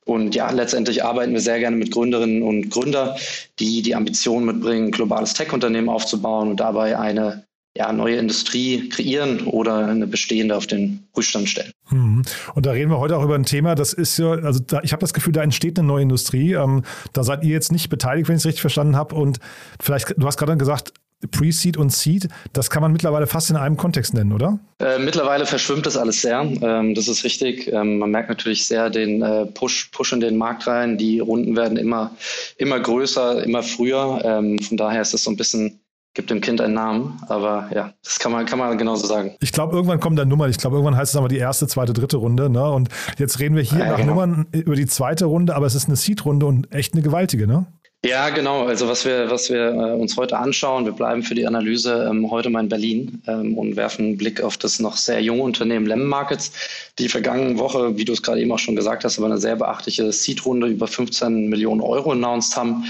Und 0.05 0.37
ja, 0.37 0.51
letztendlich 0.51 1.03
arbeiten 1.03 1.33
wir 1.33 1.41
sehr 1.41 1.59
gerne 1.59 1.77
mit 1.77 1.91
Gründerinnen 1.91 2.43
und 2.43 2.71
Gründern, 2.71 3.17
die 3.59 3.83
die 3.83 3.97
Ambition 3.97 4.45
mitbringen, 4.45 4.93
globales 4.93 5.35
Tech-Unternehmen 5.35 5.89
aufzubauen 5.89 6.51
und 6.51 6.61
dabei 6.61 6.97
eine 6.99 7.47
ja, 7.77 7.93
neue 7.93 8.17
Industrie 8.17 8.89
kreieren 8.89 9.47
oder 9.47 9.87
eine 9.89 10.07
bestehende 10.07 10.57
auf 10.57 10.67
den 10.67 11.07
Prüfstand 11.13 11.49
stellen. 11.49 11.73
Mhm. 11.91 12.23
Und 12.55 12.67
da 12.67 12.71
reden 12.71 12.91
wir 12.91 12.99
heute 12.99 13.17
auch 13.17 13.25
über 13.25 13.35
ein 13.35 13.45
Thema, 13.45 13.75
das 13.75 13.93
ist 13.93 14.17
ja, 14.19 14.31
also 14.31 14.61
da, 14.61 14.81
ich 14.83 14.93
habe 14.93 15.01
das 15.01 15.13
Gefühl, 15.13 15.33
da 15.33 15.43
entsteht 15.43 15.79
eine 15.79 15.89
neue 15.89 16.03
Industrie. 16.03 16.53
Ähm, 16.53 16.85
da 17.13 17.25
seid 17.25 17.43
ihr 17.43 17.51
jetzt 17.51 17.73
nicht 17.73 17.89
beteiligt, 17.89 18.29
wenn 18.29 18.37
ich 18.37 18.43
es 18.43 18.47
richtig 18.47 18.61
verstanden 18.61 18.97
habe. 18.97 19.15
Und 19.17 19.41
vielleicht, 19.81 20.15
du 20.17 20.27
hast 20.27 20.37
gerade 20.37 20.57
gesagt, 20.57 20.93
Pre-Seed 21.31 21.77
und 21.77 21.91
Seed, 21.91 22.29
das 22.53 22.71
kann 22.71 22.83
man 22.83 22.93
mittlerweile 22.93 23.27
fast 23.27 23.51
in 23.51 23.57
einem 23.57 23.77
Kontext 23.77 24.15
nennen, 24.15 24.33
oder? 24.33 24.59
Äh, 24.79 24.99
mittlerweile 24.99 25.47
verschwimmt 25.47 25.87
das 25.87 25.97
alles 25.97 26.23
sehr. 26.23 26.41
Ähm, 26.41 26.95
das 26.95 27.09
ist 27.09 27.25
richtig. 27.25 27.73
Ähm, 27.73 27.99
man 27.99 28.11
merkt 28.11 28.29
natürlich 28.29 28.67
sehr 28.67 28.91
den 28.91 29.23
äh, 29.23 29.47
Push, 29.47 29.91
Push 29.93 30.13
in 30.13 30.21
den 30.21 30.37
Markt 30.37 30.67
rein. 30.67 30.99
Die 30.99 31.21
Runden 31.21 31.57
werden 31.57 31.77
immer, 31.77 32.15
immer 32.59 32.79
größer, 32.79 33.43
immer 33.43 33.63
früher. 33.63 34.21
Ähm, 34.25 34.59
von 34.59 34.77
daher 34.77 35.03
ist 35.03 35.15
das 35.15 35.25
so 35.25 35.31
ein 35.31 35.37
bisschen 35.37 35.81
gibt 36.15 36.31
dem 36.31 36.41
Kind 36.41 36.61
einen 36.61 36.75
Namen, 36.75 37.21
aber 37.29 37.69
ja, 37.75 37.93
das 38.03 38.19
kann 38.19 38.33
man, 38.33 38.47
kann 38.47 38.59
man 38.59 38.79
genauso 38.79 39.07
sagen. 39.07 39.35
Ich 39.41 39.53
glaube, 39.53 39.75
irgendwann 39.75 40.01
kommen 40.01 40.17
da 40.17 40.25
Nummern. 40.25 40.49
Ich 40.49 40.59
glaube, 40.59 40.77
irgendwann 40.77 40.97
heißt 40.97 41.13
es 41.13 41.17
aber 41.17 41.29
die 41.29 41.39
erste, 41.39 41.67
zweite, 41.67 41.93
dritte 41.93 42.17
Runde. 42.17 42.49
Ne? 42.49 42.71
Und 42.71 42.89
jetzt 43.19 43.41
reden 43.41 43.57
wir 43.57 43.63
hier 43.63 43.81
ja, 43.81 43.91
nach 43.91 43.97
genau. 43.97 44.15
Nummern 44.15 44.47
über 44.53 44.77
die 44.77 44.87
zweite 44.87 45.25
Runde, 45.25 45.57
aber 45.57 45.67
es 45.67 45.75
ist 45.75 45.87
eine 45.87 45.97
Seed-Runde 45.97 46.47
und 46.47 46.73
echt 46.73 46.95
eine 46.95 47.03
gewaltige, 47.03 47.47
ne? 47.47 47.67
Ja, 48.05 48.29
genau. 48.29 48.67
Also 48.67 48.87
was 48.87 49.07
wir, 49.07 49.31
was 49.31 49.49
wir 49.49 49.69
äh, 49.69 49.93
uns 49.95 50.19
heute 50.19 50.37
anschauen, 50.37 50.85
wir 50.85 50.93
bleiben 50.93 51.23
für 51.23 51.35
die 51.35 51.47
Analyse 51.47 52.07
ähm, 52.11 52.31
heute 52.31 52.51
mal 52.51 52.61
in 52.61 52.69
Berlin 52.69 53.23
ähm, 53.27 53.57
und 53.57 53.77
werfen 53.77 54.05
einen 54.05 54.19
Blick 54.19 54.43
auf 54.43 54.59
das 54.59 54.79
noch 54.79 54.99
sehr 54.99 55.23
junge 55.23 55.43
Unternehmen 55.43 55.87
Lemon 55.87 56.07
Markets, 56.07 56.53
die 56.99 57.09
vergangene 57.09 57.59
Woche, 57.59 57.97
wie 57.97 58.05
du 58.05 58.13
es 58.13 58.23
gerade 58.23 58.43
eben 58.43 58.53
auch 58.53 58.59
schon 58.59 58.77
gesagt 58.77 59.05
hast, 59.05 59.17
aber 59.17 59.29
eine 59.29 59.39
sehr 59.39 59.57
beachtliche 59.57 60.13
Seed-Runde 60.13 60.67
über 60.67 60.87
15 60.87 61.49
Millionen 61.49 61.81
Euro 61.81 62.13
announced 62.13 62.55
haben. 62.57 62.85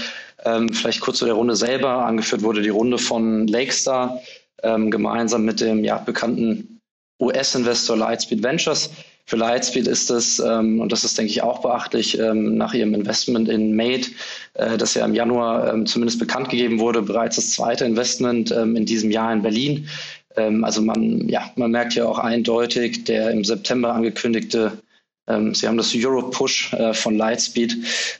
Ähm, 0.45 0.69
vielleicht 0.69 1.01
kurz 1.01 1.17
zu 1.17 1.25
der 1.25 1.33
Runde 1.33 1.55
selber. 1.55 2.05
Angeführt 2.05 2.43
wurde 2.43 2.61
die 2.61 2.69
Runde 2.69 2.97
von 2.97 3.47
Lakestar 3.47 4.21
ähm, 4.63 4.91
gemeinsam 4.91 5.43
mit 5.43 5.59
dem 5.59 5.83
ja, 5.83 5.97
bekannten 5.97 6.79
US-Investor 7.19 7.97
Lightspeed 7.97 8.43
Ventures. 8.43 8.91
Für 9.27 9.37
Lightspeed 9.37 9.87
ist 9.87 10.11
es, 10.11 10.39
ähm, 10.39 10.79
und 10.79 10.91
das 10.91 11.03
ist, 11.03 11.17
denke 11.17 11.31
ich, 11.31 11.41
auch 11.41 11.61
beachtlich, 11.61 12.19
ähm, 12.19 12.57
nach 12.57 12.75
ihrem 12.75 12.93
Investment 12.93 13.49
in 13.49 13.75
Made, 13.75 14.05
äh, 14.53 14.77
das 14.77 14.93
ja 14.93 15.03
im 15.03 15.15
Januar 15.15 15.73
ähm, 15.73 15.87
zumindest 15.87 16.19
bekannt 16.19 16.49
gegeben 16.49 16.79
wurde, 16.79 17.01
bereits 17.01 17.37
das 17.37 17.51
zweite 17.51 17.85
Investment 17.85 18.51
ähm, 18.51 18.75
in 18.75 18.85
diesem 18.85 19.09
Jahr 19.09 19.33
in 19.33 19.41
Berlin. 19.41 19.87
also 20.35 20.81
man, 20.81 21.29
ja, 21.29 21.49
man 21.55 21.71
merkt 21.71 21.95
ja 21.95 22.05
auch 22.05 22.19
eindeutig, 22.19 23.05
der 23.05 23.31
im 23.31 23.45
September 23.45 23.93
angekündigte 23.93 24.73
ähm, 24.73 24.84
Sie 25.27 25.67
haben 25.67 25.77
das 25.77 25.91
Europe 25.95 26.29
Push 26.29 26.73
äh, 26.73 26.93
von 26.93 27.17
Lightspeed 27.17 27.75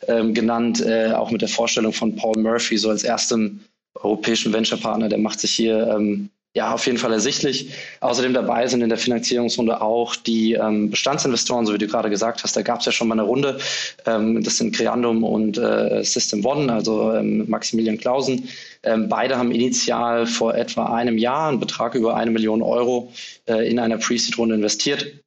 ähm, 0.08 0.34
genannt, 0.34 0.82
äh, 0.82 1.12
auch 1.12 1.30
mit 1.30 1.42
der 1.42 1.50
Vorstellung 1.50 1.94
von 1.94 2.16
Paul 2.16 2.42
Murphy, 2.42 2.78
so 2.78 2.90
als 2.90 3.04
erstem 3.04 3.60
europäischen 3.96 4.54
Venture-Partner, 4.54 5.10
der 5.10 5.20
macht 5.20 5.40
sich 5.40 5.52
hier 5.52 5.88
ähm, 5.96 6.30
ja 6.56 6.74
auf 6.74 6.86
jeden 6.86 6.98
Fall 6.98 7.12
ersichtlich. 7.12 7.72
Außerdem 8.00 8.34
dabei 8.34 8.66
sind 8.68 8.82
in 8.82 8.90
der 8.90 8.98
Finanzierungsrunde 8.98 9.82
auch 9.82 10.16
die 10.16 10.54
ähm, 10.54 10.90
Bestandsinvestoren, 10.90 11.66
so 11.66 11.74
wie 11.74 11.78
du 11.78 11.88
gerade 11.88 12.10
gesagt 12.10 12.44
hast. 12.44 12.56
Da 12.56 12.62
gab 12.62 12.80
es 12.80 12.86
ja 12.86 12.92
schon 12.92 13.10
mal 13.10 13.16
eine 13.16 13.24
Runde. 13.24 13.60
Ähm, 14.06 14.42
das 14.44 14.58
sind 14.58 14.74
Creandum 14.74 15.24
und 15.24 15.58
äh, 15.58 16.04
System 16.04 16.46
One, 16.46 16.72
also 16.72 17.14
ähm, 17.14 17.46
Maximilian 17.48 17.98
Clausen. 17.98 18.48
Ähm, 18.84 19.10
beide 19.10 19.38
haben 19.38 19.52
initial 19.52 20.26
vor 20.26 20.56
etwa 20.56 20.94
einem 20.94 21.18
Jahr 21.18 21.50
einen 21.50 21.60
Betrag 21.60 21.94
über 21.94 22.16
eine 22.16 22.32
Million 22.32 22.62
Euro 22.62 23.12
äh, 23.48 23.70
in 23.70 23.78
einer 23.78 23.98
Pre-Seed-Runde 23.98 24.56
investiert. 24.56 25.25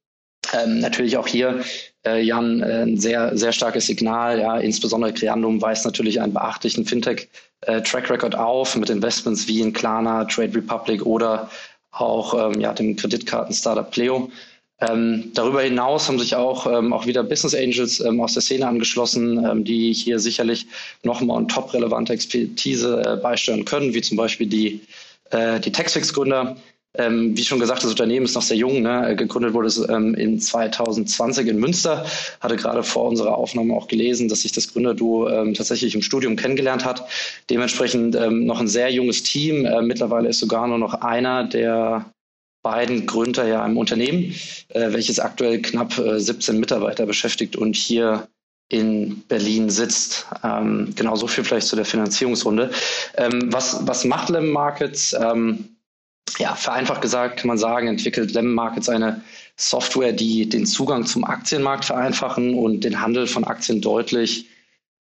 Ähm, 0.53 0.79
natürlich 0.79 1.17
auch 1.17 1.27
hier, 1.27 1.63
äh, 2.05 2.21
Jan, 2.21 2.61
äh, 2.61 2.83
ein 2.83 2.97
sehr, 2.97 3.37
sehr 3.37 3.51
starkes 3.51 3.87
Signal. 3.87 4.39
Ja, 4.39 4.57
insbesondere 4.57 5.13
Creandum 5.13 5.61
weist 5.61 5.85
natürlich 5.85 6.21
einen 6.21 6.33
beachtlichen 6.33 6.85
Fintech-Track 6.85 8.09
äh, 8.09 8.13
Record 8.13 8.35
auf 8.35 8.75
mit 8.75 8.89
Investments 8.89 9.47
wie 9.47 9.61
in 9.61 9.73
Klarna, 9.73 10.25
Trade 10.25 10.55
Republic 10.55 11.05
oder 11.05 11.49
auch 11.91 12.33
ähm, 12.33 12.59
ja, 12.61 12.73
dem 12.73 12.95
Kreditkarten-Startup 12.95 13.89
Pleo. 13.89 14.29
Ähm, 14.81 15.31
darüber 15.33 15.61
hinaus 15.61 16.07
haben 16.07 16.19
sich 16.19 16.35
auch, 16.35 16.65
ähm, 16.65 16.93
auch 16.93 17.05
wieder 17.05 17.23
Business 17.23 17.53
Angels 17.53 17.99
ähm, 17.99 18.21
aus 18.21 18.33
der 18.33 18.41
Szene 18.41 18.65
angeschlossen, 18.65 19.43
ähm, 19.45 19.65
die 19.65 19.91
hier 19.91 20.19
sicherlich 20.19 20.67
nochmal 21.03 21.37
on 21.37 21.49
top 21.49 21.73
relevante 21.73 22.13
Expertise 22.13 23.01
äh, 23.05 23.17
beisteuern 23.17 23.65
können, 23.65 23.93
wie 23.93 24.01
zum 24.01 24.15
Beispiel 24.15 24.47
die, 24.47 24.79
äh, 25.31 25.59
die 25.59 25.71
Taxfix-Gründer, 25.71 26.55
ähm, 26.97 27.37
wie 27.37 27.43
schon 27.43 27.59
gesagt, 27.59 27.83
das 27.83 27.91
Unternehmen 27.91 28.25
ist 28.25 28.35
noch 28.35 28.41
sehr 28.41 28.57
jung. 28.57 28.81
Ne? 28.81 29.15
Gegründet 29.15 29.53
wurde 29.53 29.67
es 29.67 29.77
ähm, 29.89 30.15
in 30.15 30.39
2020 30.39 31.47
in 31.47 31.59
Münster. 31.59 32.05
Hatte 32.41 32.55
gerade 32.55 32.83
vor 32.83 33.07
unserer 33.07 33.37
Aufnahme 33.37 33.75
auch 33.75 33.87
gelesen, 33.87 34.27
dass 34.27 34.41
sich 34.41 34.51
das 34.51 34.73
Gründerduo 34.73 35.29
ähm, 35.29 35.53
tatsächlich 35.53 35.93
im 35.93 36.01
Studium 36.01 36.35
kennengelernt 36.35 36.85
hat. 36.85 37.07
Dementsprechend 37.49 38.15
ähm, 38.15 38.45
noch 38.45 38.59
ein 38.59 38.67
sehr 38.67 38.91
junges 38.91 39.21
Team. 39.21 39.65
Äh, 39.65 39.83
mittlerweile 39.83 40.29
ist 40.29 40.39
sogar 40.39 40.67
nur 40.67 40.79
noch 40.79 40.95
einer 40.95 41.43
der 41.43 42.11
beiden 42.63 43.05
Gründer 43.05 43.47
ja 43.47 43.65
im 43.65 43.77
Unternehmen, 43.77 44.33
äh, 44.69 44.91
welches 44.91 45.19
aktuell 45.19 45.61
knapp 45.61 45.97
äh, 45.99 46.19
17 46.19 46.59
Mitarbeiter 46.59 47.05
beschäftigt 47.05 47.55
und 47.55 47.75
hier 47.75 48.27
in 48.67 49.23
Berlin 49.27 49.69
sitzt. 49.69 50.27
Ähm, 50.43 50.93
genau 50.95 51.15
so 51.15 51.27
viel 51.27 51.43
vielleicht 51.43 51.67
zu 51.67 51.75
der 51.75 51.85
Finanzierungsrunde. 51.85 52.71
Ähm, 53.15 53.53
was, 53.53 53.87
was 53.87 54.05
macht 54.05 54.29
Lemon 54.29 54.51
Markets? 54.51 55.15
Ja, 56.37 56.55
vereinfacht 56.55 57.01
gesagt 57.01 57.39
kann 57.39 57.47
man 57.47 57.57
sagen, 57.57 57.87
entwickelt 57.87 58.33
Lemon 58.33 58.53
Markets 58.53 58.89
eine 58.89 59.21
Software, 59.55 60.13
die 60.13 60.47
den 60.47 60.65
Zugang 60.65 61.05
zum 61.05 61.23
Aktienmarkt 61.23 61.85
vereinfachen 61.85 62.53
und 62.53 62.83
den 62.83 63.01
Handel 63.01 63.27
von 63.27 63.43
Aktien 63.43 63.81
deutlich 63.81 64.47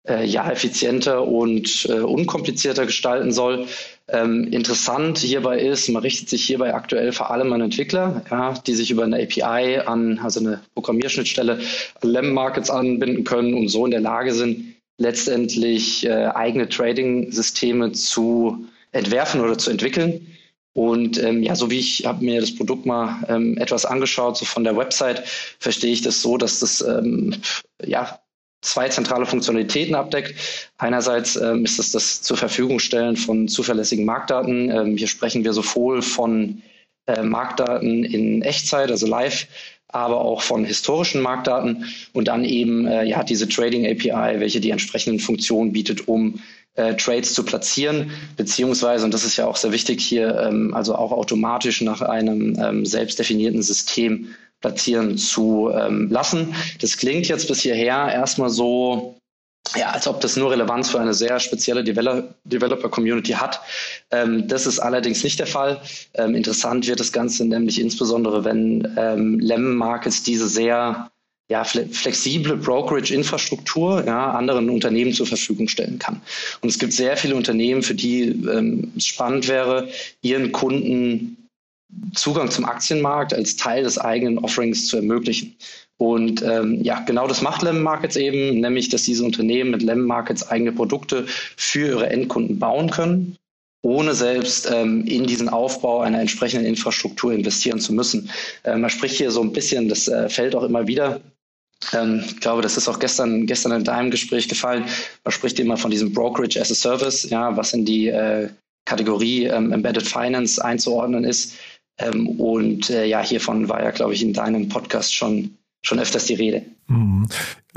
äh, 0.08 0.26
ja, 0.26 0.50
effizienter 0.50 1.28
und 1.28 1.88
äh, 1.90 2.00
unkomplizierter 2.00 2.86
gestalten 2.86 3.32
soll. 3.32 3.68
Ähm, 4.08 4.48
interessant 4.52 5.18
hierbei 5.18 5.60
ist, 5.60 5.90
man 5.90 6.04
richtet 6.04 6.30
sich 6.30 6.46
hierbei 6.46 6.74
aktuell 6.74 7.12
vor 7.12 7.32
allem 7.32 7.52
an 7.54 7.62
Entwickler, 7.62 8.24
ja, 8.30 8.54
die 8.54 8.76
sich 8.76 8.92
über 8.92 9.04
eine 9.04 9.22
API 9.22 9.80
an, 9.86 10.20
also 10.20 10.40
eine 10.40 10.62
Programmierschnittstelle 10.76 11.60
an 12.02 12.10
Lemon 12.10 12.34
Markets 12.34 12.70
anbinden 12.70 13.24
können 13.24 13.56
und 13.56 13.70
so 13.70 13.86
in 13.86 13.92
der 13.92 14.02
Lage 14.02 14.34
sind, 14.34 14.76
letztendlich 14.98 16.06
äh, 16.06 16.28
eigene 16.28 16.70
Trading-Systeme 16.70 17.92
zu 17.92 18.66
entwerfen 18.92 19.42
oder 19.42 19.58
zu 19.58 19.72
entwickeln. 19.72 20.28
Und 20.76 21.18
ähm, 21.24 21.42
ja, 21.42 21.56
so 21.56 21.72
wie 21.72 21.80
ich 21.80 22.06
habe 22.06 22.24
mir 22.24 22.42
das 22.42 22.54
Produkt 22.54 22.86
mal 22.86 23.24
ähm, 23.30 23.58
etwas 23.58 23.86
angeschaut, 23.86 24.36
so 24.36 24.44
von 24.44 24.66
der 24.66 24.76
Website, 24.76 25.24
verstehe 25.58 25.94
ich 25.94 26.02
das 26.02 26.22
so, 26.22 26.38
dass 26.38 26.60
das 26.60 26.82
ähm, 26.82 27.34
ja 27.82 28.20
zwei 28.62 28.90
zentrale 28.90 29.26
Funktionalitäten 29.26 29.96
abdeckt. 29.96 30.36
Einerseits 30.78 31.38
ähm, 31.38 31.64
ist 31.64 31.80
es 31.80 31.92
das 31.94 32.22
zur 32.22 32.36
Verfügung 32.36 32.80
stellen 32.80 33.16
von 33.16 33.48
zuverlässigen 33.48 34.04
Marktdaten. 34.04 34.70
Ähm, 34.70 34.98
hier 34.98 35.08
sprechen 35.08 35.46
wir 35.46 35.54
sowohl 35.54 36.02
von 36.02 36.62
äh, 37.08 37.24
Marktdaten 37.24 38.04
in 38.04 38.42
Echtzeit, 38.42 38.92
also 38.92 39.08
live, 39.08 39.48
aber 39.88 40.20
auch 40.20 40.42
von 40.42 40.66
historischen 40.66 41.22
Marktdaten 41.22 41.86
und 42.12 42.28
dann 42.28 42.44
eben 42.44 42.86
äh, 42.86 43.06
ja 43.06 43.24
diese 43.24 43.48
Trading 43.48 43.86
API, 43.86 44.42
welche 44.42 44.60
die 44.60 44.72
entsprechenden 44.72 45.22
Funktionen 45.22 45.72
bietet, 45.72 46.10
um 46.10 46.42
äh, 46.76 46.96
Trades 46.96 47.34
zu 47.34 47.44
platzieren, 47.44 48.12
beziehungsweise, 48.38 49.06
und 49.06 49.14
das 49.14 49.24
ist 49.24 49.38
ja 49.38 49.48
auch 49.48 49.56
sehr 49.56 49.72
wichtig 49.72 50.02
hier, 50.02 50.38
ähm, 50.40 50.74
also 50.74 50.96
auch 50.96 51.12
automatisch 51.12 51.82
nach 51.82 52.02
einem 52.02 52.58
ähm, 52.62 52.86
selbstdefinierten 52.86 53.62
System 53.62 54.36
platzieren 54.62 55.18
zu 55.18 55.72
ähm, 55.74 56.10
lassen. 56.10 56.56
Das 56.82 56.98
klingt 56.98 57.28
jetzt 57.28 57.48
bis 57.48 57.62
hierher 57.62 58.12
erstmal 58.12 58.50
so, 58.50 59.16
ja, 59.76 59.92
als 59.92 60.08
ob 60.08 60.22
das 60.22 60.38
nur 60.38 60.52
Relevanz 60.52 60.90
für 60.90 61.00
eine 61.00 61.14
sehr 61.14 61.40
spezielle 61.40 61.84
Developer-Community 61.84 63.34
hat. 63.34 63.62
Ähm, 64.12 64.48
das 64.48 64.66
ist 64.66 64.80
allerdings 64.80 65.24
nicht 65.24 65.40
der 65.40 65.48
Fall. 65.48 65.82
Ähm, 66.14 66.36
interessant 66.36 66.88
wird 66.88 67.00
das 67.00 67.12
Ganze 67.12 67.46
nämlich 67.46 67.80
insbesondere, 67.80 68.44
wenn 68.44 68.96
ähm, 68.98 69.40
Lemon 69.40 69.76
Markets 69.76 70.24
diese 70.24 70.48
sehr 70.48 71.10
ja, 71.50 71.64
flexible 71.64 72.58
Brokerage-Infrastruktur 72.58 74.04
ja, 74.06 74.32
anderen 74.32 74.70
Unternehmen 74.70 75.14
zur 75.14 75.28
Verfügung 75.28 75.68
stellen 75.68 76.00
kann. 76.00 76.22
Und 76.62 76.70
es 76.70 76.80
gibt 76.80 76.94
sehr 76.94 77.16
viele 77.18 77.36
Unternehmen, 77.36 77.84
für 77.84 77.94
die 77.94 78.24
ähm, 78.24 78.92
es 78.98 79.06
spannend 79.06 79.48
wäre, 79.48 79.90
ihren 80.22 80.52
Kunden 80.52 81.38
Zugang 82.14 82.50
zum 82.50 82.66
Aktienmarkt 82.66 83.34
als 83.34 83.56
Teil 83.56 83.84
des 83.84 83.98
eigenen 83.98 84.40
Offerings 84.40 84.88
zu 84.88 84.98
ermöglichen. 84.98 85.56
Und 85.98 86.42
ähm, 86.42 86.84
ja, 86.84 87.00
genau 87.02 87.28
das 87.28 87.42
macht 87.42 87.62
Lemon 87.62 87.84
Markets 87.84 88.18
eben, 88.18 88.60
nämlich 88.60 88.90
dass 88.90 89.04
diese 89.04 89.24
Unternehmen 89.24 89.72
mit 89.72 89.82
Lemon 89.82 90.08
Markets 90.08 90.48
eigene 90.50 90.74
Produkte 90.74 91.26
für 91.28 91.88
ihre 91.88 92.10
Endkunden 92.10 92.60
bauen 92.60 92.90
können, 92.90 93.38
ohne 93.82 94.14
selbst 94.14 94.70
ähm, 94.70 95.06
in 95.06 95.26
diesen 95.26 95.48
Aufbau 95.48 96.02
einer 96.02 96.20
entsprechenden 96.20 96.66
Infrastruktur 96.66 97.32
investieren 97.32 97.80
zu 97.80 97.94
müssen. 97.94 98.30
Äh, 98.64 98.76
man 98.76 98.90
spricht 98.90 99.16
hier 99.16 99.32
so 99.32 99.42
ein 99.42 99.54
bisschen, 99.54 99.88
das 99.88 100.08
äh, 100.10 100.28
fällt 100.28 100.56
auch 100.56 100.64
immer 100.64 100.88
wieder. 100.88 101.22
Ähm, 101.94 102.24
ich 102.26 102.40
glaube, 102.40 102.62
das 102.62 102.78
ist 102.78 102.88
auch 102.88 103.00
gestern, 103.00 103.46
gestern 103.46 103.74
in 103.74 103.84
deinem 103.84 104.12
Gespräch 104.12 104.48
gefallen. 104.48 104.86
Man 105.24 105.32
spricht 105.32 105.60
immer 105.60 105.78
von 105.78 105.92
diesem 105.92 106.14
Brokerage 106.14 106.60
as 106.60 106.72
a 106.72 106.76
Service, 106.76 107.30
ja, 107.30 107.56
was 107.56 107.74
in 107.74 107.86
die 107.86 108.08
äh, 108.08 108.50
Kategorie 108.86 109.46
ähm, 109.46 109.72
Embedded 109.72 110.08
Finance 110.08 110.64
einzuordnen 110.64 111.24
ist. 111.24 111.56
Ähm, 111.98 112.28
und 112.40 112.90
äh, 112.90 113.06
ja, 113.06 113.22
hiervon 113.22 113.70
war 113.70 113.84
ja, 113.84 113.92
glaube 113.92 114.14
ich, 114.14 114.22
in 114.22 114.34
deinem 114.34 114.70
Podcast 114.70 115.14
schon 115.14 115.58
schon 115.86 116.00
öfters 116.00 116.26
die 116.26 116.34
Rede. 116.34 116.66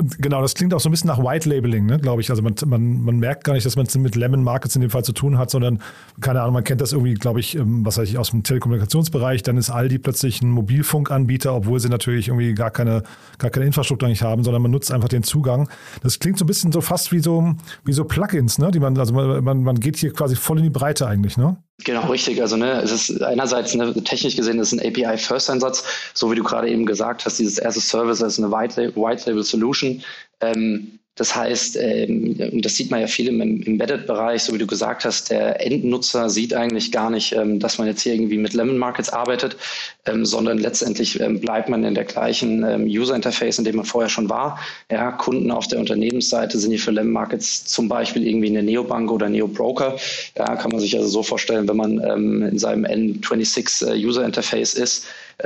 Genau, 0.01 0.41
das 0.41 0.55
klingt 0.55 0.73
auch 0.73 0.79
so 0.79 0.87
ein 0.87 0.91
bisschen 0.91 1.09
nach 1.09 1.19
White 1.19 1.49
Labeling, 1.49 1.85
ne, 1.85 1.99
glaube 1.99 2.21
ich. 2.21 2.29
Also 2.29 2.41
man, 2.41 2.55
man, 2.65 3.01
man 3.01 3.19
merkt 3.19 3.43
gar 3.43 3.51
nicht, 3.51 3.65
dass 3.65 3.75
man 3.75 3.85
es 3.85 3.97
mit 3.97 4.15
Lemon 4.15 4.43
Markets 4.43 4.73
in 4.75 4.81
dem 4.81 4.89
Fall 4.89 5.03
zu 5.03 5.11
tun 5.11 5.37
hat, 5.37 5.49
sondern, 5.49 5.81
keine 6.21 6.41
Ahnung, 6.41 6.53
man 6.53 6.63
kennt 6.63 6.79
das 6.79 6.93
irgendwie, 6.93 7.15
glaube 7.15 7.41
ich, 7.41 7.55
ähm, 7.55 7.85
was 7.85 7.97
weiß 7.97 8.07
ich, 8.07 8.17
aus 8.17 8.31
dem 8.31 8.43
Telekommunikationsbereich. 8.43 9.43
Dann 9.43 9.57
ist 9.57 9.69
Aldi 9.69 9.99
plötzlich 9.99 10.41
ein 10.41 10.51
Mobilfunkanbieter, 10.51 11.53
obwohl 11.53 11.81
sie 11.81 11.89
natürlich 11.89 12.29
irgendwie 12.29 12.53
gar 12.53 12.71
keine, 12.71 13.03
gar 13.39 13.51
keine 13.51 13.65
Infrastruktur 13.65 14.07
nicht 14.07 14.21
haben, 14.21 14.45
sondern 14.45 14.61
man 14.61 14.71
nutzt 14.71 14.89
einfach 14.93 15.09
den 15.09 15.23
Zugang. 15.23 15.67
Das 16.01 16.19
klingt 16.19 16.37
so 16.37 16.45
ein 16.45 16.47
bisschen 16.47 16.71
so 16.71 16.79
fast 16.79 17.11
wie 17.11 17.19
so, 17.19 17.55
wie 17.83 17.93
so 17.93 18.05
Plugins, 18.05 18.57
ne, 18.57 18.71
die 18.71 18.79
man, 18.79 18.97
also 18.97 19.13
man, 19.13 19.63
man 19.63 19.79
geht 19.81 19.97
hier 19.97 20.13
quasi 20.13 20.37
voll 20.37 20.59
in 20.59 20.63
die 20.63 20.69
Breite 20.69 21.07
eigentlich, 21.07 21.35
ne? 21.37 21.57
Genau, 21.85 22.07
richtig. 22.07 22.41
Also 22.41 22.57
ne, 22.57 22.81
es 22.81 22.91
ist 22.91 23.21
einerseits 23.21 23.73
ne, 23.73 23.93
technisch 24.03 24.35
gesehen 24.35 24.59
ist 24.59 24.73
ein 24.73 24.79
API-First-Einsatz, 24.79 25.83
so 26.13 26.29
wie 26.31 26.35
du 26.35 26.43
gerade 26.43 26.69
eben 26.69 26.85
gesagt 26.85 27.25
hast, 27.25 27.39
dieses 27.39 27.61
as 27.61 27.77
a 27.77 27.81
Service 27.81 28.21
als 28.21 28.37
eine 28.37 28.51
White-Label-Solution. 28.51 30.03
Ähm, 30.41 30.99
das 31.19 31.35
heißt, 31.35 31.75
ähm, 31.81 32.61
das 32.61 32.77
sieht 32.77 32.91
man 32.91 33.01
ja 33.01 33.07
viel 33.07 33.27
im 33.27 33.41
Embedded-Bereich, 33.41 34.41
so 34.41 34.53
wie 34.53 34.57
du 34.57 34.65
gesagt 34.65 35.03
hast, 35.03 35.29
der 35.29 35.61
Endnutzer 35.61 36.29
sieht 36.29 36.53
eigentlich 36.53 36.93
gar 36.93 37.09
nicht, 37.09 37.33
ähm, 37.33 37.59
dass 37.59 37.77
man 37.77 37.87
jetzt 37.87 38.03
hier 38.03 38.13
irgendwie 38.13 38.37
mit 38.37 38.53
Lemon 38.53 38.77
Markets 38.77 39.09
arbeitet, 39.09 39.57
ähm, 40.05 40.25
sondern 40.25 40.59
letztendlich 40.59 41.19
bleibt 41.41 41.67
man 41.67 41.83
in 41.83 41.93
der 41.93 42.05
gleichen 42.05 42.63
User-Interface, 42.87 43.59
in 43.59 43.65
dem 43.65 43.75
man 43.75 43.85
vorher 43.85 44.07
schon 44.07 44.29
war. 44.29 44.59
Ja, 44.89 45.11
Kunden 45.11 45.51
auf 45.51 45.67
der 45.67 45.79
Unternehmensseite 45.79 46.57
sind 46.57 46.71
hier 46.71 46.79
für 46.79 46.91
Lemon 46.91 47.11
Markets 47.11 47.65
zum 47.65 47.89
Beispiel 47.89 48.25
irgendwie 48.25 48.47
eine 48.47 48.63
Neobank 48.63 49.11
oder 49.11 49.27
Neobroker. 49.27 49.97
Ja, 50.37 50.55
kann 50.55 50.71
man 50.71 50.79
sich 50.79 50.95
also 50.95 51.09
so 51.09 51.21
vorstellen, 51.21 51.67
wenn 51.67 51.75
man 51.75 51.97
in 51.99 52.57
seinem 52.57 52.85
N26 52.85 53.91
äh, 53.91 54.05
User-Interface 54.05 54.73
ist, 54.75 55.05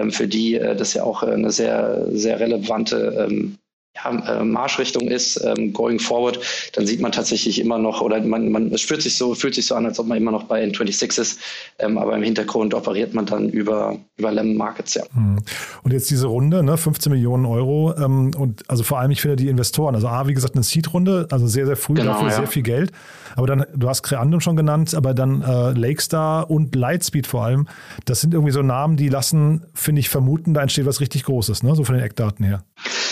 für 0.09 0.27
die 0.27 0.55
äh, 0.55 0.75
das 0.75 0.93
ja 0.93 1.03
auch 1.03 1.23
äh, 1.23 1.31
eine 1.31 1.51
sehr, 1.51 2.07
sehr 2.11 2.39
relevante 2.39 3.51
ja, 3.95 4.39
äh, 4.39 4.43
Marschrichtung 4.43 5.07
ist, 5.07 5.39
ähm, 5.43 5.71
going 5.71 5.99
forward, 5.99 6.39
dann 6.73 6.87
sieht 6.87 6.99
man 6.99 7.11
tatsächlich 7.11 7.59
immer 7.59 7.77
noch, 7.77 8.01
oder 8.01 8.19
man, 8.21 8.51
man 8.51 8.71
es 8.71 8.81
fühlt 8.81 9.03
sich 9.03 9.15
so, 9.15 9.35
fühlt 9.35 9.53
sich 9.53 9.67
so 9.67 9.75
an, 9.75 9.85
als 9.85 9.99
ob 9.99 10.07
man 10.07 10.17
immer 10.17 10.31
noch 10.31 10.45
bei 10.45 10.63
N26 10.63 11.21
ist, 11.21 11.39
ähm, 11.77 11.97
aber 11.97 12.15
im 12.15 12.23
Hintergrund 12.23 12.73
operiert 12.73 13.13
man 13.13 13.25
dann 13.25 13.49
über, 13.49 13.97
über 14.17 14.31
Lemon 14.31 14.57
Markets, 14.57 14.95
ja. 14.95 15.03
Hm. 15.13 15.37
Und 15.83 15.93
jetzt 15.93 16.09
diese 16.09 16.27
Runde, 16.27 16.63
ne, 16.63 16.75
15 16.75 17.11
Millionen 17.11 17.45
Euro, 17.45 17.93
ähm, 17.95 18.31
und 18.35 18.67
also 18.67 18.83
vor 18.83 18.99
allem, 18.99 19.11
ich 19.11 19.21
finde 19.21 19.35
die 19.35 19.47
Investoren, 19.47 19.93
also 19.93 20.07
A, 20.07 20.27
wie 20.27 20.33
gesagt, 20.33 20.55
eine 20.55 20.63
Seed-Runde, 20.63 21.27
also 21.29 21.45
sehr, 21.45 21.67
sehr 21.67 21.77
früh, 21.77 21.93
genau, 21.93 22.13
dafür 22.13 22.29
ja. 22.29 22.35
sehr 22.35 22.47
viel 22.47 22.63
Geld, 22.63 22.91
aber 23.35 23.45
dann, 23.45 23.65
du 23.75 23.89
hast 23.89 24.01
Creandum 24.01 24.39
schon 24.39 24.55
genannt, 24.55 24.95
aber 24.95 25.13
dann 25.13 25.43
äh, 25.43 25.71
Lakestar 25.71 26.49
und 26.49 26.75
Lightspeed 26.75 27.27
vor 27.27 27.43
allem, 27.43 27.67
das 28.05 28.21
sind 28.21 28.33
irgendwie 28.33 28.53
so 28.53 28.63
Namen, 28.63 28.97
die 28.97 29.09
lassen, 29.09 29.65
finde 29.75 29.99
ich, 29.99 30.09
vermuten, 30.09 30.55
da 30.55 30.63
entsteht 30.63 30.87
was 30.87 30.99
richtig 30.99 31.23
Großes, 31.25 31.61
ne, 31.61 31.75
so 31.75 31.83
von 31.83 31.93
den 31.93 32.03
Eckdaten 32.03 32.43
her. 32.43 32.63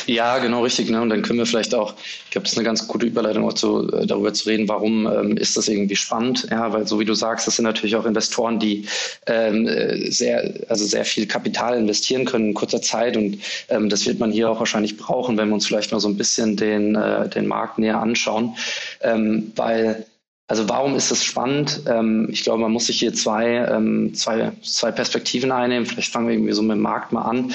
Ja, 0.06 0.40
genau 0.40 0.64
richtig. 0.64 0.90
Ne? 0.90 1.02
Und 1.02 1.10
dann 1.10 1.22
können 1.22 1.40
wir 1.40 1.46
vielleicht 1.46 1.76
auch, 1.76 1.96
ich 2.26 2.32
glaube, 2.32 2.44
das 2.44 2.54
ist 2.54 2.58
eine 2.58 2.66
ganz 2.66 2.88
gute 2.88 3.06
Überleitung 3.06 3.46
auch 3.46 3.54
zu, 3.54 3.92
äh, 3.92 4.06
darüber 4.06 4.34
zu 4.34 4.50
reden, 4.50 4.68
warum 4.68 5.06
ähm, 5.08 5.38
ist 5.38 5.58
das 5.58 5.68
irgendwie 5.68 5.96
spannend? 5.96 6.48
Ja, 6.50 6.72
weil 6.74 6.88
so 6.88 7.00
wie 7.00 7.06
du 7.06 7.14
sagst, 7.14 7.48
das 7.48 7.56
sind 7.56 7.66
natürlich 7.66 7.96
auch 7.96 8.06
Investoren, 8.06 8.60
die 8.60 8.86
ähm, 9.28 9.68
äh, 9.68 10.10
sehr, 10.12 10.54
also 10.70 10.86
sehr 10.86 11.06
viel 11.06 11.28
Kapital 11.28 11.78
investieren 11.78 12.26
können 12.26 12.50
in 12.50 12.54
kurzer 12.54 12.82
Zeit. 12.82 13.18
Und 13.18 13.40
ähm, 13.70 13.90
das 13.90 14.06
wird 14.06 14.20
man 14.20 14.32
hier 14.32 14.50
auch 14.50 14.60
wahrscheinlich 14.60 14.98
brauchen, 14.98 15.38
wenn 15.38 15.50
wir 15.50 15.56
uns 15.56 15.68
vielleicht 15.68 15.92
mal 15.92 16.00
so 16.00 16.08
ein 16.10 16.18
bisschen 16.18 16.58
den, 16.58 16.96
äh, 16.96 17.30
den 17.30 17.48
Markt 17.48 17.78
näher 17.78 18.00
anschauen. 18.00 18.56
Ähm, 19.02 19.52
weil 19.56 20.06
also 20.52 20.68
warum 20.68 20.98
ist 20.98 21.10
das 21.12 21.24
spannend? 21.24 21.84
Ähm, 21.88 22.28
ich 22.30 22.44
glaube, 22.44 22.60
man 22.60 22.74
muss 22.74 22.88
sich 22.88 23.00
hier 23.00 23.14
zwei, 23.14 23.66
ähm, 23.72 24.14
zwei, 24.14 24.52
zwei 24.62 24.92
Perspektiven 24.92 25.50
einnehmen. 25.50 25.86
Vielleicht 25.86 26.12
fangen 26.12 26.28
wir 26.28 26.34
irgendwie 26.36 26.52
so 26.52 26.62
mit 26.62 26.76
dem 26.76 26.82
Markt 26.82 27.14
mal 27.14 27.22
an. 27.22 27.54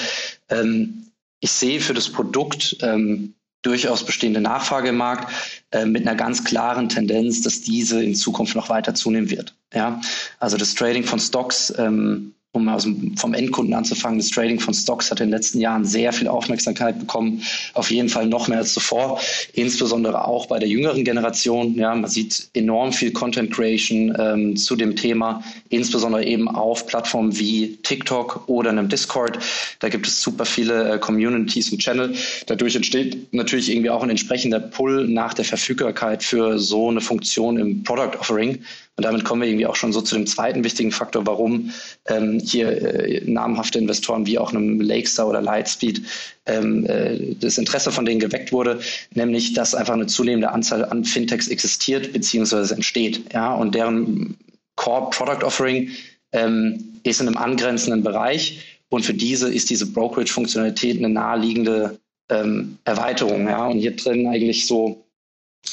Ich 1.39 1.51
sehe 1.51 1.79
für 1.79 1.93
das 1.93 2.09
Produkt 2.11 2.77
ähm, 2.81 3.35
durchaus 3.61 4.05
bestehende 4.05 4.41
Nachfrage 4.41 4.89
im 4.89 4.97
Markt 4.97 5.31
äh, 5.71 5.85
mit 5.85 6.07
einer 6.07 6.15
ganz 6.15 6.43
klaren 6.43 6.89
Tendenz, 6.89 7.41
dass 7.41 7.61
diese 7.61 8.03
in 8.03 8.15
Zukunft 8.15 8.55
noch 8.55 8.69
weiter 8.69 8.95
zunehmen 8.95 9.29
wird. 9.29 9.55
Ja, 9.73 10.01
also 10.39 10.57
das 10.57 10.75
Trading 10.75 11.03
von 11.03 11.19
Stocks 11.19 11.73
ähm, 11.77 12.33
um 12.57 12.67
aus 12.69 12.83
dem, 12.83 13.15
vom 13.15 13.33
Endkunden 13.33 13.73
anzufangen, 13.73 14.19
das 14.19 14.29
Trading 14.29 14.59
von 14.59 14.73
Stocks 14.73 15.11
hat 15.11 15.19
in 15.19 15.27
den 15.27 15.31
letzten 15.31 15.59
Jahren 15.59 15.85
sehr 15.85 16.11
viel 16.11 16.27
Aufmerksamkeit 16.27 16.99
bekommen, 16.99 17.41
auf 17.73 17.91
jeden 17.91 18.09
Fall 18.09 18.25
noch 18.27 18.47
mehr 18.47 18.59
als 18.59 18.73
zuvor, 18.73 19.19
insbesondere 19.53 20.27
auch 20.27 20.47
bei 20.47 20.59
der 20.59 20.67
jüngeren 20.67 21.03
Generation. 21.03 21.75
Ja, 21.75 21.93
man 21.95 22.09
sieht 22.09 22.49
enorm 22.53 22.91
viel 22.91 23.11
Content 23.11 23.51
Creation 23.53 24.15
ähm, 24.19 24.57
zu 24.57 24.75
dem 24.75 24.95
Thema, 24.95 25.43
insbesondere 25.69 26.25
eben 26.25 26.47
auf 26.47 26.87
Plattformen 26.87 27.37
wie 27.37 27.77
TikTok 27.83 28.47
oder 28.47 28.71
einem 28.71 28.89
Discord. 28.89 29.39
Da 29.79 29.89
gibt 29.89 30.07
es 30.07 30.21
super 30.21 30.45
viele 30.45 30.93
äh, 30.93 30.99
Communities 30.99 31.71
und 31.71 31.79
Channel. 31.79 32.13
Dadurch 32.47 32.75
entsteht 32.75 33.33
natürlich 33.33 33.69
irgendwie 33.69 33.89
auch 33.89 34.03
ein 34.03 34.09
entsprechender 34.09 34.59
Pull 34.59 35.07
nach 35.07 35.33
der 35.33 35.45
Verfügbarkeit 35.45 36.23
für 36.23 36.57
so 36.57 36.89
eine 36.89 37.01
Funktion 37.01 37.57
im 37.57 37.83
Product 37.83 38.17
Offering. 38.19 38.59
Und 38.97 39.03
damit 39.03 39.23
kommen 39.23 39.43
wir 39.43 39.47
irgendwie 39.47 39.67
auch 39.67 39.75
schon 39.75 39.93
so 39.93 40.01
zu 40.01 40.15
dem 40.15 40.25
zweiten 40.25 40.63
wichtigen 40.63 40.91
Faktor, 40.91 41.27
warum 41.27 41.71
ähm, 42.07 42.39
hier 42.39 42.69
äh, 42.69 43.21
namhafte 43.29 43.77
Investoren 43.77 44.25
wie 44.25 44.39
auch 44.39 44.51
einem 44.51 44.81
Lakestar 44.81 45.27
oder 45.27 45.39
Lightspeed 45.39 46.01
ähm, 46.47 46.85
äh, 46.87 47.35
das 47.39 47.59
Interesse 47.59 47.91
von 47.91 48.05
denen 48.05 48.19
geweckt 48.19 48.51
wurde, 48.51 48.79
nämlich 49.13 49.53
dass 49.53 49.75
einfach 49.75 49.93
eine 49.93 50.07
zunehmende 50.07 50.51
Anzahl 50.51 50.83
an 50.83 51.05
Fintechs 51.05 51.47
existiert 51.47 52.11
bzw. 52.11 52.73
entsteht. 52.73 53.33
Ja, 53.33 53.53
und 53.53 53.75
deren 53.75 54.35
Core 54.75 55.11
Product 55.11 55.45
Offering 55.45 55.91
ähm, 56.31 56.99
ist 57.03 57.21
in 57.21 57.27
einem 57.27 57.37
angrenzenden 57.37 58.03
Bereich. 58.03 58.81
Und 58.89 59.05
für 59.05 59.13
diese 59.13 59.53
ist 59.53 59.69
diese 59.69 59.85
Brokerage-Funktionalität 59.91 60.97
eine 60.97 61.09
naheliegende 61.09 61.99
ähm, 62.29 62.77
Erweiterung. 62.83 63.47
Ja, 63.47 63.67
und 63.67 63.77
hier 63.77 63.95
drin 63.95 64.27
eigentlich 64.27 64.65
so 64.65 65.05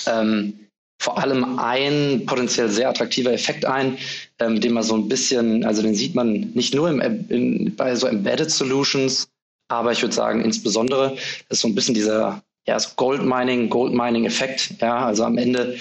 ähm, 0.07 0.64
vor 1.05 1.19
allem 1.19 1.59
ein 1.59 2.25
potenziell 2.25 2.71
sehr 2.71 2.89
attraktiver 2.89 3.31
Effekt 3.31 3.67
ein, 3.67 3.99
ähm, 4.39 4.59
den 4.63 4.73
man 4.73 4.83
so 4.83 4.95
ein 4.95 5.07
bisschen, 5.07 5.63
also 5.63 5.83
den 5.83 5.95
sieht 5.95 6.15
man 6.15 6.51
nicht 6.55 6.75
nur 6.75 6.89
im, 6.89 7.01
in, 7.29 7.77
bei 7.77 7.95
so 7.95 8.07
Embedded 8.07 8.51
Solutions, 8.51 9.29
aber 9.69 9.93
ich 9.93 10.01
würde 10.01 10.15
sagen 10.15 10.43
insbesondere, 10.43 11.11
das 11.51 11.59
ist 11.59 11.61
so 11.61 11.69
ein 11.69 11.75
bisschen 11.75 11.95
dieser 11.95 12.43
ja, 12.67 12.81
so 12.81 12.89
Gold 12.97 13.23
Mining, 13.23 13.69
Gold 13.69 13.93
Mining 13.93 14.25
Effekt. 14.25 14.81
Ja, 14.81 15.05
also 15.05 15.25
am 15.25 15.37
Ende 15.37 15.77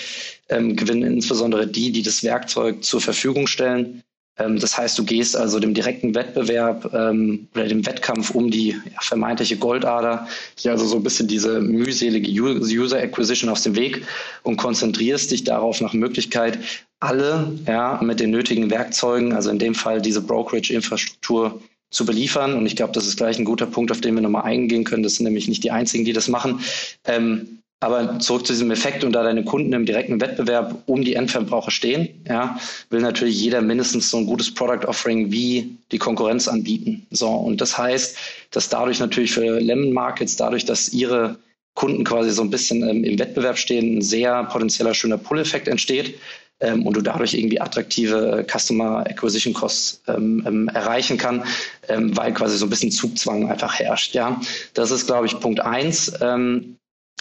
ähm, 0.49 0.75
gewinnen 0.75 1.03
insbesondere 1.03 1.67
die, 1.67 1.93
die 1.93 2.03
das 2.03 2.21
Werkzeug 2.23 2.83
zur 2.83 2.99
Verfügung 2.99 3.47
stellen, 3.47 4.03
das 4.35 4.77
heißt, 4.77 4.97
du 4.97 5.03
gehst 5.03 5.37
also 5.37 5.59
dem 5.59 5.75
direkten 5.75 6.15
Wettbewerb 6.15 6.91
ähm, 6.93 7.47
oder 7.53 7.67
dem 7.67 7.85
Wettkampf 7.85 8.31
um 8.31 8.49
die 8.49 8.69
ja, 8.69 9.01
vermeintliche 9.01 9.57
Goldader, 9.57 10.27
hier 10.57 10.71
also 10.71 10.85
so 10.87 10.97
ein 10.97 11.03
bisschen 11.03 11.27
diese 11.27 11.61
mühselige 11.61 12.29
User 12.31 12.97
Acquisition 12.97 13.49
aus 13.49 13.61
dem 13.61 13.75
Weg 13.75 14.05
und 14.41 14.57
konzentrierst 14.57 15.29
dich 15.29 15.43
darauf 15.43 15.81
nach 15.81 15.93
Möglichkeit, 15.93 16.57
alle 16.99 17.51
ja, 17.67 17.99
mit 18.01 18.19
den 18.19 18.31
nötigen 18.31 18.71
Werkzeugen, 18.71 19.33
also 19.33 19.51
in 19.51 19.59
dem 19.59 19.75
Fall 19.75 20.01
diese 20.01 20.21
Brokerage-Infrastruktur 20.21 21.61
zu 21.91 22.05
beliefern. 22.05 22.55
Und 22.55 22.65
ich 22.65 22.75
glaube, 22.75 22.93
das 22.93 23.05
ist 23.05 23.17
gleich 23.17 23.37
ein 23.37 23.45
guter 23.45 23.67
Punkt, 23.67 23.91
auf 23.91 24.01
den 24.01 24.15
wir 24.15 24.21
nochmal 24.21 24.43
eingehen 24.43 24.83
können. 24.83 25.03
Das 25.03 25.15
sind 25.15 25.25
nämlich 25.25 25.47
nicht 25.47 25.63
die 25.63 25.71
einzigen, 25.71 26.05
die 26.05 26.13
das 26.13 26.27
machen. 26.27 26.61
Ähm, 27.05 27.59
Aber 27.83 28.17
zurück 28.19 28.47
zu 28.47 28.53
diesem 28.53 28.71
Effekt 28.71 29.03
und 29.03 29.11
da 29.11 29.23
deine 29.23 29.43
Kunden 29.43 29.73
im 29.73 29.85
direkten 29.85 30.21
Wettbewerb 30.21 30.83
um 30.85 31.03
die 31.03 31.15
Endverbraucher 31.15 31.69
stehen, 31.69 32.07
ja, 32.25 32.57
will 32.89 33.01
natürlich 33.01 33.41
jeder 33.41 33.59
mindestens 33.59 34.09
so 34.09 34.15
ein 34.15 34.25
gutes 34.25 34.53
Product 34.53 34.87
Offering 34.87 35.33
wie 35.33 35.75
die 35.91 35.97
Konkurrenz 35.97 36.47
anbieten. 36.47 37.05
So, 37.11 37.27
und 37.27 37.59
das 37.59 37.77
heißt, 37.77 38.17
dass 38.51 38.69
dadurch 38.69 39.01
natürlich 39.01 39.33
für 39.33 39.59
Lemon 39.59 39.91
Markets, 39.91 40.37
dadurch, 40.37 40.63
dass 40.63 40.93
ihre 40.93 41.35
Kunden 41.73 42.05
quasi 42.05 42.31
so 42.31 42.41
ein 42.41 42.49
bisschen 42.49 42.87
ähm, 42.87 43.03
im 43.03 43.19
Wettbewerb 43.19 43.57
stehen, 43.57 43.97
ein 43.97 44.01
sehr 44.01 44.45
potenzieller 44.45 44.93
schöner 44.93 45.17
Pull-Effekt 45.17 45.67
entsteht 45.67 46.15
ähm, 46.61 46.87
und 46.87 46.95
du 46.95 47.01
dadurch 47.01 47.33
irgendwie 47.33 47.59
attraktive 47.59 48.45
Customer 48.49 48.99
Acquisition 48.99 49.53
Costs 49.53 50.01
ähm, 50.07 50.41
ähm, 50.47 50.69
erreichen 50.69 51.17
kann, 51.17 51.43
ähm, 51.89 52.15
weil 52.15 52.33
quasi 52.33 52.57
so 52.57 52.65
ein 52.65 52.69
bisschen 52.69 52.91
Zugzwang 52.91 53.51
einfach 53.51 53.77
herrscht. 53.77 54.13
Ja, 54.13 54.39
das 54.73 54.89
ist, 54.91 55.05
glaube 55.05 55.25
ich, 55.25 55.37
Punkt 55.41 55.59
eins. 55.59 56.13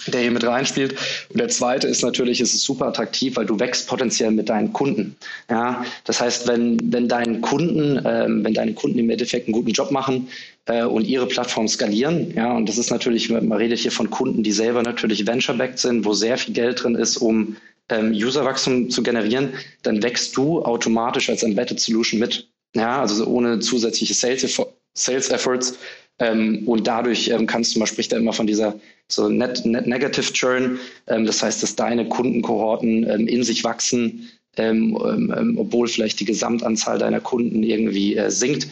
Der 0.08 0.20
hier 0.20 0.32
mit 0.32 0.44
reinspielt. 0.44 0.96
Und 1.28 1.38
der 1.38 1.48
zweite 1.48 1.86
ist 1.86 2.02
natürlich, 2.02 2.40
es 2.40 2.54
ist 2.54 2.64
super 2.64 2.86
attraktiv, 2.86 3.36
weil 3.36 3.46
du 3.46 3.60
wächst 3.60 3.86
potenziell 3.86 4.32
mit 4.32 4.48
deinen 4.48 4.72
Kunden. 4.72 5.16
Ja, 5.48 5.84
das 6.04 6.20
heißt, 6.20 6.48
wenn, 6.48 6.78
wenn 6.92 7.06
deinen 7.06 7.40
Kunden, 7.40 8.02
ähm, 8.04 8.44
wenn 8.44 8.52
deine 8.52 8.74
Kunden 8.74 8.98
im 8.98 9.10
Endeffekt 9.10 9.46
einen 9.46 9.52
guten 9.52 9.70
Job 9.70 9.92
machen 9.92 10.28
äh, 10.66 10.82
und 10.82 11.06
ihre 11.06 11.26
Plattform 11.26 11.68
skalieren, 11.68 12.34
ja, 12.34 12.52
und 12.52 12.68
das 12.68 12.78
ist 12.78 12.90
natürlich, 12.90 13.30
man 13.30 13.52
redet 13.52 13.78
hier 13.78 13.92
von 13.92 14.10
Kunden, 14.10 14.42
die 14.42 14.52
selber 14.52 14.82
natürlich 14.82 15.24
venture-backed 15.24 15.78
sind, 15.78 16.04
wo 16.04 16.14
sehr 16.14 16.36
viel 16.36 16.54
Geld 16.54 16.82
drin 16.82 16.96
ist, 16.96 17.18
um 17.18 17.56
ähm, 17.88 18.10
Userwachstum 18.12 18.90
zu 18.90 19.02
generieren, 19.02 19.54
dann 19.82 20.02
wächst 20.02 20.36
du 20.36 20.62
automatisch 20.62 21.30
als 21.30 21.42
Embedded 21.42 21.78
Solution 21.78 22.18
mit. 22.18 22.48
Ja, 22.74 23.00
also 23.00 23.26
ohne 23.26 23.60
zusätzliche 23.60 24.14
Sales, 24.14 24.60
Sales 24.94 25.28
Efforts 25.28 25.78
ähm, 26.18 26.62
und 26.66 26.86
dadurch 26.86 27.28
ähm, 27.28 27.46
kannst 27.46 27.74
du, 27.74 27.78
man 27.78 27.88
spricht 27.88 28.12
da 28.12 28.16
immer 28.16 28.32
von 28.32 28.46
dieser 28.46 28.78
so 29.08 29.28
Net, 29.28 29.64
Net 29.64 29.86
Negative 29.86 30.32
Churn. 30.32 30.78
Ähm, 31.06 31.26
das 31.26 31.42
heißt, 31.42 31.62
dass 31.62 31.76
deine 31.76 32.08
Kundenkohorten 32.08 33.08
ähm, 33.08 33.26
in 33.26 33.42
sich 33.42 33.64
wachsen, 33.64 34.28
ähm, 34.56 34.98
ähm, 35.04 35.56
obwohl 35.58 35.88
vielleicht 35.88 36.20
die 36.20 36.24
Gesamtanzahl 36.24 36.98
deiner 36.98 37.20
Kunden 37.20 37.62
irgendwie 37.62 38.16
äh, 38.16 38.30
sinkt, 38.30 38.68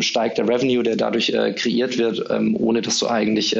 steigt 0.00 0.38
der 0.38 0.48
Revenue, 0.48 0.82
der 0.82 0.96
dadurch 0.96 1.30
äh, 1.30 1.52
kreiert 1.52 1.98
wird, 1.98 2.30
ohne 2.30 2.82
dass 2.82 2.98
du 2.98 3.08
eigentlich 3.08 3.56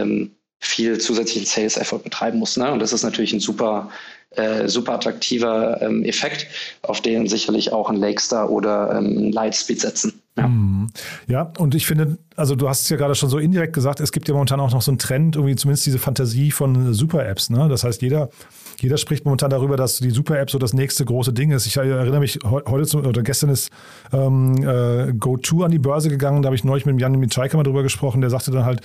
viel 0.61 0.98
zusätzlichen 0.98 1.46
Sales 1.46 1.76
Effort 1.76 1.98
betreiben 2.02 2.38
musst. 2.38 2.57
Ne? 2.57 2.72
Und 2.72 2.81
das 2.81 2.92
ist 2.92 3.02
natürlich 3.02 3.33
ein 3.33 3.40
super, 3.40 3.90
äh, 4.37 4.68
super 4.68 4.94
attraktiver 4.94 5.81
Effekt, 6.05 6.46
auf 6.83 7.01
den 7.01 7.27
sicherlich 7.27 7.72
auch 7.72 7.90
ein 7.90 7.96
Lakestar 7.96 8.51
oder 8.51 8.90
ein 8.90 9.33
Lightspeed 9.33 9.81
setzen. 9.81 10.20
Ja. 10.37 10.49
Mhm. 10.49 10.88
ja, 11.29 11.51
und 11.59 11.75
ich 11.75 11.87
finde, 11.87 12.18
also 12.37 12.57
du 12.57 12.68
hast 12.68 12.83
es 12.83 12.88
ja 12.90 12.99
gerade 12.99 13.14
schon 13.14 13.31
so 13.31 13.38
indirekt 13.38 13.72
gesagt, 13.72 14.01
es 14.01 14.12
gibt 14.12 14.29
ja 14.29 14.35
momentan 14.35 14.61
auch 14.61 14.70
noch 14.70 14.83
so 14.83 14.90
einen 14.90 14.99
Trend, 14.99 15.37
irgendwie 15.37 15.57
zumindest 15.57 15.87
diese 15.87 15.99
Fantasie 15.99 16.51
von 16.51 16.92
Super-Apps. 16.92 17.49
Ne? 17.49 17.68
Das 17.70 17.85
heißt, 17.85 18.03
jeder, 18.03 18.29
jeder 18.80 18.96
spricht 18.96 19.24
momentan 19.24 19.50
darüber, 19.50 19.76
dass 19.76 19.98
die 19.98 20.10
Super-App 20.10 20.50
so 20.50 20.58
das 20.58 20.72
nächste 20.72 21.04
große 21.04 21.32
Ding 21.32 21.50
ist. 21.50 21.66
Ich 21.66 21.76
erinnere 21.76 22.20
mich, 22.20 22.38
heute 22.44 22.86
zum, 22.86 23.06
oder 23.06 23.22
gestern 23.22 23.50
ist 23.50 23.70
ähm, 24.12 24.56
äh, 24.66 25.12
GoTo 25.12 25.62
an 25.62 25.70
die 25.70 25.78
Börse 25.78 26.08
gegangen, 26.08 26.42
da 26.42 26.48
habe 26.48 26.56
ich 26.56 26.64
neulich 26.64 26.86
mit 26.86 27.00
Jan 27.00 27.18
Mitschaiker 27.18 27.56
mal 27.56 27.62
drüber 27.62 27.82
gesprochen, 27.82 28.20
der 28.20 28.30
sagte 28.30 28.50
dann 28.50 28.64
halt, 28.64 28.80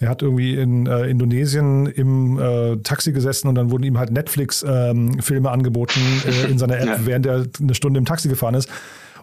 er 0.00 0.08
hat 0.08 0.22
irgendwie 0.22 0.54
in 0.54 0.86
äh, 0.86 1.06
Indonesien 1.06 1.86
im 1.86 2.38
äh, 2.38 2.76
Taxi 2.78 3.12
gesessen 3.12 3.48
und 3.48 3.54
dann 3.54 3.70
wurden 3.70 3.84
ihm 3.84 3.98
halt 3.98 4.10
Netflix-Filme 4.10 5.18
ähm, 5.30 5.46
angeboten 5.46 6.00
äh, 6.26 6.50
in 6.50 6.58
seiner 6.58 6.78
App, 6.78 6.86
ja. 6.86 7.06
während 7.06 7.26
er 7.26 7.46
eine 7.60 7.74
Stunde 7.74 7.98
im 7.98 8.04
Taxi 8.04 8.28
gefahren 8.28 8.54
ist. 8.54 8.68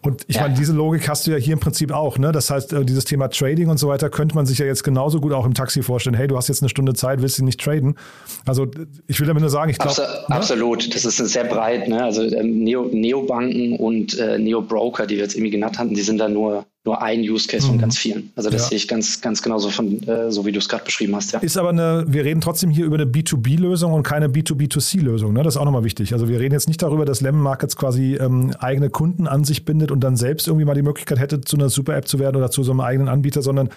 Und 0.06 0.24
ich 0.28 0.36
ja. 0.36 0.44
meine, 0.44 0.54
diese 0.54 0.72
Logik 0.72 1.10
hast 1.10 1.26
du 1.26 1.32
ja 1.32 1.38
hier 1.38 1.54
im 1.54 1.60
Prinzip 1.60 1.92
auch. 1.92 2.20
Ne? 2.20 2.32
Das 2.32 2.52
heißt, 2.52 2.74
äh, 2.74 2.86
dieses 2.86 3.06
Thema 3.06 3.28
Trading 3.28 3.70
und 3.70 3.78
so 3.78 3.88
weiter 3.88 4.12
könnte 4.12 4.36
man 4.36 4.46
sich 4.46 4.60
ja 4.60 4.66
jetzt 4.68 4.84
genauso 4.84 5.20
gut 5.20 5.34
auch 5.34 5.46
im 5.46 5.56
Taxi 5.56 5.82
vorstellen. 5.82 6.16
Hey, 6.16 6.28
du 6.28 6.38
hast 6.38 6.48
jetzt 6.48 6.62
eine 6.62 6.70
Stunde 6.70 6.94
Zeit, 6.94 7.24
willst 7.24 7.40
du 7.40 7.44
nicht 7.44 7.60
traden? 7.60 7.98
Also 8.46 8.68
ich 9.08 9.20
will 9.20 9.26
damit 9.26 9.42
nur 9.42 9.50
sagen, 9.50 9.72
ich 9.72 9.80
glaube. 9.80 10.00
Absolut, 10.00 10.30
ne? 10.30 10.36
absolut, 10.36 10.96
das 10.96 11.06
ist 11.06 11.18
sehr 11.18 11.46
breit. 11.46 11.88
Ne? 11.88 12.04
Also 12.04 12.22
ähm, 12.22 12.64
Neo, 12.64 12.86
Neobanken 12.92 13.78
und 13.78 14.18
äh, 14.20 14.38
Neo-Broker, 14.38 15.08
die 15.08 15.16
wir 15.16 15.24
jetzt 15.24 15.36
irgendwie 15.36 15.52
genannt 15.52 15.80
hatten, 15.80 15.96
die 15.96 16.02
sind 16.02 16.20
da 16.20 16.30
nur 16.30 16.66
nur 16.86 17.02
ein 17.02 17.20
Use 17.22 17.48
Case 17.48 17.66
mhm. 17.66 17.72
von 17.72 17.80
ganz 17.80 17.98
vielen. 17.98 18.32
Also 18.36 18.50
das 18.50 18.64
ja. 18.64 18.68
sehe 18.70 18.78
ich 18.78 18.88
ganz, 18.88 19.22
ganz 19.22 19.42
genauso 19.42 19.70
von, 19.70 20.04
äh, 20.04 20.32
so 20.32 20.46
wie 20.46 20.52
du 20.52 20.60
es 20.60 20.70
gerade 20.70 20.86
beschrieben 20.86 21.16
hast. 21.16 21.34
Ja. 21.34 21.40
Ist 21.40 21.58
aber 21.58 21.70
eine, 21.70 22.06
wir 22.08 22.24
reden 22.24 22.42
trotzdem 22.42 22.70
hier 22.70 22.86
über 22.86 22.96
eine 22.96 23.06
B2B-Lösung 23.06 23.94
und 23.94 24.04
keine 24.04 24.28
B2B2C-Lösung. 24.28 25.34
Ne? 25.34 25.44
Das 25.44 25.56
ist 25.56 25.58
auch 25.62 25.66
nochmal 25.66 25.84
wichtig. 25.84 26.14
Also 26.14 26.30
wir 26.30 26.40
reden 26.40 26.54
jetzt 26.54 26.68
nicht 26.68 26.82
darüber, 26.82 27.06
dass 27.06 27.22
Lemon 27.22 27.42
Markets 27.42 27.76
quasi 27.76 28.16
ähm, 28.16 28.54
eigene 28.60 28.90
Kunden 28.90 29.28
an 29.28 29.44
sich 29.44 29.66
bindet 29.66 29.92
und 29.92 30.02
dann 30.02 30.16
selbst 30.16 30.48
irgendwie 30.48 30.66
mal 30.66 30.76
die 30.76 30.84
Möglichkeit 30.84 31.20
hätte, 31.20 31.42
zu 31.42 31.58
einer 31.58 31.70
Super-App 31.70 32.08
zu 32.08 32.20
werden 32.20 32.36
oder 32.38 32.52
zu 32.52 32.64
so 32.64 32.72
einem 32.72 32.82
eigenen 32.82 33.10
Anbieter, 33.10 33.42
sondern 33.42 33.70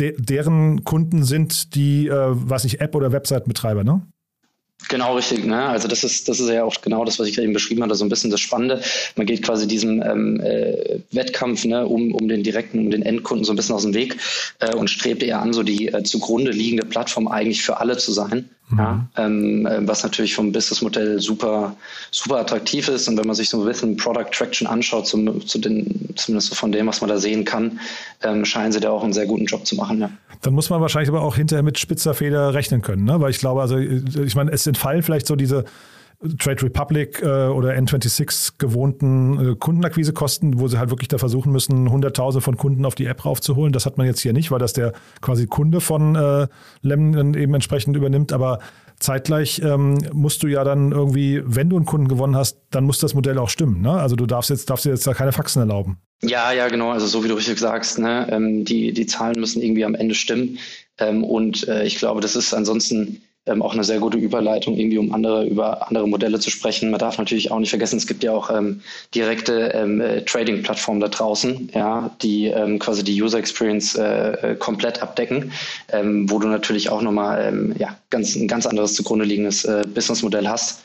de 0.00 0.14
deren 0.18 0.84
Kunden 0.84 1.24
sind 1.24 1.74
die, 1.74 2.08
äh, 2.08 2.12
weiß 2.12 2.64
nicht, 2.64 2.80
App- 2.80 2.94
oder 2.94 3.12
Website-Betreiber, 3.12 3.84
ne? 3.84 4.02
Genau, 4.86 5.16
richtig. 5.16 5.44
Ne? 5.44 5.60
Also 5.68 5.88
das 5.88 6.04
ist, 6.04 6.28
das 6.28 6.38
ist 6.38 6.48
ja 6.48 6.62
auch 6.62 6.80
genau 6.80 7.04
das, 7.04 7.18
was 7.18 7.26
ich 7.26 7.38
eben 7.38 7.52
beschrieben 7.52 7.82
hatte, 7.82 7.96
so 7.96 8.04
ein 8.04 8.08
bisschen 8.08 8.30
das 8.30 8.40
Spannende. 8.40 8.80
Man 9.16 9.26
geht 9.26 9.42
quasi 9.42 9.66
diesem 9.66 10.00
ähm, 10.02 10.40
äh, 10.40 11.00
Wettkampf 11.10 11.64
ne, 11.64 11.84
um, 11.84 12.14
um 12.14 12.28
den 12.28 12.44
direkten, 12.44 12.78
um 12.78 12.90
den 12.90 13.02
Endkunden 13.02 13.44
so 13.44 13.52
ein 13.52 13.56
bisschen 13.56 13.74
aus 13.74 13.82
dem 13.82 13.94
Weg 13.94 14.16
äh, 14.60 14.74
und 14.74 14.88
strebt 14.88 15.22
eher 15.22 15.40
an, 15.40 15.52
so 15.52 15.62
die 15.62 15.88
äh, 15.88 16.04
zugrunde 16.04 16.52
liegende 16.52 16.86
Plattform 16.86 17.26
eigentlich 17.26 17.62
für 17.62 17.80
alle 17.80 17.98
zu 17.98 18.12
sein. 18.12 18.48
Mhm. 18.70 18.78
Ja, 18.78 19.06
ähm, 19.16 19.66
äh, 19.66 19.86
was 19.86 20.02
natürlich 20.02 20.34
vom 20.34 20.52
Businessmodell 20.52 21.20
super, 21.20 21.74
super 22.10 22.36
attraktiv 22.36 22.88
ist. 22.88 23.08
Und 23.08 23.16
wenn 23.16 23.26
man 23.26 23.36
sich 23.36 23.48
so 23.48 23.60
ein 23.60 23.66
bisschen 23.66 23.96
Product 23.96 24.30
Traction 24.30 24.66
anschaut, 24.66 25.06
zum, 25.06 25.46
zu 25.46 25.58
den, 25.58 26.08
zumindest 26.16 26.50
so 26.50 26.54
von 26.54 26.72
dem, 26.72 26.86
was 26.86 27.00
man 27.00 27.08
da 27.08 27.18
sehen 27.18 27.44
kann, 27.44 27.80
ähm, 28.22 28.44
scheinen 28.44 28.72
sie 28.72 28.80
da 28.80 28.90
auch 28.90 29.02
einen 29.02 29.12
sehr 29.12 29.26
guten 29.26 29.46
Job 29.46 29.66
zu 29.66 29.76
machen. 29.76 30.00
Ja. 30.00 30.10
Dann 30.42 30.54
muss 30.54 30.70
man 30.70 30.80
wahrscheinlich 30.80 31.08
aber 31.08 31.22
auch 31.22 31.36
hinterher 31.36 31.62
mit 31.62 31.78
spitzer 31.78 32.14
Feder 32.14 32.54
rechnen 32.54 32.82
können, 32.82 33.04
ne? 33.04 33.20
Weil 33.20 33.30
ich 33.30 33.38
glaube, 33.38 33.60
also 33.60 33.78
ich 33.78 34.34
meine, 34.34 34.52
es 34.52 34.66
entfallen 34.66 35.02
vielleicht 35.02 35.26
so 35.26 35.34
diese 35.34 35.64
Trade 36.38 36.62
Republic 36.64 37.22
äh, 37.22 37.46
oder 37.46 37.70
N26 37.74 38.54
gewohnten 38.58 39.52
äh, 39.52 39.54
Kundenakquisekosten, 39.54 40.58
wo 40.58 40.66
sie 40.66 40.78
halt 40.78 40.90
wirklich 40.90 41.08
da 41.08 41.18
versuchen 41.18 41.52
müssen, 41.52 41.90
Hunderttausende 41.90 42.42
von 42.42 42.56
Kunden 42.56 42.84
auf 42.84 42.96
die 42.96 43.06
App 43.06 43.24
raufzuholen. 43.24 43.72
Das 43.72 43.86
hat 43.86 43.98
man 43.98 44.06
jetzt 44.06 44.20
hier 44.20 44.32
nicht, 44.32 44.50
weil 44.50 44.58
das 44.58 44.72
der 44.72 44.94
quasi 45.20 45.46
Kunde 45.46 45.80
von 45.80 46.16
äh, 46.16 46.48
Lemon 46.82 47.34
eben 47.34 47.54
entsprechend 47.54 47.96
übernimmt. 47.96 48.32
Aber 48.32 48.58
zeitgleich 48.98 49.60
ähm, 49.62 49.98
musst 50.12 50.42
du 50.42 50.48
ja 50.48 50.64
dann 50.64 50.90
irgendwie, 50.90 51.40
wenn 51.44 51.70
du 51.70 51.76
einen 51.76 51.86
Kunden 51.86 52.08
gewonnen 52.08 52.34
hast, 52.34 52.58
dann 52.70 52.82
muss 52.82 52.98
das 52.98 53.14
Modell 53.14 53.38
auch 53.38 53.48
stimmen. 53.48 53.80
Ne? 53.80 53.92
Also 53.92 54.16
du 54.16 54.26
darfst 54.26 54.50
jetzt, 54.50 54.70
darfst 54.70 54.86
dir 54.86 54.90
jetzt 54.90 55.06
da 55.06 55.14
keine 55.14 55.30
Faxen 55.30 55.60
erlauben. 55.60 55.98
Ja, 56.22 56.50
ja, 56.50 56.66
genau. 56.66 56.90
Also 56.90 57.06
so 57.06 57.22
wie 57.22 57.28
du 57.28 57.34
richtig 57.34 57.60
sagst, 57.60 58.00
ne? 58.00 58.26
Ähm, 58.28 58.64
die, 58.64 58.92
die 58.92 59.06
Zahlen 59.06 59.38
müssen 59.38 59.62
irgendwie 59.62 59.84
am 59.84 59.94
Ende 59.94 60.16
stimmen. 60.16 60.58
Ähm, 60.98 61.22
und 61.22 61.68
äh, 61.68 61.84
ich 61.84 61.96
glaube, 61.98 62.20
das 62.20 62.34
ist 62.34 62.54
ansonsten 62.54 63.22
ähm, 63.48 63.62
auch 63.62 63.74
eine 63.74 63.84
sehr 63.84 63.98
gute 63.98 64.18
Überleitung, 64.18 64.76
irgendwie 64.76 64.98
um 64.98 65.12
andere 65.12 65.46
über 65.46 65.88
andere 65.88 66.06
Modelle 66.06 66.38
zu 66.38 66.50
sprechen. 66.50 66.90
Man 66.90 67.00
darf 67.00 67.18
natürlich 67.18 67.50
auch 67.50 67.58
nicht 67.58 67.70
vergessen, 67.70 67.96
es 67.96 68.06
gibt 68.06 68.22
ja 68.22 68.32
auch 68.32 68.50
ähm, 68.50 68.80
direkte 69.14 69.72
ähm, 69.74 70.00
äh, 70.00 70.22
Trading-Plattformen 70.22 71.00
da 71.00 71.08
draußen, 71.08 71.70
ja, 71.74 72.10
die 72.22 72.46
ähm, 72.46 72.78
quasi 72.78 73.02
die 73.02 73.20
User 73.20 73.38
Experience 73.38 73.94
äh, 73.96 74.52
äh, 74.52 74.54
komplett 74.56 75.02
abdecken, 75.02 75.52
ähm, 75.92 76.30
wo 76.30 76.38
du 76.38 76.48
natürlich 76.48 76.90
auch 76.90 77.02
nochmal 77.02 77.44
ähm, 77.48 77.74
ja, 77.78 77.96
ganz, 78.10 78.36
ein 78.36 78.48
ganz 78.48 78.66
anderes 78.66 78.94
zugrunde 78.94 79.24
liegendes 79.24 79.64
äh, 79.64 79.82
Businessmodell 79.92 80.48
hast. 80.48 80.84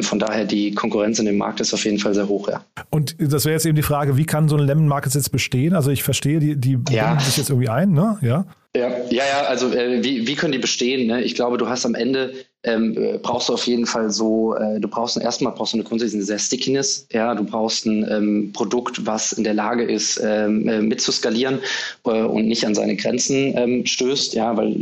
Von 0.00 0.18
daher 0.18 0.44
die 0.44 0.74
Konkurrenz 0.74 1.20
in 1.20 1.26
dem 1.26 1.36
Markt 1.36 1.60
ist 1.60 1.72
auf 1.72 1.84
jeden 1.84 2.00
Fall 2.00 2.12
sehr 2.12 2.26
hoch, 2.26 2.48
ja. 2.48 2.64
Und 2.90 3.14
das 3.20 3.44
wäre 3.44 3.52
jetzt 3.52 3.64
eben 3.64 3.76
die 3.76 3.82
Frage, 3.82 4.16
wie 4.16 4.26
kann 4.26 4.48
so 4.48 4.56
ein 4.56 4.66
Lemon 4.66 4.88
Market 4.88 5.14
jetzt 5.14 5.30
bestehen? 5.30 5.72
Also 5.72 5.92
ich 5.92 6.02
verstehe, 6.02 6.40
die, 6.40 6.56
die 6.56 6.80
ja. 6.90 7.16
sich 7.20 7.36
jetzt 7.36 7.50
irgendwie 7.50 7.68
ein, 7.68 7.92
ne? 7.92 8.18
Ja. 8.20 8.44
Ja, 8.76 8.88
ja, 9.10 9.24
ja 9.24 9.42
also 9.46 9.72
äh, 9.72 10.02
wie, 10.04 10.26
wie 10.26 10.34
können 10.34 10.52
die 10.52 10.58
bestehen? 10.58 11.06
Ne? 11.06 11.22
Ich 11.22 11.34
glaube, 11.34 11.58
du 11.58 11.68
hast 11.68 11.86
am 11.86 11.94
Ende, 11.94 12.34
ähm, 12.64 12.96
äh, 12.96 13.18
brauchst 13.18 13.48
du 13.48 13.54
auf 13.54 13.66
jeden 13.66 13.86
Fall 13.86 14.10
so, 14.10 14.54
äh, 14.54 14.78
du 14.78 14.88
brauchst 14.88 15.16
erstmal 15.16 15.52
brauchst 15.54 15.72
du 15.72 15.78
eine 15.78 15.84
grundsätzlich 15.84 16.18
eine 16.18 16.24
sehr 16.24 16.38
Stickiness, 16.38 17.06
ja, 17.12 17.34
du 17.34 17.44
brauchst 17.44 17.86
ein 17.86 18.06
ähm, 18.10 18.52
Produkt, 18.52 19.06
was 19.06 19.32
in 19.32 19.44
der 19.44 19.54
Lage 19.54 19.84
ist, 19.84 20.20
ähm, 20.22 20.68
äh, 20.68 20.82
mitzuskalieren 20.82 21.60
äh, 22.04 22.22
und 22.22 22.46
nicht 22.46 22.66
an 22.66 22.74
seine 22.74 22.96
Grenzen 22.96 23.56
ähm, 23.56 23.86
stößt, 23.86 24.34
ja, 24.34 24.56
weil 24.56 24.76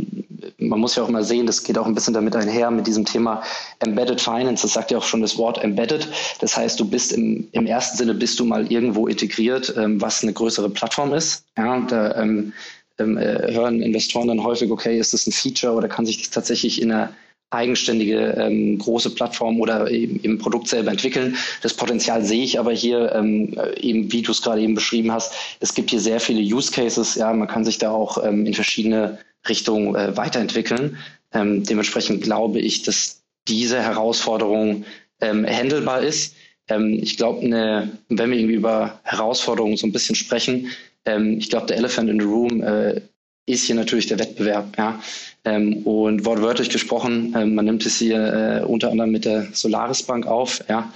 man 0.57 0.79
muss 0.79 0.95
ja 0.95 1.03
auch 1.03 1.09
mal 1.09 1.23
sehen, 1.23 1.45
das 1.45 1.63
geht 1.63 1.77
auch 1.77 1.85
ein 1.85 1.95
bisschen 1.95 2.13
damit 2.13 2.35
einher 2.35 2.71
mit 2.71 2.87
diesem 2.87 3.05
Thema 3.05 3.43
Embedded 3.79 4.19
Finance, 4.19 4.63
das 4.63 4.73
sagt 4.73 4.91
ja 4.91 4.97
auch 4.97 5.03
schon 5.03 5.21
das 5.21 5.37
Wort 5.37 5.63
Embedded, 5.63 6.07
das 6.39 6.57
heißt, 6.57 6.79
du 6.79 6.85
bist 6.89 7.13
im, 7.13 7.47
im 7.51 7.67
ersten 7.67 7.97
Sinne 7.97 8.15
bist 8.15 8.39
du 8.39 8.45
mal 8.45 8.71
irgendwo 8.71 9.07
integriert, 9.07 9.73
ähm, 9.77 10.01
was 10.01 10.23
eine 10.23 10.33
größere 10.33 10.69
Plattform 10.69 11.13
ist, 11.13 11.45
ja, 11.57 11.79
da, 11.87 12.15
ähm, 12.21 12.53
ähm, 12.99 13.17
äh, 13.17 13.53
hören 13.53 13.81
Investoren 13.81 14.27
dann 14.27 14.43
häufig, 14.43 14.71
okay, 14.71 14.99
ist 14.99 15.13
das 15.13 15.27
ein 15.27 15.31
Feature 15.31 15.73
oder 15.73 15.87
kann 15.87 16.05
sich 16.05 16.17
das 16.19 16.29
tatsächlich 16.29 16.81
in 16.81 16.91
einer 16.91 17.13
eigenständige 17.49 18.35
ähm, 18.37 18.77
große 18.77 19.11
Plattform 19.11 19.61
oder 19.61 19.89
eben 19.89 20.19
im 20.21 20.37
Produkt 20.37 20.67
selber 20.67 20.91
entwickeln. 20.91 21.37
Das 21.61 21.73
Potenzial 21.73 22.23
sehe 22.23 22.43
ich 22.43 22.59
aber 22.59 22.73
hier 22.73 23.13
ähm, 23.13 23.55
eben, 23.77 24.11
wie 24.11 24.21
du 24.21 24.31
es 24.31 24.41
gerade 24.41 24.61
eben 24.61 24.75
beschrieben 24.75 25.11
hast. 25.11 25.33
Es 25.59 25.73
gibt 25.73 25.89
hier 25.89 26.01
sehr 26.01 26.19
viele 26.19 26.41
Use 26.41 26.71
Cases. 26.71 27.15
Ja, 27.15 27.31
man 27.31 27.47
kann 27.47 27.63
sich 27.63 27.77
da 27.77 27.91
auch 27.91 28.23
ähm, 28.23 28.45
in 28.45 28.53
verschiedene 28.53 29.19
Richtungen 29.47 29.95
äh, 29.95 30.17
weiterentwickeln. 30.17 30.97
Ähm, 31.33 31.63
dementsprechend 31.63 32.21
glaube 32.21 32.59
ich, 32.59 32.83
dass 32.83 33.21
diese 33.47 33.81
Herausforderung 33.81 34.83
ähm, 35.21 35.45
handelbar 35.45 36.01
ist. 36.01 36.35
Ähm, 36.67 36.99
ich 37.01 37.15
glaube, 37.15 37.43
wenn 37.43 38.31
wir 38.31 38.37
irgendwie 38.37 38.55
über 38.55 38.99
Herausforderungen 39.03 39.77
so 39.77 39.87
ein 39.87 39.93
bisschen 39.93 40.15
sprechen, 40.15 40.69
ähm, 41.07 41.37
ich 41.39 41.49
glaube, 41.49 41.65
der 41.65 41.77
Elephant 41.77 42.09
in 42.09 42.19
the 42.19 42.25
Room 42.25 42.61
äh, 42.61 43.01
ist 43.47 43.63
hier 43.63 43.75
natürlich 43.75 44.07
der 44.07 44.19
Wettbewerb. 44.19 44.77
Ja. 44.77 45.01
Ähm, 45.45 45.77
und 45.85 46.25
wortwörtlich 46.25 46.69
gesprochen, 46.69 47.33
ähm, 47.35 47.55
man 47.55 47.63
nimmt 47.63 47.85
es 47.85 47.97
hier 47.97 48.61
äh, 48.61 48.65
unter 48.65 48.91
anderem 48.91 49.11
mit 49.11 49.23
der 49.23 49.47
Solaris 49.53 50.03
Bank 50.03 50.27
auf, 50.27 50.61
ja, 50.67 50.91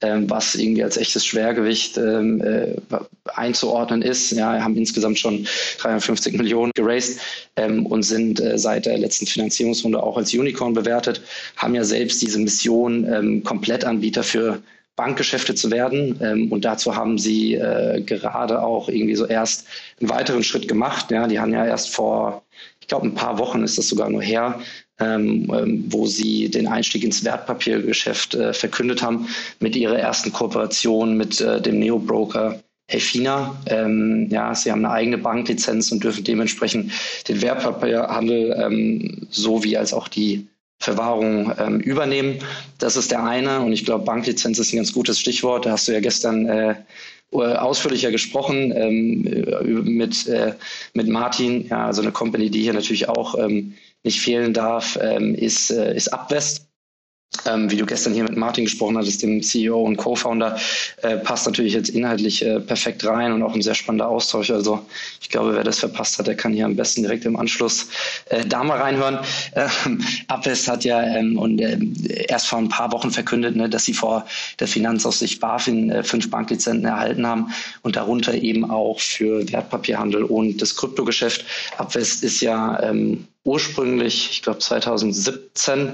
ähm, 0.00 0.30
was 0.30 0.54
irgendwie 0.54 0.84
als 0.84 0.96
echtes 0.96 1.26
Schwergewicht 1.26 1.98
ähm, 1.98 2.40
äh, 2.40 2.76
einzuordnen 3.24 4.02
ist. 4.02 4.30
Ja, 4.30 4.62
haben 4.62 4.76
insgesamt 4.76 5.18
schon 5.18 5.48
350 5.80 6.34
Millionen 6.34 6.70
geraced 6.76 7.18
ähm, 7.56 7.84
und 7.86 8.04
sind 8.04 8.38
äh, 8.38 8.56
seit 8.56 8.86
der 8.86 8.98
letzten 8.98 9.26
Finanzierungsrunde 9.26 10.00
auch 10.00 10.16
als 10.16 10.32
Unicorn 10.32 10.74
bewertet, 10.74 11.20
haben 11.56 11.74
ja 11.74 11.82
selbst 11.82 12.22
diese 12.22 12.38
Mission, 12.38 13.12
ähm, 13.12 13.42
Komplettanbieter 13.42 14.22
für 14.22 14.62
Bankgeschäfte 14.96 15.54
zu 15.54 15.70
werden. 15.70 16.18
Ähm, 16.20 16.50
und 16.50 16.64
dazu 16.64 16.96
haben 16.96 17.18
sie 17.18 17.54
äh, 17.54 18.00
gerade 18.00 18.62
auch 18.62 18.88
irgendwie 18.88 19.14
so 19.14 19.26
erst 19.26 19.66
einen 20.00 20.10
weiteren 20.10 20.42
Schritt 20.42 20.66
gemacht. 20.66 21.10
Ja, 21.10 21.28
die 21.28 21.38
haben 21.38 21.52
ja 21.52 21.64
erst 21.64 21.90
vor, 21.90 22.42
ich 22.80 22.88
glaube, 22.88 23.06
ein 23.06 23.14
paar 23.14 23.38
Wochen 23.38 23.62
ist 23.62 23.78
das 23.78 23.88
sogar 23.88 24.10
nur 24.10 24.22
her, 24.22 24.60
ähm, 24.98 25.52
ähm, 25.54 25.84
wo 25.88 26.06
sie 26.06 26.50
den 26.50 26.66
Einstieg 26.66 27.04
ins 27.04 27.22
Wertpapiergeschäft 27.22 28.34
äh, 28.34 28.52
verkündet 28.54 29.02
haben 29.02 29.28
mit 29.60 29.76
ihrer 29.76 29.98
ersten 29.98 30.32
Kooperation 30.32 31.16
mit 31.16 31.40
äh, 31.40 31.60
dem 31.60 31.78
Neo-Broker 31.78 32.62
Helfina. 32.88 33.60
Ähm, 33.66 34.28
ja, 34.30 34.54
sie 34.54 34.70
haben 34.70 34.84
eine 34.84 34.94
eigene 34.94 35.18
Banklizenz 35.18 35.92
und 35.92 36.04
dürfen 36.04 36.24
dementsprechend 36.24 36.92
den 37.28 37.42
Wertpapierhandel 37.42 38.56
ähm, 38.58 39.26
sowie 39.28 39.76
als 39.76 39.92
auch 39.92 40.08
die 40.08 40.46
Verwahrung 40.78 41.52
ähm, 41.58 41.80
übernehmen. 41.80 42.38
Das 42.78 42.96
ist 42.96 43.10
der 43.10 43.24
eine. 43.24 43.60
Und 43.60 43.72
ich 43.72 43.84
glaube, 43.84 44.04
Banklizenz 44.04 44.58
ist 44.58 44.72
ein 44.72 44.76
ganz 44.76 44.92
gutes 44.92 45.18
Stichwort. 45.18 45.66
Da 45.66 45.72
hast 45.72 45.88
du 45.88 45.92
ja 45.92 46.00
gestern 46.00 46.46
äh, 46.48 46.74
ausführlicher 47.32 48.10
gesprochen 48.10 48.72
ähm, 48.74 49.26
äh, 49.26 49.64
mit, 49.64 50.26
äh, 50.28 50.54
mit 50.94 51.08
Martin. 51.08 51.66
Ja, 51.68 51.86
also 51.86 52.02
eine 52.02 52.12
Company, 52.12 52.50
die 52.50 52.62
hier 52.62 52.72
natürlich 52.72 53.08
auch 53.08 53.38
ähm, 53.38 53.74
nicht 54.04 54.20
fehlen 54.20 54.52
darf, 54.52 54.98
ähm, 55.00 55.34
ist, 55.34 55.70
äh, 55.70 55.94
ist 55.94 56.12
Abwest. 56.12 56.65
Ähm, 57.46 57.70
wie 57.70 57.76
du 57.76 57.86
gestern 57.86 58.14
hier 58.14 58.24
mit 58.24 58.36
Martin 58.36 58.64
gesprochen 58.64 58.96
hattest, 58.96 59.22
dem 59.22 59.42
CEO 59.42 59.80
und 59.80 59.96
Co-Founder, 59.96 60.58
äh, 61.02 61.16
passt 61.16 61.46
natürlich 61.46 61.74
jetzt 61.74 61.90
inhaltlich 61.90 62.44
äh, 62.44 62.60
perfekt 62.60 63.04
rein 63.04 63.32
und 63.32 63.42
auch 63.42 63.54
ein 63.54 63.62
sehr 63.62 63.74
spannender 63.74 64.08
Austausch. 64.08 64.50
Also 64.50 64.84
ich 65.20 65.28
glaube, 65.28 65.54
wer 65.54 65.64
das 65.64 65.78
verpasst 65.78 66.18
hat, 66.18 66.26
der 66.26 66.36
kann 66.36 66.52
hier 66.52 66.64
am 66.64 66.76
besten 66.76 67.02
direkt 67.02 67.24
im 67.24 67.36
Anschluss 67.36 67.88
äh, 68.30 68.44
da 68.44 68.64
mal 68.64 68.78
reinhören. 68.78 69.18
Ähm, 69.54 70.02
Abwest 70.28 70.68
hat 70.68 70.84
ja 70.84 71.02
ähm, 71.02 71.38
und 71.38 71.60
äh, 71.60 71.78
erst 72.28 72.48
vor 72.48 72.58
ein 72.58 72.68
paar 72.68 72.92
Wochen 72.92 73.10
verkündet, 73.10 73.56
ne, 73.56 73.68
dass 73.68 73.84
sie 73.84 73.94
vor 73.94 74.26
der 74.60 74.68
Finanzaussicht 74.68 75.40
BaFin 75.40 75.90
äh, 75.90 76.02
fünf 76.02 76.30
Banklizenzen 76.30 76.84
erhalten 76.84 77.26
haben 77.26 77.52
und 77.82 77.96
darunter 77.96 78.34
eben 78.34 78.70
auch 78.70 79.00
für 79.00 79.50
Wertpapierhandel 79.50 80.24
und 80.24 80.62
das 80.62 80.76
Kryptogeschäft. 80.76 81.44
Abwest 81.78 82.22
ist 82.24 82.40
ja 82.40 82.82
ähm, 82.82 83.26
ursprünglich, 83.46 84.28
ich 84.30 84.42
glaube 84.42 84.58
2017, 84.58 85.92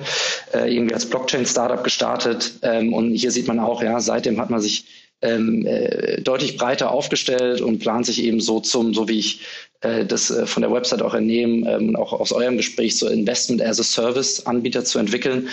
äh, 0.54 0.74
irgendwie 0.74 0.94
als 0.94 1.08
Blockchain-Startup 1.08 1.84
gestartet. 1.84 2.54
Ähm, 2.62 2.92
und 2.92 3.14
hier 3.14 3.30
sieht 3.30 3.46
man 3.46 3.60
auch, 3.60 3.82
ja, 3.82 4.00
seitdem 4.00 4.40
hat 4.40 4.50
man 4.50 4.60
sich 4.60 4.86
ähm, 5.20 5.64
äh, 5.66 6.20
deutlich 6.20 6.56
breiter 6.56 6.90
aufgestellt 6.90 7.60
und 7.60 7.78
plant 7.78 8.06
sich 8.06 8.22
eben 8.22 8.40
so 8.40 8.58
zum, 8.60 8.92
so 8.92 9.08
wie 9.08 9.20
ich 9.20 9.40
äh, 9.82 10.04
das 10.04 10.30
äh, 10.30 10.46
von 10.46 10.62
der 10.62 10.72
Website 10.72 11.02
auch 11.02 11.14
entnehmen, 11.14 11.64
ähm, 11.68 11.94
auch 11.94 12.12
aus 12.12 12.32
eurem 12.32 12.56
Gespräch, 12.56 12.98
so 12.98 13.08
Investment 13.08 13.62
as 13.62 13.78
a 13.78 13.84
Service 13.84 14.46
Anbieter 14.46 14.84
zu 14.84 14.98
entwickeln. 14.98 15.48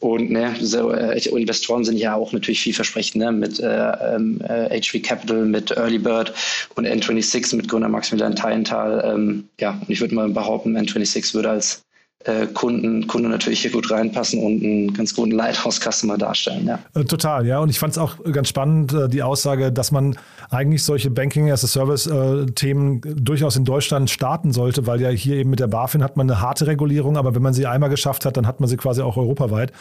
Und 0.00 0.30
ne, 0.30 0.56
so, 0.60 0.92
äh, 0.92 1.18
Investoren 1.18 1.84
sind 1.84 1.98
ja 1.98 2.14
auch 2.14 2.32
natürlich 2.32 2.62
vielversprechend 2.62 3.22
ne, 3.22 3.32
mit 3.32 3.60
äh, 3.60 4.14
ähm, 4.14 4.40
äh, 4.48 4.80
HV 4.80 5.02
Capital, 5.02 5.44
mit 5.44 5.70
Early 5.72 5.98
Bird 5.98 6.32
und 6.74 6.86
N26 6.86 7.54
mit 7.54 7.68
Gründer 7.68 7.88
Maximilian 7.88 8.34
Teilenthal. 8.34 9.02
Ähm, 9.04 9.48
ja, 9.60 9.72
und 9.72 9.90
ich 9.90 10.00
würde 10.00 10.14
mal 10.14 10.30
behaupten, 10.30 10.76
N26 10.76 11.34
würde 11.34 11.50
als 11.50 11.82
äh, 12.24 12.46
Kunden, 12.46 13.06
Kunde 13.06 13.30
natürlich 13.30 13.62
hier 13.62 13.70
gut 13.70 13.90
reinpassen 13.90 14.42
und 14.42 14.62
einen 14.62 14.92
ganz 14.92 15.14
guten 15.14 15.30
Lighthouse-Customer 15.30 16.18
darstellen. 16.18 16.66
Ja. 16.66 16.78
Äh, 16.94 17.04
total, 17.04 17.46
ja. 17.46 17.60
Und 17.60 17.70
ich 17.70 17.78
fand 17.78 17.92
es 17.92 17.98
auch 17.98 18.16
ganz 18.30 18.48
spannend, 18.48 18.92
äh, 18.92 19.08
die 19.08 19.22
Aussage, 19.22 19.72
dass 19.72 19.90
man 19.90 20.16
eigentlich 20.50 20.84
solche 20.84 21.10
Banking-as-a-Service-Themen 21.10 23.00
durchaus 23.16 23.56
in 23.56 23.64
Deutschland 23.64 24.10
starten 24.10 24.52
sollte, 24.52 24.86
weil 24.86 25.00
ja 25.00 25.08
hier 25.08 25.36
eben 25.36 25.48
mit 25.48 25.60
der 25.60 25.68
BaFin 25.68 26.04
hat 26.04 26.18
man 26.18 26.30
eine 26.30 26.42
harte 26.42 26.66
Regulierung, 26.66 27.16
aber 27.16 27.34
wenn 27.34 27.42
man 27.42 27.54
sie 27.54 27.66
einmal 27.66 27.88
geschafft 27.88 28.26
hat, 28.26 28.36
dann 28.36 28.46
hat 28.46 28.60
man 28.60 28.68
sie 28.68 28.76
quasi 28.76 29.00
auch 29.00 29.16
europaweit. 29.16 29.72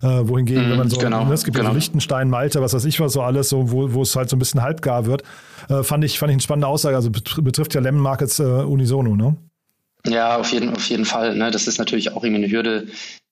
Äh, 0.00 0.28
wohingegen, 0.28 0.68
mm, 0.68 0.70
wenn 0.70 0.78
man 0.78 0.90
so, 0.90 0.98
genau, 0.98 1.24
ne, 1.24 1.34
es 1.34 1.42
gibt 1.42 1.56
genau. 1.56 1.70
ja 1.70 1.70
so 1.70 1.72
genau. 1.72 1.78
Liechtenstein, 1.80 2.30
Malte, 2.30 2.62
was 2.62 2.72
weiß 2.72 2.84
ich 2.84 3.00
was, 3.00 3.14
so 3.14 3.22
alles, 3.22 3.48
so, 3.48 3.72
wo, 3.72 3.92
wo 3.94 4.02
es 4.02 4.14
halt 4.14 4.28
so 4.28 4.36
ein 4.36 4.38
bisschen 4.38 4.62
halbgar 4.62 5.06
wird, 5.06 5.24
äh, 5.68 5.82
fand, 5.82 6.04
ich, 6.04 6.20
fand 6.20 6.30
ich 6.30 6.34
eine 6.34 6.42
spannende 6.42 6.68
Aussage. 6.68 6.94
Also 6.94 7.10
betrifft 7.10 7.74
ja 7.74 7.80
Lemon 7.80 8.00
Markets 8.00 8.38
äh, 8.38 8.44
unisono, 8.44 9.16
ne? 9.16 9.36
Ja, 10.06 10.36
auf 10.36 10.52
jeden, 10.52 10.70
auf 10.70 10.84
jeden 10.88 11.04
Fall. 11.04 11.34
Ne? 11.34 11.50
Das 11.50 11.66
ist 11.66 11.78
natürlich 11.78 12.12
auch 12.12 12.24
irgendwie 12.24 12.44
eine 12.44 12.52
Hürde, 12.52 12.88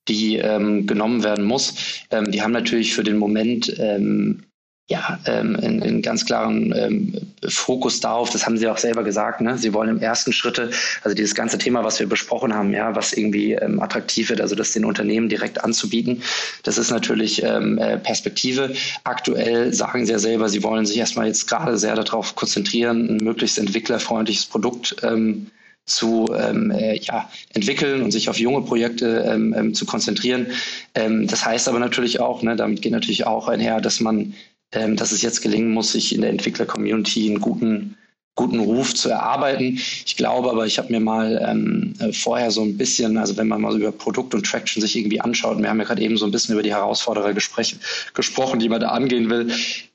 die 0.08 0.36
ähm, 0.36 0.86
genommen 0.86 1.22
werden 1.24 1.44
muss. 1.44 1.74
Ähm, 2.10 2.30
die 2.30 2.42
haben 2.42 2.52
natürlich 2.52 2.94
für 2.94 3.04
den 3.04 3.18
Moment 3.18 3.74
ähm, 3.78 4.42
ja, 4.88 5.18
ähm, 5.26 5.56
einen, 5.56 5.82
einen 5.82 6.02
ganz 6.02 6.26
klaren 6.26 6.72
ähm, 6.76 7.14
Fokus 7.48 7.98
darauf, 7.98 8.30
das 8.30 8.46
haben 8.46 8.56
Sie 8.56 8.68
auch 8.68 8.78
selber 8.78 9.02
gesagt, 9.02 9.40
ne? 9.40 9.58
Sie 9.58 9.74
wollen 9.74 9.88
im 9.88 9.98
ersten 9.98 10.32
Schritte, 10.32 10.70
also 11.02 11.12
dieses 11.12 11.34
ganze 11.34 11.58
Thema, 11.58 11.82
was 11.82 11.98
wir 11.98 12.08
besprochen 12.08 12.54
haben, 12.54 12.72
ja, 12.72 12.94
was 12.94 13.12
irgendwie 13.12 13.54
ähm, 13.54 13.80
attraktiv 13.80 14.30
wird, 14.30 14.40
also 14.40 14.54
das 14.54 14.72
den 14.72 14.84
Unternehmen 14.84 15.28
direkt 15.28 15.64
anzubieten, 15.64 16.22
das 16.62 16.78
ist 16.78 16.92
natürlich 16.92 17.42
ähm, 17.42 17.78
äh, 17.78 17.98
Perspektive. 17.98 18.74
Aktuell 19.02 19.74
sagen 19.74 20.06
Sie 20.06 20.12
ja 20.12 20.20
selber, 20.20 20.48
Sie 20.48 20.62
wollen 20.62 20.86
sich 20.86 20.98
erstmal 20.98 21.26
jetzt 21.26 21.48
gerade 21.48 21.78
sehr 21.78 21.96
darauf 21.96 22.36
konzentrieren, 22.36 23.16
ein 23.16 23.24
möglichst 23.24 23.58
entwicklerfreundliches 23.58 24.46
Produkt 24.46 24.96
ähm, 25.02 25.48
zu 25.86 26.28
ähm, 26.36 26.70
äh, 26.72 26.98
ja, 26.98 27.30
entwickeln 27.54 28.02
und 28.02 28.10
sich 28.10 28.28
auf 28.28 28.38
junge 28.38 28.62
Projekte 28.62 29.24
ähm, 29.28 29.54
ähm, 29.56 29.74
zu 29.74 29.86
konzentrieren. 29.86 30.48
Ähm, 30.94 31.26
das 31.28 31.44
heißt 31.44 31.68
aber 31.68 31.78
natürlich 31.78 32.20
auch, 32.20 32.42
ne, 32.42 32.56
damit 32.56 32.82
geht 32.82 32.92
natürlich 32.92 33.26
auch 33.26 33.48
einher, 33.48 33.80
dass 33.80 34.00
man, 34.00 34.34
ähm, 34.72 34.96
dass 34.96 35.12
es 35.12 35.22
jetzt 35.22 35.42
gelingen 35.42 35.70
muss, 35.70 35.92
sich 35.92 36.14
in 36.14 36.20
der 36.20 36.30
Entwickler-Community 36.30 37.28
einen 37.28 37.40
guten 37.40 37.96
guten 38.36 38.60
Ruf 38.60 38.94
zu 38.94 39.08
erarbeiten. 39.08 39.80
Ich 40.04 40.16
glaube 40.16 40.50
aber, 40.50 40.66
ich 40.66 40.78
habe 40.78 40.92
mir 40.92 41.00
mal 41.00 41.42
ähm, 41.48 41.94
äh, 41.98 42.12
vorher 42.12 42.50
so 42.50 42.62
ein 42.62 42.76
bisschen, 42.76 43.16
also 43.16 43.36
wenn 43.38 43.48
man 43.48 43.62
mal 43.62 43.74
über 43.74 43.90
Produkt 43.90 44.34
und 44.34 44.44
Traction 44.44 44.82
sich 44.82 44.94
irgendwie 44.94 45.22
anschaut, 45.22 45.58
wir 45.58 45.70
haben 45.70 45.78
ja 45.78 45.86
gerade 45.86 46.02
eben 46.02 46.18
so 46.18 46.26
ein 46.26 46.30
bisschen 46.30 46.52
über 46.52 46.62
die 46.62 46.74
Herausforderer 46.74 47.32
gesprochen, 47.32 48.60
die 48.60 48.68
man 48.68 48.82
da 48.82 48.88
angehen 48.88 49.30
will 49.30 49.50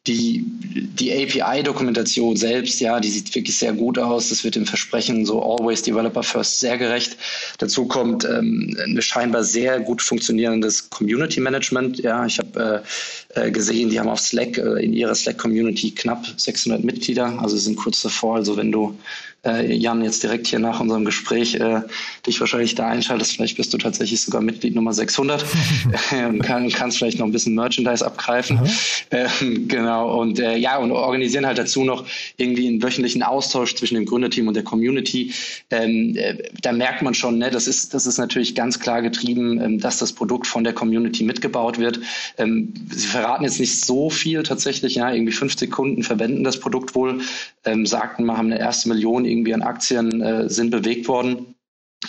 die, 0.08 0.44
die 0.48 1.12
API-Dokumentation 1.12 2.36
selbst, 2.36 2.80
ja, 2.80 3.00
die 3.00 3.10
sieht 3.10 3.36
wirklich 3.36 3.56
sehr 3.56 3.74
gut 3.74 4.00
aus. 4.00 4.30
Das 4.30 4.44
wird 4.44 4.56
dem 4.56 4.66
Versprechen 4.66 5.28
so 5.28 5.44
Always 5.44 5.84
Developer 5.84 6.24
First 6.24 6.60
sehr 6.60 6.80
gerecht. 6.80 7.18
Dazu 7.60 7.86
kommt 7.88 8.26
ähm, 8.26 8.76
ein 8.84 9.00
scheinbar 9.04 9.44
sehr 9.44 9.80
gut 9.80 10.02
funktionierendes 10.02 10.90
Community 10.90 11.40
Management. 11.40 12.00
Ja, 12.00 12.26
ich 12.26 12.40
habe 12.40 12.84
äh, 13.36 13.48
äh, 13.48 13.52
gesehen, 13.52 13.92
die 13.92 14.00
haben 14.00 14.10
auf 14.10 14.20
Slack 14.20 14.58
äh, 14.58 14.84
in 14.84 14.94
ihrer 14.94 15.14
Slack 15.14 15.38
Community 15.38 15.92
knapp 15.92 16.26
600 16.36 16.84
Mitglieder. 16.84 17.40
Also 17.40 17.58
sind 17.58 17.76
kurz 17.76 18.02
davor. 18.02 18.38
Also 18.38 18.58
wenn 18.58 18.72
du 18.72 18.98
äh, 19.46 19.74
Jan, 19.74 20.04
jetzt 20.04 20.22
direkt 20.22 20.48
hier 20.48 20.60
nach 20.60 20.80
unserem 20.80 21.04
Gespräch 21.04 21.56
äh, 21.56 21.82
dich 22.28 22.40
wahrscheinlich 22.40 22.76
da 22.76 22.88
einschaltest. 22.88 23.34
Vielleicht 23.34 23.58
bist 23.58 23.74
du 23.74 23.78
tatsächlich 23.78 24.22
sogar 24.22 24.42
Mitglied 24.42 24.76
Nummer 24.76 24.94
600 24.94 25.44
und 26.28 26.40
kann, 26.44 26.70
kannst 26.70 26.98
vielleicht 26.98 27.18
noch 27.18 27.26
ein 27.26 27.32
bisschen 27.32 27.56
Merchandise 27.56 28.06
abgreifen. 28.06 28.58
Mhm. 28.58 28.70
Ähm, 29.12 29.68
genau. 29.68 30.20
Und 30.20 30.40
äh, 30.40 30.58
ja, 30.58 30.78
und 30.78 30.92
organisieren 30.92 31.46
halt 31.46 31.58
dazu 31.58 31.84
noch 31.84 32.06
irgendwie 32.38 32.68
einen 32.68 32.84
wöchentlichen 32.84 33.24
Austausch 33.24 33.76
zwischen 33.76 33.96
dem 33.96 34.06
Gründerteam 34.06 34.48
und 34.48 34.54
der 34.54 34.64
Community. 34.64 35.34
Ähm, 35.72 36.16
äh, 36.18 36.38
da 36.62 36.72
merkt 36.72 37.02
man 37.02 37.16
schon, 37.16 37.40
ne, 37.40 37.50
das 37.50 37.68
ist, 37.68 37.96
das 37.96 38.06
ist 38.06 38.20
natürlich 38.20 38.54
ganz 38.54 38.80
klar 38.80 39.02
getrieben, 39.02 39.60
ähm, 39.60 39.80
dass 39.80 39.98
das 39.98 40.14
Produkt 40.14 40.46
von 40.46 40.64
der 40.64 40.74
Community 40.74 41.24
mitgebaut 41.24 41.80
wird. 41.80 42.00
Ähm, 42.38 42.74
sie 42.92 43.08
verraten 43.08 43.44
jetzt 43.44 43.60
nicht 43.60 43.84
so 43.84 44.12
viel 44.12 44.44
tatsächlich, 44.44 44.96
ja, 44.96 45.12
irgendwie 45.12 45.32
50 45.32 45.72
Kunden 45.72 46.04
verwenden 46.04 46.44
das 46.44 46.60
Produkt 46.60 46.94
wohl, 46.94 47.22
ähm, 47.66 47.88
sagten 47.88 48.26
mal, 48.26 48.38
haben 48.38 48.52
eine 48.52 48.60
erste 48.60 48.90
Million 48.90 49.26
irgendwie 49.32 49.54
an 49.54 49.62
Aktien 49.62 50.22
äh, 50.22 50.50
sind 50.50 50.72
bewegt 50.72 51.08
worden. 51.08 51.56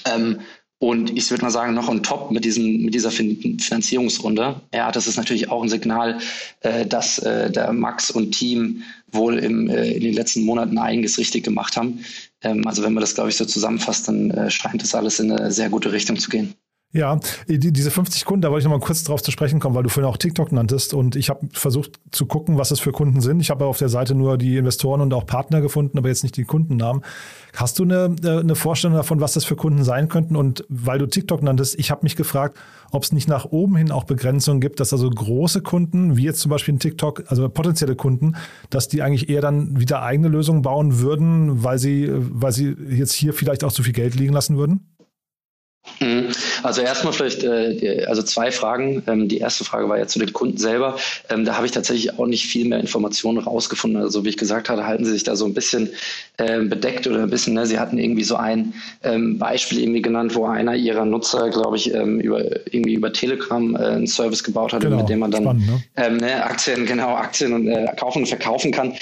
Ähm, 0.04 0.40
und 0.82 1.16
ich 1.16 1.30
würde 1.30 1.44
mal 1.44 1.50
sagen, 1.50 1.74
noch 1.74 1.88
on 1.88 2.02
top 2.02 2.32
mit, 2.32 2.44
diesem, 2.44 2.82
mit 2.82 2.92
dieser 2.92 3.12
Finanzierungsrunde, 3.12 4.62
ja, 4.74 4.90
das 4.90 5.06
ist 5.06 5.16
natürlich 5.16 5.48
auch 5.48 5.62
ein 5.62 5.68
Signal, 5.68 6.18
äh, 6.60 6.84
dass 6.84 7.20
äh, 7.20 7.52
der 7.52 7.72
Max 7.72 8.10
und 8.10 8.32
Team 8.32 8.82
wohl 9.12 9.38
im, 9.38 9.70
äh, 9.70 9.92
in 9.92 10.00
den 10.00 10.14
letzten 10.14 10.44
Monaten 10.44 10.78
einiges 10.78 11.18
richtig 11.18 11.44
gemacht 11.44 11.76
haben. 11.76 12.04
Ähm, 12.42 12.66
also 12.66 12.82
wenn 12.82 12.94
man 12.94 13.00
das, 13.00 13.14
glaube 13.14 13.30
ich, 13.30 13.36
so 13.36 13.44
zusammenfasst, 13.44 14.08
dann 14.08 14.32
äh, 14.32 14.50
scheint 14.50 14.82
das 14.82 14.96
alles 14.96 15.20
in 15.20 15.30
eine 15.30 15.52
sehr 15.52 15.70
gute 15.70 15.92
Richtung 15.92 16.18
zu 16.18 16.28
gehen. 16.30 16.54
Ja, 16.94 17.18
die, 17.48 17.72
diese 17.72 17.90
50 17.90 18.26
Kunden, 18.26 18.42
da 18.42 18.50
wollte 18.50 18.60
ich 18.60 18.70
noch 18.70 18.78
mal 18.78 18.84
kurz 18.84 19.02
drauf 19.02 19.22
zu 19.22 19.30
sprechen 19.30 19.60
kommen, 19.60 19.74
weil 19.74 19.82
du 19.82 19.88
vorhin 19.88 20.10
auch 20.10 20.18
TikTok 20.18 20.52
nanntest 20.52 20.92
und 20.92 21.16
ich 21.16 21.30
habe 21.30 21.48
versucht 21.50 21.98
zu 22.10 22.26
gucken, 22.26 22.58
was 22.58 22.70
es 22.70 22.80
für 22.80 22.92
Kunden 22.92 23.22
sind. 23.22 23.40
Ich 23.40 23.48
habe 23.48 23.64
auf 23.64 23.78
der 23.78 23.88
Seite 23.88 24.14
nur 24.14 24.36
die 24.36 24.58
Investoren 24.58 25.00
und 25.00 25.14
auch 25.14 25.24
Partner 25.24 25.62
gefunden, 25.62 25.96
aber 25.96 26.08
jetzt 26.08 26.22
nicht 26.22 26.36
die 26.36 26.44
Kundennamen. 26.44 27.02
Hast 27.56 27.78
du 27.78 27.84
eine, 27.84 28.14
äh, 28.22 28.40
eine 28.40 28.54
Vorstellung 28.54 28.94
davon, 28.94 29.20
was 29.20 29.32
das 29.32 29.46
für 29.46 29.56
Kunden 29.56 29.84
sein 29.84 30.10
könnten? 30.10 30.36
Und 30.36 30.66
weil 30.68 30.98
du 30.98 31.06
TikTok 31.06 31.42
nanntest, 31.42 31.78
ich 31.78 31.90
habe 31.90 32.02
mich 32.02 32.14
gefragt, 32.14 32.58
ob 32.90 33.04
es 33.04 33.12
nicht 33.12 33.26
nach 33.26 33.46
oben 33.46 33.76
hin 33.76 33.90
auch 33.90 34.04
Begrenzungen 34.04 34.60
gibt, 34.60 34.78
dass 34.78 34.92
also 34.92 35.08
große 35.08 35.62
Kunden, 35.62 36.18
wie 36.18 36.24
jetzt 36.24 36.40
zum 36.40 36.50
Beispiel 36.50 36.74
in 36.74 36.80
TikTok, 36.80 37.24
also 37.28 37.48
potenzielle 37.48 37.96
Kunden, 37.96 38.34
dass 38.68 38.88
die 38.88 39.00
eigentlich 39.00 39.30
eher 39.30 39.40
dann 39.40 39.80
wieder 39.80 40.02
eigene 40.02 40.28
Lösungen 40.28 40.60
bauen 40.60 40.98
würden, 40.98 41.64
weil 41.64 41.78
sie, 41.78 42.10
weil 42.12 42.52
sie 42.52 42.76
jetzt 42.90 43.14
hier 43.14 43.32
vielleicht 43.32 43.64
auch 43.64 43.72
zu 43.72 43.82
viel 43.82 43.94
Geld 43.94 44.14
liegen 44.14 44.34
lassen 44.34 44.58
würden? 44.58 44.91
Mhm. 46.02 46.28
Also 46.62 46.82
erstmal 46.82 47.12
vielleicht, 47.12 47.42
äh, 47.42 48.04
also 48.06 48.22
zwei 48.22 48.50
Fragen. 48.52 49.02
Ähm, 49.06 49.28
die 49.28 49.38
erste 49.38 49.64
Frage 49.64 49.88
war 49.88 49.98
ja 49.98 50.06
zu 50.06 50.18
den 50.18 50.32
Kunden 50.32 50.56
selber. 50.56 50.96
Ähm, 51.28 51.44
da 51.44 51.56
habe 51.56 51.66
ich 51.66 51.72
tatsächlich 51.72 52.18
auch 52.18 52.26
nicht 52.26 52.46
viel 52.46 52.68
mehr 52.68 52.78
Informationen 52.78 53.38
rausgefunden. 53.38 54.00
Also 54.00 54.24
wie 54.24 54.28
ich 54.28 54.36
gesagt 54.36 54.68
hatte, 54.68 54.86
halten 54.86 55.04
sie 55.04 55.12
sich 55.12 55.24
da 55.24 55.36
so 55.36 55.44
ein 55.44 55.54
bisschen 55.54 55.90
ähm, 56.38 56.68
bedeckt 56.68 57.06
oder 57.06 57.22
ein 57.22 57.30
bisschen, 57.30 57.54
ne, 57.54 57.66
sie 57.66 57.78
hatten 57.78 57.98
irgendwie 57.98 58.24
so 58.24 58.36
ein 58.36 58.74
Beispiel 59.38 59.80
irgendwie 59.80 60.02
genannt, 60.02 60.34
wo 60.34 60.46
einer 60.46 60.74
ihrer 60.74 61.04
Nutzer, 61.04 61.50
glaube 61.50 61.76
ich, 61.76 61.92
über, 61.92 62.44
irgendwie 62.72 62.94
über 62.94 63.12
Telegram 63.12 63.74
äh, 63.74 63.78
einen 63.78 64.06
Service 64.06 64.42
gebaut 64.42 64.72
hat, 64.72 64.80
genau. 64.80 64.98
mit 64.98 65.08
dem 65.08 65.18
man 65.18 65.30
dann 65.30 65.42
Spannend, 65.42 65.66
ne? 65.96 66.10
ne? 66.10 66.44
Aktien, 66.44 66.86
genau, 66.86 67.14
Aktien 67.14 67.52
und 67.52 67.68
äh, 67.68 67.86
kaufen 67.96 68.20
und 68.20 68.26
verkaufen 68.26 68.72
kann. 68.72 68.94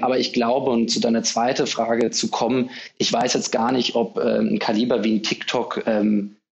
aber 0.00 0.18
ich 0.18 0.32
glaube, 0.32 0.70
und 0.70 0.90
zu 0.90 1.00
deiner 1.00 1.22
zweiten 1.22 1.66
Frage 1.66 2.10
zu 2.10 2.28
kommen, 2.28 2.70
ich 2.98 3.12
weiß 3.12 3.34
jetzt 3.34 3.52
gar 3.52 3.72
nicht, 3.72 3.94
ob 3.94 4.18
ein 4.18 4.58
Kaliber 4.58 5.04
wie 5.04 5.16
ein 5.16 5.22
TikTok 5.22 5.82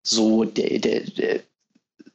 so 0.03 0.45
der, 0.45 0.79
der, 0.79 1.01
der 1.01 1.41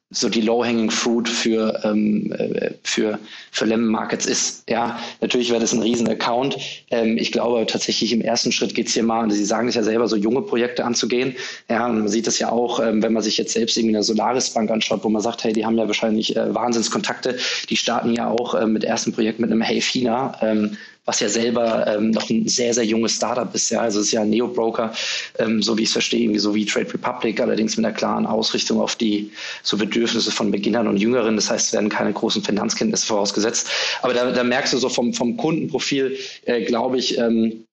so 0.10 0.30
die 0.30 0.42
low-hanging 0.42 0.90
fruit 0.90 1.28
für, 1.28 1.82
ähm, 1.84 2.32
äh, 2.32 2.72
für, 2.84 3.20
für 3.52 3.66
Lemon 3.66 3.90
Markets 3.90 4.26
ist. 4.26 4.64
Ja, 4.70 4.98
natürlich 5.20 5.50
wäre 5.50 5.60
das 5.60 5.74
ein 5.74 5.82
riesen 5.82 6.08
Account. 6.08 6.58
Ähm, 6.92 7.18
ich 7.18 7.34
glaube 7.34 7.66
tatsächlich 7.66 8.14
im 8.14 8.22
ersten 8.22 8.54
Schritt 8.54 8.74
geht 8.74 8.88
es 8.88 8.94
hier 8.94 9.04
mal, 9.04 9.30
Sie 9.30 9.44
sagen 9.44 9.68
es 9.68 9.76
ja 9.76 9.84
selber, 9.84 10.08
so 10.08 10.16
junge 10.16 10.42
Projekte 10.44 10.86
anzugehen. 10.86 11.36
Ja, 11.70 11.88
und 11.88 12.00
man 12.00 12.08
sieht 12.08 12.26
das 12.26 12.40
ja 12.40 12.50
auch, 12.50 12.80
ähm, 12.80 13.04
wenn 13.04 13.12
man 13.12 13.22
sich 13.22 13.38
jetzt 13.38 13.52
selbst 13.52 13.76
irgendwie 13.76 13.96
eine 13.96 14.04
Solaris 14.04 14.50
Bank 14.52 14.72
anschaut, 14.72 15.04
wo 15.04 15.10
man 15.10 15.22
sagt, 15.22 15.44
hey, 15.44 15.52
die 15.52 15.66
haben 15.66 15.78
ja 15.78 15.88
wahrscheinlich 15.88 16.38
äh, 16.38 16.56
Wahnsinnskontakte. 16.56 17.38
Die 17.70 17.76
starten 17.76 18.14
ja 18.14 18.30
auch 18.30 18.56
äh, 18.56 18.66
mit 18.66 18.86
ersten 18.86 19.12
Projekt 19.12 19.40
mit 19.40 19.52
einem 19.52 19.62
Hey 19.62 19.82
Fina. 19.82 20.38
Ähm, 20.42 20.78
was 21.08 21.22
ja 21.22 21.30
selber 21.30 21.88
ähm, 21.88 22.12
noch 22.12 22.30
ein 22.30 22.48
sehr, 22.48 22.74
sehr 22.74 22.84
junges 22.84 23.16
Startup 23.16 23.54
ist. 23.56 23.70
Ja, 23.70 23.80
also 23.80 24.02
es 24.02 24.08
ist 24.08 24.12
ja 24.12 24.22
ein 24.22 24.30
Neo-Broker, 24.30 24.94
ähm, 25.40 25.64
so 25.64 25.78
wie 25.78 25.84
ich 25.84 25.90
es 25.90 25.94
verstehe, 25.94 26.20
irgendwie 26.20 26.40
so 26.40 26.54
wie 26.54 26.66
Trade 26.66 26.94
Republic, 26.94 27.40
allerdings 27.40 27.78
mit 27.78 27.86
einer 27.86 27.96
klaren 27.96 28.26
Ausrichtung 28.26 28.82
auf 28.82 28.98
die 28.98 29.32
so 29.64 29.78
Bedürfnisse 29.78 30.32
von 30.32 30.52
Beginnern 30.52 30.88
und 30.88 30.98
Jüngeren. 30.98 31.38
Das 31.38 31.50
heißt, 31.50 31.68
es 31.68 31.74
werden 31.74 31.90
keine 31.90 32.12
großen 32.12 32.44
Finanzkenntnisse 32.44 33.08
vorausgesetzt. 33.08 33.70
Aber 34.02 34.14
da, 34.14 34.32
da 34.32 34.44
merkst 34.44 34.74
du 34.74 34.78
so 34.78 34.90
vom, 34.90 35.14
vom 35.14 35.38
Kundenprofil, 35.38 36.18
äh, 36.46 36.62
glaube 36.64 36.98
ich, 36.98 37.18
ähm, 37.18 37.64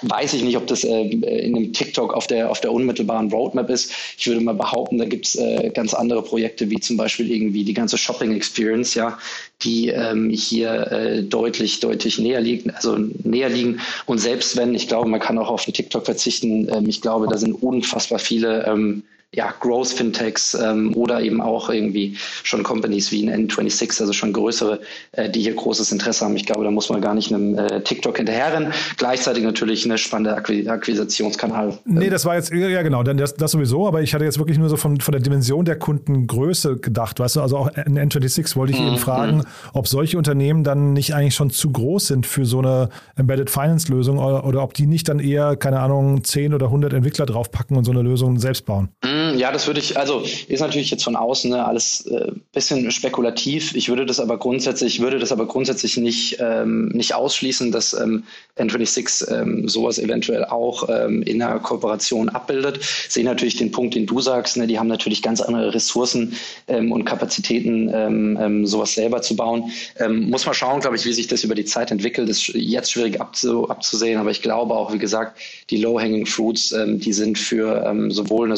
Weiß 0.00 0.32
ich 0.32 0.42
nicht, 0.42 0.56
ob 0.56 0.66
das 0.66 0.84
äh, 0.84 1.02
in 1.02 1.54
einem 1.54 1.72
TikTok 1.72 2.14
auf 2.14 2.26
der, 2.26 2.50
auf 2.50 2.60
der 2.60 2.72
unmittelbaren 2.72 3.30
Roadmap 3.30 3.68
ist. 3.68 3.92
Ich 4.16 4.26
würde 4.26 4.40
mal 4.40 4.54
behaupten, 4.54 4.98
da 4.98 5.04
gibt 5.04 5.26
es 5.26 5.36
äh, 5.36 5.70
ganz 5.74 5.92
andere 5.92 6.22
Projekte, 6.22 6.70
wie 6.70 6.80
zum 6.80 6.96
Beispiel 6.96 7.30
irgendwie 7.30 7.62
die 7.62 7.74
ganze 7.74 7.98
Shopping 7.98 8.34
Experience, 8.34 8.94
ja, 8.94 9.18
die 9.62 9.88
ähm, 9.88 10.30
hier 10.30 10.90
äh, 10.90 11.22
deutlich, 11.22 11.80
deutlich 11.80 12.18
näher 12.18 12.40
liegen, 12.40 12.70
also 12.70 12.96
näher 13.22 13.50
liegen. 13.50 13.80
Und 14.06 14.18
selbst 14.18 14.56
wenn, 14.56 14.74
ich 14.74 14.88
glaube, 14.88 15.08
man 15.08 15.20
kann 15.20 15.38
auch 15.38 15.50
auf 15.50 15.64
den 15.64 15.74
TikTok 15.74 16.04
verzichten, 16.04 16.68
ähm, 16.72 16.88
ich 16.88 17.00
glaube, 17.00 17.28
da 17.28 17.36
sind 17.36 17.52
unfassbar 17.62 18.18
viele 18.18 18.66
ähm, 18.66 19.02
ja, 19.34 19.54
Growth 19.60 19.88
Fintechs 19.88 20.52
ähm, 20.54 20.94
oder 20.94 21.22
eben 21.22 21.40
auch 21.40 21.70
irgendwie 21.70 22.16
schon 22.42 22.62
Companies 22.62 23.10
wie 23.12 23.26
ein 23.26 23.48
N26, 23.48 24.02
also 24.02 24.12
schon 24.12 24.34
größere, 24.34 24.80
äh, 25.12 25.30
die 25.30 25.40
hier 25.40 25.54
großes 25.54 25.90
Interesse 25.90 26.26
haben. 26.26 26.36
Ich 26.36 26.44
glaube, 26.44 26.64
da 26.64 26.70
muss 26.70 26.90
man 26.90 27.00
gar 27.00 27.14
nicht 27.14 27.32
einem 27.32 27.56
äh, 27.56 27.80
TikTok 27.80 28.18
hinterherrennen. 28.18 28.72
Gleichzeitig 28.98 29.42
natürlich 29.42 29.86
eine 29.86 29.96
spannende 29.96 30.36
Akquis 30.36 30.66
Akquisitionskanal. 30.66 31.78
Nee, 31.86 32.10
das 32.10 32.26
war 32.26 32.36
jetzt, 32.36 32.52
ja 32.52 32.82
genau, 32.82 33.02
das, 33.02 33.34
das 33.34 33.52
sowieso, 33.52 33.86
aber 33.86 34.02
ich 34.02 34.12
hatte 34.12 34.24
jetzt 34.24 34.38
wirklich 34.38 34.58
nur 34.58 34.68
so 34.68 34.76
von, 34.76 35.00
von 35.00 35.12
der 35.12 35.22
Dimension 35.22 35.64
der 35.64 35.78
Kundengröße 35.78 36.76
gedacht, 36.76 37.18
weißt 37.18 37.36
du, 37.36 37.40
also 37.40 37.56
auch 37.56 37.68
ein 37.68 37.98
N26 37.98 38.56
wollte 38.56 38.74
ich 38.74 38.80
mhm. 38.80 38.88
eben 38.88 38.98
fragen, 38.98 39.36
mhm. 39.38 39.44
ob 39.72 39.88
solche 39.88 40.18
Unternehmen 40.18 40.62
dann 40.62 40.92
nicht 40.92 41.14
eigentlich 41.14 41.34
schon 41.34 41.48
zu 41.48 41.72
groß 41.72 42.08
sind 42.08 42.26
für 42.26 42.44
so 42.44 42.58
eine 42.58 42.90
Embedded 43.16 43.48
Finance 43.48 43.90
Lösung 43.90 44.18
oder, 44.18 44.44
oder 44.44 44.62
ob 44.62 44.74
die 44.74 44.86
nicht 44.86 45.08
dann 45.08 45.20
eher, 45.20 45.56
keine 45.56 45.80
Ahnung, 45.80 46.22
10 46.22 46.52
oder 46.52 46.66
100 46.66 46.92
Entwickler 46.92 47.24
draufpacken 47.24 47.78
und 47.78 47.84
so 47.84 47.92
eine 47.92 48.02
Lösung 48.02 48.38
selbst 48.38 48.66
bauen. 48.66 48.90
Mhm. 49.02 49.21
Ja, 49.36 49.52
das 49.52 49.66
würde 49.66 49.80
ich, 49.80 49.98
also 49.98 50.24
ist 50.48 50.60
natürlich 50.60 50.90
jetzt 50.90 51.04
von 51.04 51.16
außen 51.16 51.50
ne, 51.50 51.64
alles 51.64 52.06
äh, 52.06 52.32
bisschen 52.52 52.90
spekulativ. 52.90 53.74
Ich 53.74 53.88
würde 53.88 54.06
das 54.06 54.20
aber 54.20 54.38
grundsätzlich, 54.38 55.00
würde 55.00 55.18
das 55.18 55.32
aber 55.32 55.46
grundsätzlich 55.46 55.96
nicht, 55.96 56.38
ähm, 56.40 56.88
nicht 56.88 57.14
ausschließen, 57.14 57.72
dass 57.72 57.92
ähm, 57.92 58.24
N26 58.56 59.30
ähm, 59.30 59.68
sowas 59.68 59.98
eventuell 59.98 60.44
auch 60.44 60.88
ähm, 60.88 61.22
in 61.22 61.42
einer 61.42 61.58
Kooperation 61.58 62.28
abbildet. 62.28 62.80
Sehe 63.08 63.24
natürlich 63.24 63.56
den 63.56 63.70
Punkt, 63.70 63.94
den 63.94 64.06
du 64.06 64.20
sagst, 64.20 64.56
ne, 64.56 64.66
die 64.66 64.78
haben 64.78 64.88
natürlich 64.88 65.22
ganz 65.22 65.40
andere 65.40 65.74
Ressourcen 65.74 66.36
ähm, 66.68 66.90
und 66.90 67.04
Kapazitäten, 67.04 67.90
ähm, 67.92 68.66
sowas 68.66 68.94
selber 68.94 69.22
zu 69.22 69.36
bauen. 69.36 69.70
Muss 70.08 70.46
man 70.46 70.54
schauen, 70.54 70.80
glaube 70.80 70.96
ich, 70.96 71.04
wie 71.04 71.12
sich 71.12 71.26
das 71.26 71.44
über 71.44 71.54
die 71.54 71.64
Zeit 71.64 71.90
entwickelt. 71.90 72.28
Das 72.28 72.38
ist 72.38 72.54
jetzt 72.54 72.92
schwierig 72.92 73.20
abzu, 73.20 73.68
abzusehen, 73.68 74.18
aber 74.18 74.30
ich 74.30 74.42
glaube 74.42 74.74
auch, 74.74 74.92
wie 74.92 74.98
gesagt, 74.98 75.38
die 75.70 75.78
Low-Hanging 75.78 76.26
Fruits, 76.26 76.74
die 76.86 77.12
sind 77.12 77.38
für 77.38 77.94
sowohl 78.08 78.46
eine 78.46 78.56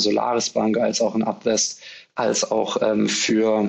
Solaris-Bank 0.54 0.78
als 0.78 1.00
auch 1.00 1.14
ein 1.14 1.22
Upwest 1.22 1.80
als 2.14 2.50
auch 2.50 2.80
ähm, 2.80 3.08
für 3.08 3.68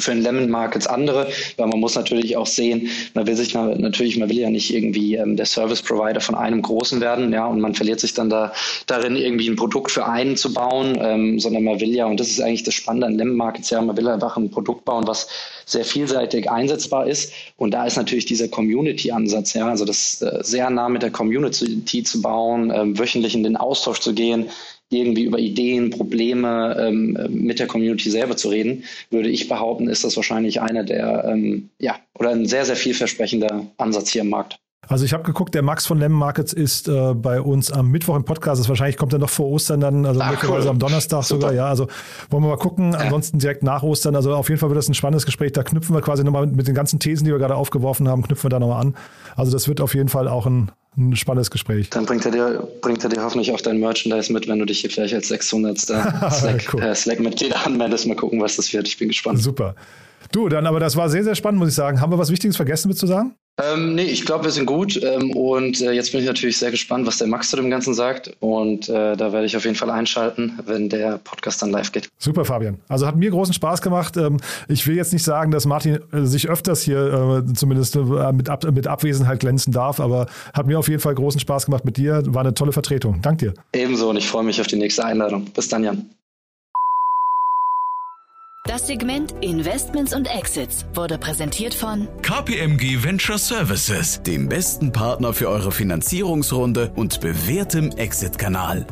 für 0.00 0.12
den 0.12 0.22
Lemon 0.22 0.48
Markets 0.48 0.86
andere, 0.86 1.28
weil 1.58 1.66
man 1.66 1.80
muss 1.80 1.94
natürlich 1.94 2.36
auch 2.38 2.46
sehen, 2.46 2.88
man 3.12 3.26
will 3.26 3.36
sich 3.36 3.52
natürlich, 3.52 4.16
man 4.16 4.30
will 4.30 4.38
ja 4.38 4.48
nicht 4.48 4.72
irgendwie 4.72 5.16
ähm, 5.16 5.36
der 5.36 5.44
Service 5.44 5.82
Provider 5.82 6.20
von 6.20 6.34
einem 6.34 6.62
großen 6.62 7.02
werden, 7.02 7.30
ja, 7.30 7.46
und 7.46 7.60
man 7.60 7.74
verliert 7.74 8.00
sich 8.00 8.14
dann 8.14 8.30
da 8.30 8.52
darin, 8.86 9.16
irgendwie 9.16 9.48
ein 9.48 9.56
Produkt 9.56 9.90
für 9.90 10.06
einen 10.06 10.38
zu 10.38 10.54
bauen, 10.54 10.98
ähm, 10.98 11.38
sondern 11.38 11.64
man 11.64 11.80
will 11.80 11.94
ja, 11.94 12.06
und 12.06 12.18
das 12.18 12.28
ist 12.28 12.40
eigentlich 12.40 12.62
das 12.62 12.72
Spannende 12.72 13.06
an 13.06 13.18
Lemon 13.18 13.36
Markets, 13.36 13.68
ja, 13.68 13.82
man 13.82 13.96
will 13.96 14.08
einfach 14.08 14.36
ein 14.38 14.50
Produkt 14.50 14.86
bauen, 14.86 15.06
was 15.06 15.28
sehr 15.66 15.84
vielseitig 15.84 16.50
einsetzbar 16.50 17.06
ist. 17.06 17.32
Und 17.56 17.72
da 17.72 17.84
ist 17.86 17.96
natürlich 17.96 18.24
dieser 18.24 18.48
Community-Ansatz, 18.48 19.52
ja, 19.52 19.68
also 19.68 19.84
das 19.84 20.22
äh, 20.22 20.38
sehr 20.42 20.70
nah 20.70 20.88
mit 20.88 21.02
der 21.02 21.10
Community 21.10 22.02
zu 22.02 22.22
bauen, 22.22 22.70
äh, 22.70 22.98
wöchentlich 22.98 23.34
in 23.34 23.42
den 23.42 23.56
Austausch 23.56 24.00
zu 24.00 24.14
gehen, 24.14 24.48
irgendwie 24.92 25.24
über 25.24 25.38
Ideen, 25.38 25.90
Probleme 25.90 26.76
ähm, 26.78 27.16
mit 27.30 27.58
der 27.58 27.66
Community 27.66 28.10
selber 28.10 28.36
zu 28.36 28.48
reden, 28.48 28.84
würde 29.10 29.28
ich 29.30 29.48
behaupten, 29.48 29.88
ist 29.88 30.04
das 30.04 30.16
wahrscheinlich 30.16 30.60
einer 30.60 30.84
der, 30.84 31.24
ähm, 31.28 31.70
ja, 31.78 31.98
oder 32.18 32.30
ein 32.30 32.46
sehr, 32.46 32.64
sehr 32.64 32.76
vielversprechender 32.76 33.66
Ansatz 33.78 34.10
hier 34.10 34.22
im 34.22 34.30
Markt. 34.30 34.61
Also 34.92 35.04
ich 35.04 35.12
habe 35.12 35.22
geguckt, 35.22 35.54
der 35.54 35.62
Max 35.62 35.86
von 35.86 35.98
Lemon 35.98 36.18
Markets 36.18 36.52
ist 36.52 36.86
äh, 36.88 37.14
bei 37.14 37.40
uns 37.40 37.72
am 37.72 37.90
Mittwoch 37.90 38.14
im 38.14 38.24
Podcast. 38.24 38.60
Das 38.60 38.68
wahrscheinlich 38.68 38.96
kommt 38.96 39.12
er 39.12 39.18
noch 39.18 39.30
vor 39.30 39.46
Ostern 39.48 39.80
dann, 39.80 40.04
also 40.04 40.20
Ach, 40.20 40.30
möglicherweise 40.30 40.66
cool. 40.66 40.70
am 40.70 40.78
Donnerstag 40.78 41.24
Super. 41.24 41.40
sogar. 41.40 41.54
Ja, 41.54 41.66
also 41.66 41.88
wollen 42.30 42.42
wir 42.44 42.50
mal 42.50 42.56
gucken. 42.56 42.92
Ja. 42.92 42.98
Ansonsten 42.98 43.38
direkt 43.38 43.62
nach 43.62 43.82
Ostern. 43.82 44.14
Also 44.16 44.34
auf 44.34 44.48
jeden 44.48 44.60
Fall 44.60 44.68
wird 44.68 44.76
das 44.78 44.88
ein 44.88 44.94
spannendes 44.94 45.24
Gespräch. 45.24 45.52
Da 45.52 45.62
knüpfen 45.62 45.94
wir 45.94 46.02
quasi 46.02 46.24
nochmal 46.24 46.46
mit, 46.46 46.56
mit 46.56 46.68
den 46.68 46.74
ganzen 46.74 46.98
Thesen, 46.98 47.24
die 47.24 47.30
wir 47.30 47.38
gerade 47.38 47.54
aufgeworfen 47.54 48.08
haben, 48.08 48.22
knüpfen 48.22 48.44
wir 48.44 48.50
da 48.50 48.60
nochmal 48.60 48.80
an. 48.80 48.94
Also 49.34 49.50
das 49.50 49.66
wird 49.66 49.80
auf 49.80 49.94
jeden 49.94 50.08
Fall 50.10 50.28
auch 50.28 50.46
ein, 50.46 50.70
ein 50.98 51.16
spannendes 51.16 51.50
Gespräch. 51.50 51.88
Dann 51.90 52.04
bringt 52.04 52.24
er, 52.26 52.30
dir, 52.30 52.68
bringt 52.82 53.02
er 53.02 53.08
dir 53.08 53.22
hoffentlich 53.22 53.50
auch 53.52 53.60
dein 53.60 53.80
Merchandise 53.80 54.32
mit, 54.32 54.46
wenn 54.46 54.58
du 54.58 54.66
dich 54.66 54.80
hier 54.80 54.90
vielleicht 54.90 55.14
als 55.14 55.28
600. 55.28 55.78
Slack-Mitglied 55.78 56.74
cool. 56.74 56.82
äh, 56.82 56.94
Slack 56.94 57.18
anmeldest. 57.66 58.06
Mal 58.06 58.16
gucken, 58.16 58.40
was 58.40 58.56
das 58.56 58.72
wird. 58.72 58.86
Ich 58.88 58.98
bin 58.98 59.08
gespannt. 59.08 59.40
Super. 59.40 59.74
Du, 60.32 60.48
dann 60.48 60.66
aber 60.66 60.80
das 60.80 60.96
war 60.96 61.08
sehr, 61.08 61.24
sehr 61.24 61.34
spannend, 61.34 61.60
muss 61.60 61.70
ich 61.70 61.74
sagen. 61.74 62.00
Haben 62.00 62.12
wir 62.12 62.18
was 62.18 62.30
Wichtiges 62.30 62.56
vergessen 62.56 62.88
mit 62.88 62.98
zu 62.98 63.06
sagen? 63.06 63.34
Ähm, 63.60 63.94
nee, 63.94 64.04
ich 64.04 64.24
glaube, 64.24 64.44
wir 64.44 64.50
sind 64.50 64.66
gut. 64.66 65.00
Ähm, 65.02 65.30
und 65.32 65.80
äh, 65.80 65.92
jetzt 65.92 66.12
bin 66.12 66.20
ich 66.20 66.26
natürlich 66.26 66.58
sehr 66.58 66.70
gespannt, 66.70 67.06
was 67.06 67.18
der 67.18 67.26
Max 67.26 67.50
zu 67.50 67.56
dem 67.56 67.68
Ganzen 67.68 67.92
sagt. 67.92 68.34
Und 68.40 68.88
äh, 68.88 69.16
da 69.16 69.32
werde 69.32 69.44
ich 69.44 69.56
auf 69.56 69.64
jeden 69.64 69.76
Fall 69.76 69.90
einschalten, 69.90 70.58
wenn 70.64 70.88
der 70.88 71.18
Podcast 71.18 71.60
dann 71.60 71.70
live 71.70 71.92
geht. 71.92 72.08
Super, 72.18 72.44
Fabian. 72.44 72.78
Also 72.88 73.06
hat 73.06 73.16
mir 73.16 73.30
großen 73.30 73.52
Spaß 73.52 73.82
gemacht. 73.82 74.16
Ähm, 74.16 74.38
ich 74.68 74.86
will 74.86 74.96
jetzt 74.96 75.12
nicht 75.12 75.24
sagen, 75.24 75.50
dass 75.50 75.66
Martin 75.66 75.98
äh, 76.12 76.24
sich 76.24 76.48
öfters 76.48 76.82
hier 76.82 77.44
äh, 77.46 77.52
zumindest 77.52 77.96
äh, 77.96 78.32
mit, 78.32 78.48
Ab 78.48 78.64
mit 78.72 78.86
Abwesenheit 78.86 79.40
glänzen 79.40 79.72
darf, 79.72 80.00
aber 80.00 80.26
hat 80.54 80.66
mir 80.66 80.78
auf 80.78 80.88
jeden 80.88 81.00
Fall 81.00 81.14
großen 81.14 81.40
Spaß 81.40 81.66
gemacht 81.66 81.84
mit 81.84 81.96
dir. 81.96 82.22
War 82.26 82.40
eine 82.40 82.54
tolle 82.54 82.72
Vertretung. 82.72 83.20
Dank 83.22 83.38
dir. 83.38 83.54
Ebenso 83.74 84.10
und 84.10 84.16
ich 84.16 84.28
freue 84.28 84.44
mich 84.44 84.60
auf 84.60 84.66
die 84.66 84.76
nächste 84.76 85.04
Einladung. 85.04 85.44
Bis 85.54 85.68
dann, 85.68 85.84
Jan. 85.84 86.06
Das 88.64 88.86
Segment 88.86 89.34
Investments 89.40 90.14
und 90.14 90.32
Exits 90.32 90.86
wurde 90.94 91.18
präsentiert 91.18 91.74
von 91.74 92.06
KPMG 92.22 93.02
Venture 93.02 93.36
Services, 93.36 94.22
dem 94.22 94.48
besten 94.48 94.92
Partner 94.92 95.32
für 95.32 95.48
eure 95.48 95.72
Finanzierungsrunde 95.72 96.92
und 96.94 97.20
bewährtem 97.20 97.90
Exit-Kanal. 97.90 98.86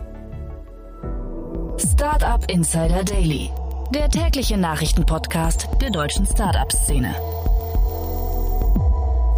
Startup 1.79 2.45
Insider 2.51 3.05
Daily, 3.05 3.49
der 3.95 4.09
tägliche 4.09 4.57
Nachrichtenpodcast 4.57 5.69
der 5.81 5.91
deutschen 5.91 6.27
Startup-Szene. 6.27 7.15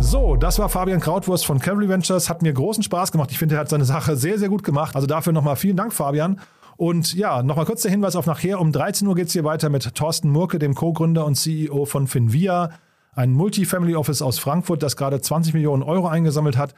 So, 0.00 0.36
das 0.36 0.58
war 0.58 0.70
Fabian 0.70 1.00
Krautwurst 1.00 1.44
von 1.44 1.58
Cavalry 1.58 1.90
Ventures. 1.90 2.30
Hat 2.30 2.40
mir 2.40 2.54
großen 2.54 2.82
Spaß 2.82 3.12
gemacht. 3.12 3.30
Ich 3.32 3.38
finde, 3.38 3.56
er 3.56 3.60
hat 3.60 3.68
seine 3.68 3.84
Sache 3.84 4.16
sehr, 4.16 4.38
sehr 4.38 4.48
gut 4.48 4.64
gemacht. 4.64 4.96
Also 4.96 5.06
dafür 5.06 5.34
nochmal 5.34 5.56
vielen 5.56 5.76
Dank, 5.76 5.92
Fabian. 5.92 6.40
Und 6.82 7.14
ja, 7.14 7.44
nochmal 7.44 7.64
kurz 7.64 7.82
der 7.82 7.92
Hinweis 7.92 8.16
auf 8.16 8.26
nachher. 8.26 8.58
Um 8.58 8.72
13 8.72 9.06
Uhr 9.06 9.14
geht 9.14 9.28
es 9.28 9.32
hier 9.32 9.44
weiter 9.44 9.68
mit 9.68 9.94
Thorsten 9.94 10.28
Murke, 10.30 10.58
dem 10.58 10.74
Co-Gründer 10.74 11.24
und 11.24 11.36
CEO 11.36 11.84
von 11.84 12.08
Finvia, 12.08 12.70
ein 13.14 13.30
Multifamily 13.30 13.94
Office 13.94 14.20
aus 14.20 14.40
Frankfurt, 14.40 14.82
das 14.82 14.96
gerade 14.96 15.20
20 15.20 15.54
Millionen 15.54 15.84
Euro 15.84 16.08
eingesammelt 16.08 16.58
hat. 16.58 16.74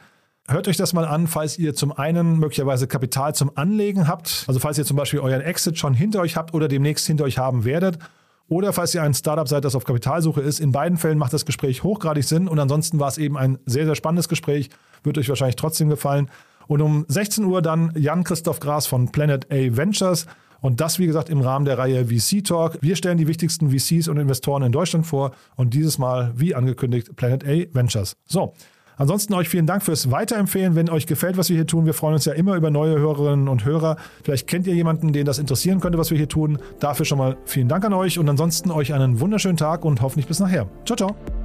Hört 0.47 0.67
euch 0.67 0.77
das 0.77 0.93
mal 0.93 1.05
an, 1.05 1.25
falls 1.25 1.57
ihr 1.57 1.73
zum 1.73 1.91
einen 1.91 2.37
möglicherweise 2.37 2.85
Kapital 2.85 3.33
zum 3.33 3.57
Anlegen 3.57 4.07
habt, 4.07 4.45
also 4.47 4.59
falls 4.59 4.77
ihr 4.77 4.85
zum 4.85 4.95
Beispiel 4.95 5.21
euren 5.21 5.41
Exit 5.41 5.79
schon 5.79 5.95
hinter 5.95 6.21
euch 6.21 6.35
habt 6.35 6.53
oder 6.53 6.67
demnächst 6.67 7.07
hinter 7.07 7.23
euch 7.23 7.39
haben 7.39 7.65
werdet, 7.65 7.97
oder 8.47 8.73
falls 8.73 8.93
ihr 8.93 9.01
ein 9.01 9.15
Startup 9.15 9.47
seid, 9.47 9.65
das 9.65 9.73
auf 9.73 9.85
Kapitalsuche 9.85 10.39
ist. 10.39 10.59
In 10.59 10.71
beiden 10.71 10.99
Fällen 10.99 11.17
macht 11.17 11.33
das 11.33 11.47
Gespräch 11.47 11.81
hochgradig 11.81 12.25
Sinn 12.25 12.47
und 12.47 12.59
ansonsten 12.59 12.99
war 12.99 13.07
es 13.07 13.17
eben 13.17 13.39
ein 13.39 13.57
sehr, 13.65 13.85
sehr 13.85 13.95
spannendes 13.95 14.29
Gespräch, 14.29 14.69
wird 15.01 15.17
euch 15.17 15.29
wahrscheinlich 15.29 15.55
trotzdem 15.55 15.89
gefallen. 15.89 16.29
Und 16.67 16.81
um 16.81 17.05
16 17.07 17.45
Uhr 17.45 17.61
dann 17.61 17.91
Jan-Christoph 17.95 18.59
Gras 18.59 18.87
von 18.87 19.11
Planet 19.11 19.51
A 19.51 19.75
Ventures. 19.75 20.25
Und 20.61 20.81
das, 20.81 20.97
wie 20.99 21.05
gesagt, 21.05 21.29
im 21.29 21.41
Rahmen 21.41 21.65
der 21.65 21.77
Reihe 21.77 22.05
VC 22.07 22.43
Talk. 22.43 22.79
Wir 22.81 22.95
stellen 22.95 23.17
die 23.17 23.27
wichtigsten 23.27 23.69
VCs 23.69 24.07
und 24.07 24.17
Investoren 24.17 24.63
in 24.63 24.71
Deutschland 24.71 25.05
vor 25.05 25.31
und 25.55 25.73
dieses 25.73 25.97
Mal, 25.97 26.33
wie 26.35 26.55
angekündigt, 26.55 27.15
Planet 27.15 27.43
A 27.45 27.73
Ventures. 27.73 28.17
So, 28.25 28.53
Ansonsten 28.97 29.33
euch 29.33 29.49
vielen 29.49 29.65
Dank 29.65 29.83
fürs 29.83 30.11
Weiterempfehlen. 30.11 30.75
Wenn 30.75 30.89
euch 30.89 31.05
gefällt, 31.05 31.37
was 31.37 31.49
wir 31.49 31.55
hier 31.55 31.67
tun, 31.67 31.85
wir 31.85 31.93
freuen 31.93 32.13
uns 32.13 32.25
ja 32.25 32.33
immer 32.33 32.55
über 32.55 32.69
neue 32.69 32.97
Hörerinnen 32.97 33.47
und 33.47 33.65
Hörer. 33.65 33.97
Vielleicht 34.23 34.47
kennt 34.47 34.67
ihr 34.67 34.73
jemanden, 34.73 35.11
den 35.11 35.25
das 35.25 35.37
interessieren 35.37 35.79
könnte, 35.79 35.97
was 35.97 36.11
wir 36.11 36.17
hier 36.17 36.29
tun. 36.29 36.59
Dafür 36.79 37.05
schon 37.05 37.17
mal 37.17 37.37
vielen 37.45 37.67
Dank 37.67 37.83
an 37.85 37.93
euch 37.93 38.19
und 38.19 38.29
ansonsten 38.29 38.71
euch 38.71 38.93
einen 38.93 39.19
wunderschönen 39.19 39.57
Tag 39.57 39.83
und 39.83 40.01
hoffentlich 40.01 40.27
bis 40.27 40.39
nachher. 40.39 40.67
Ciao, 40.85 40.95
ciao. 40.95 41.44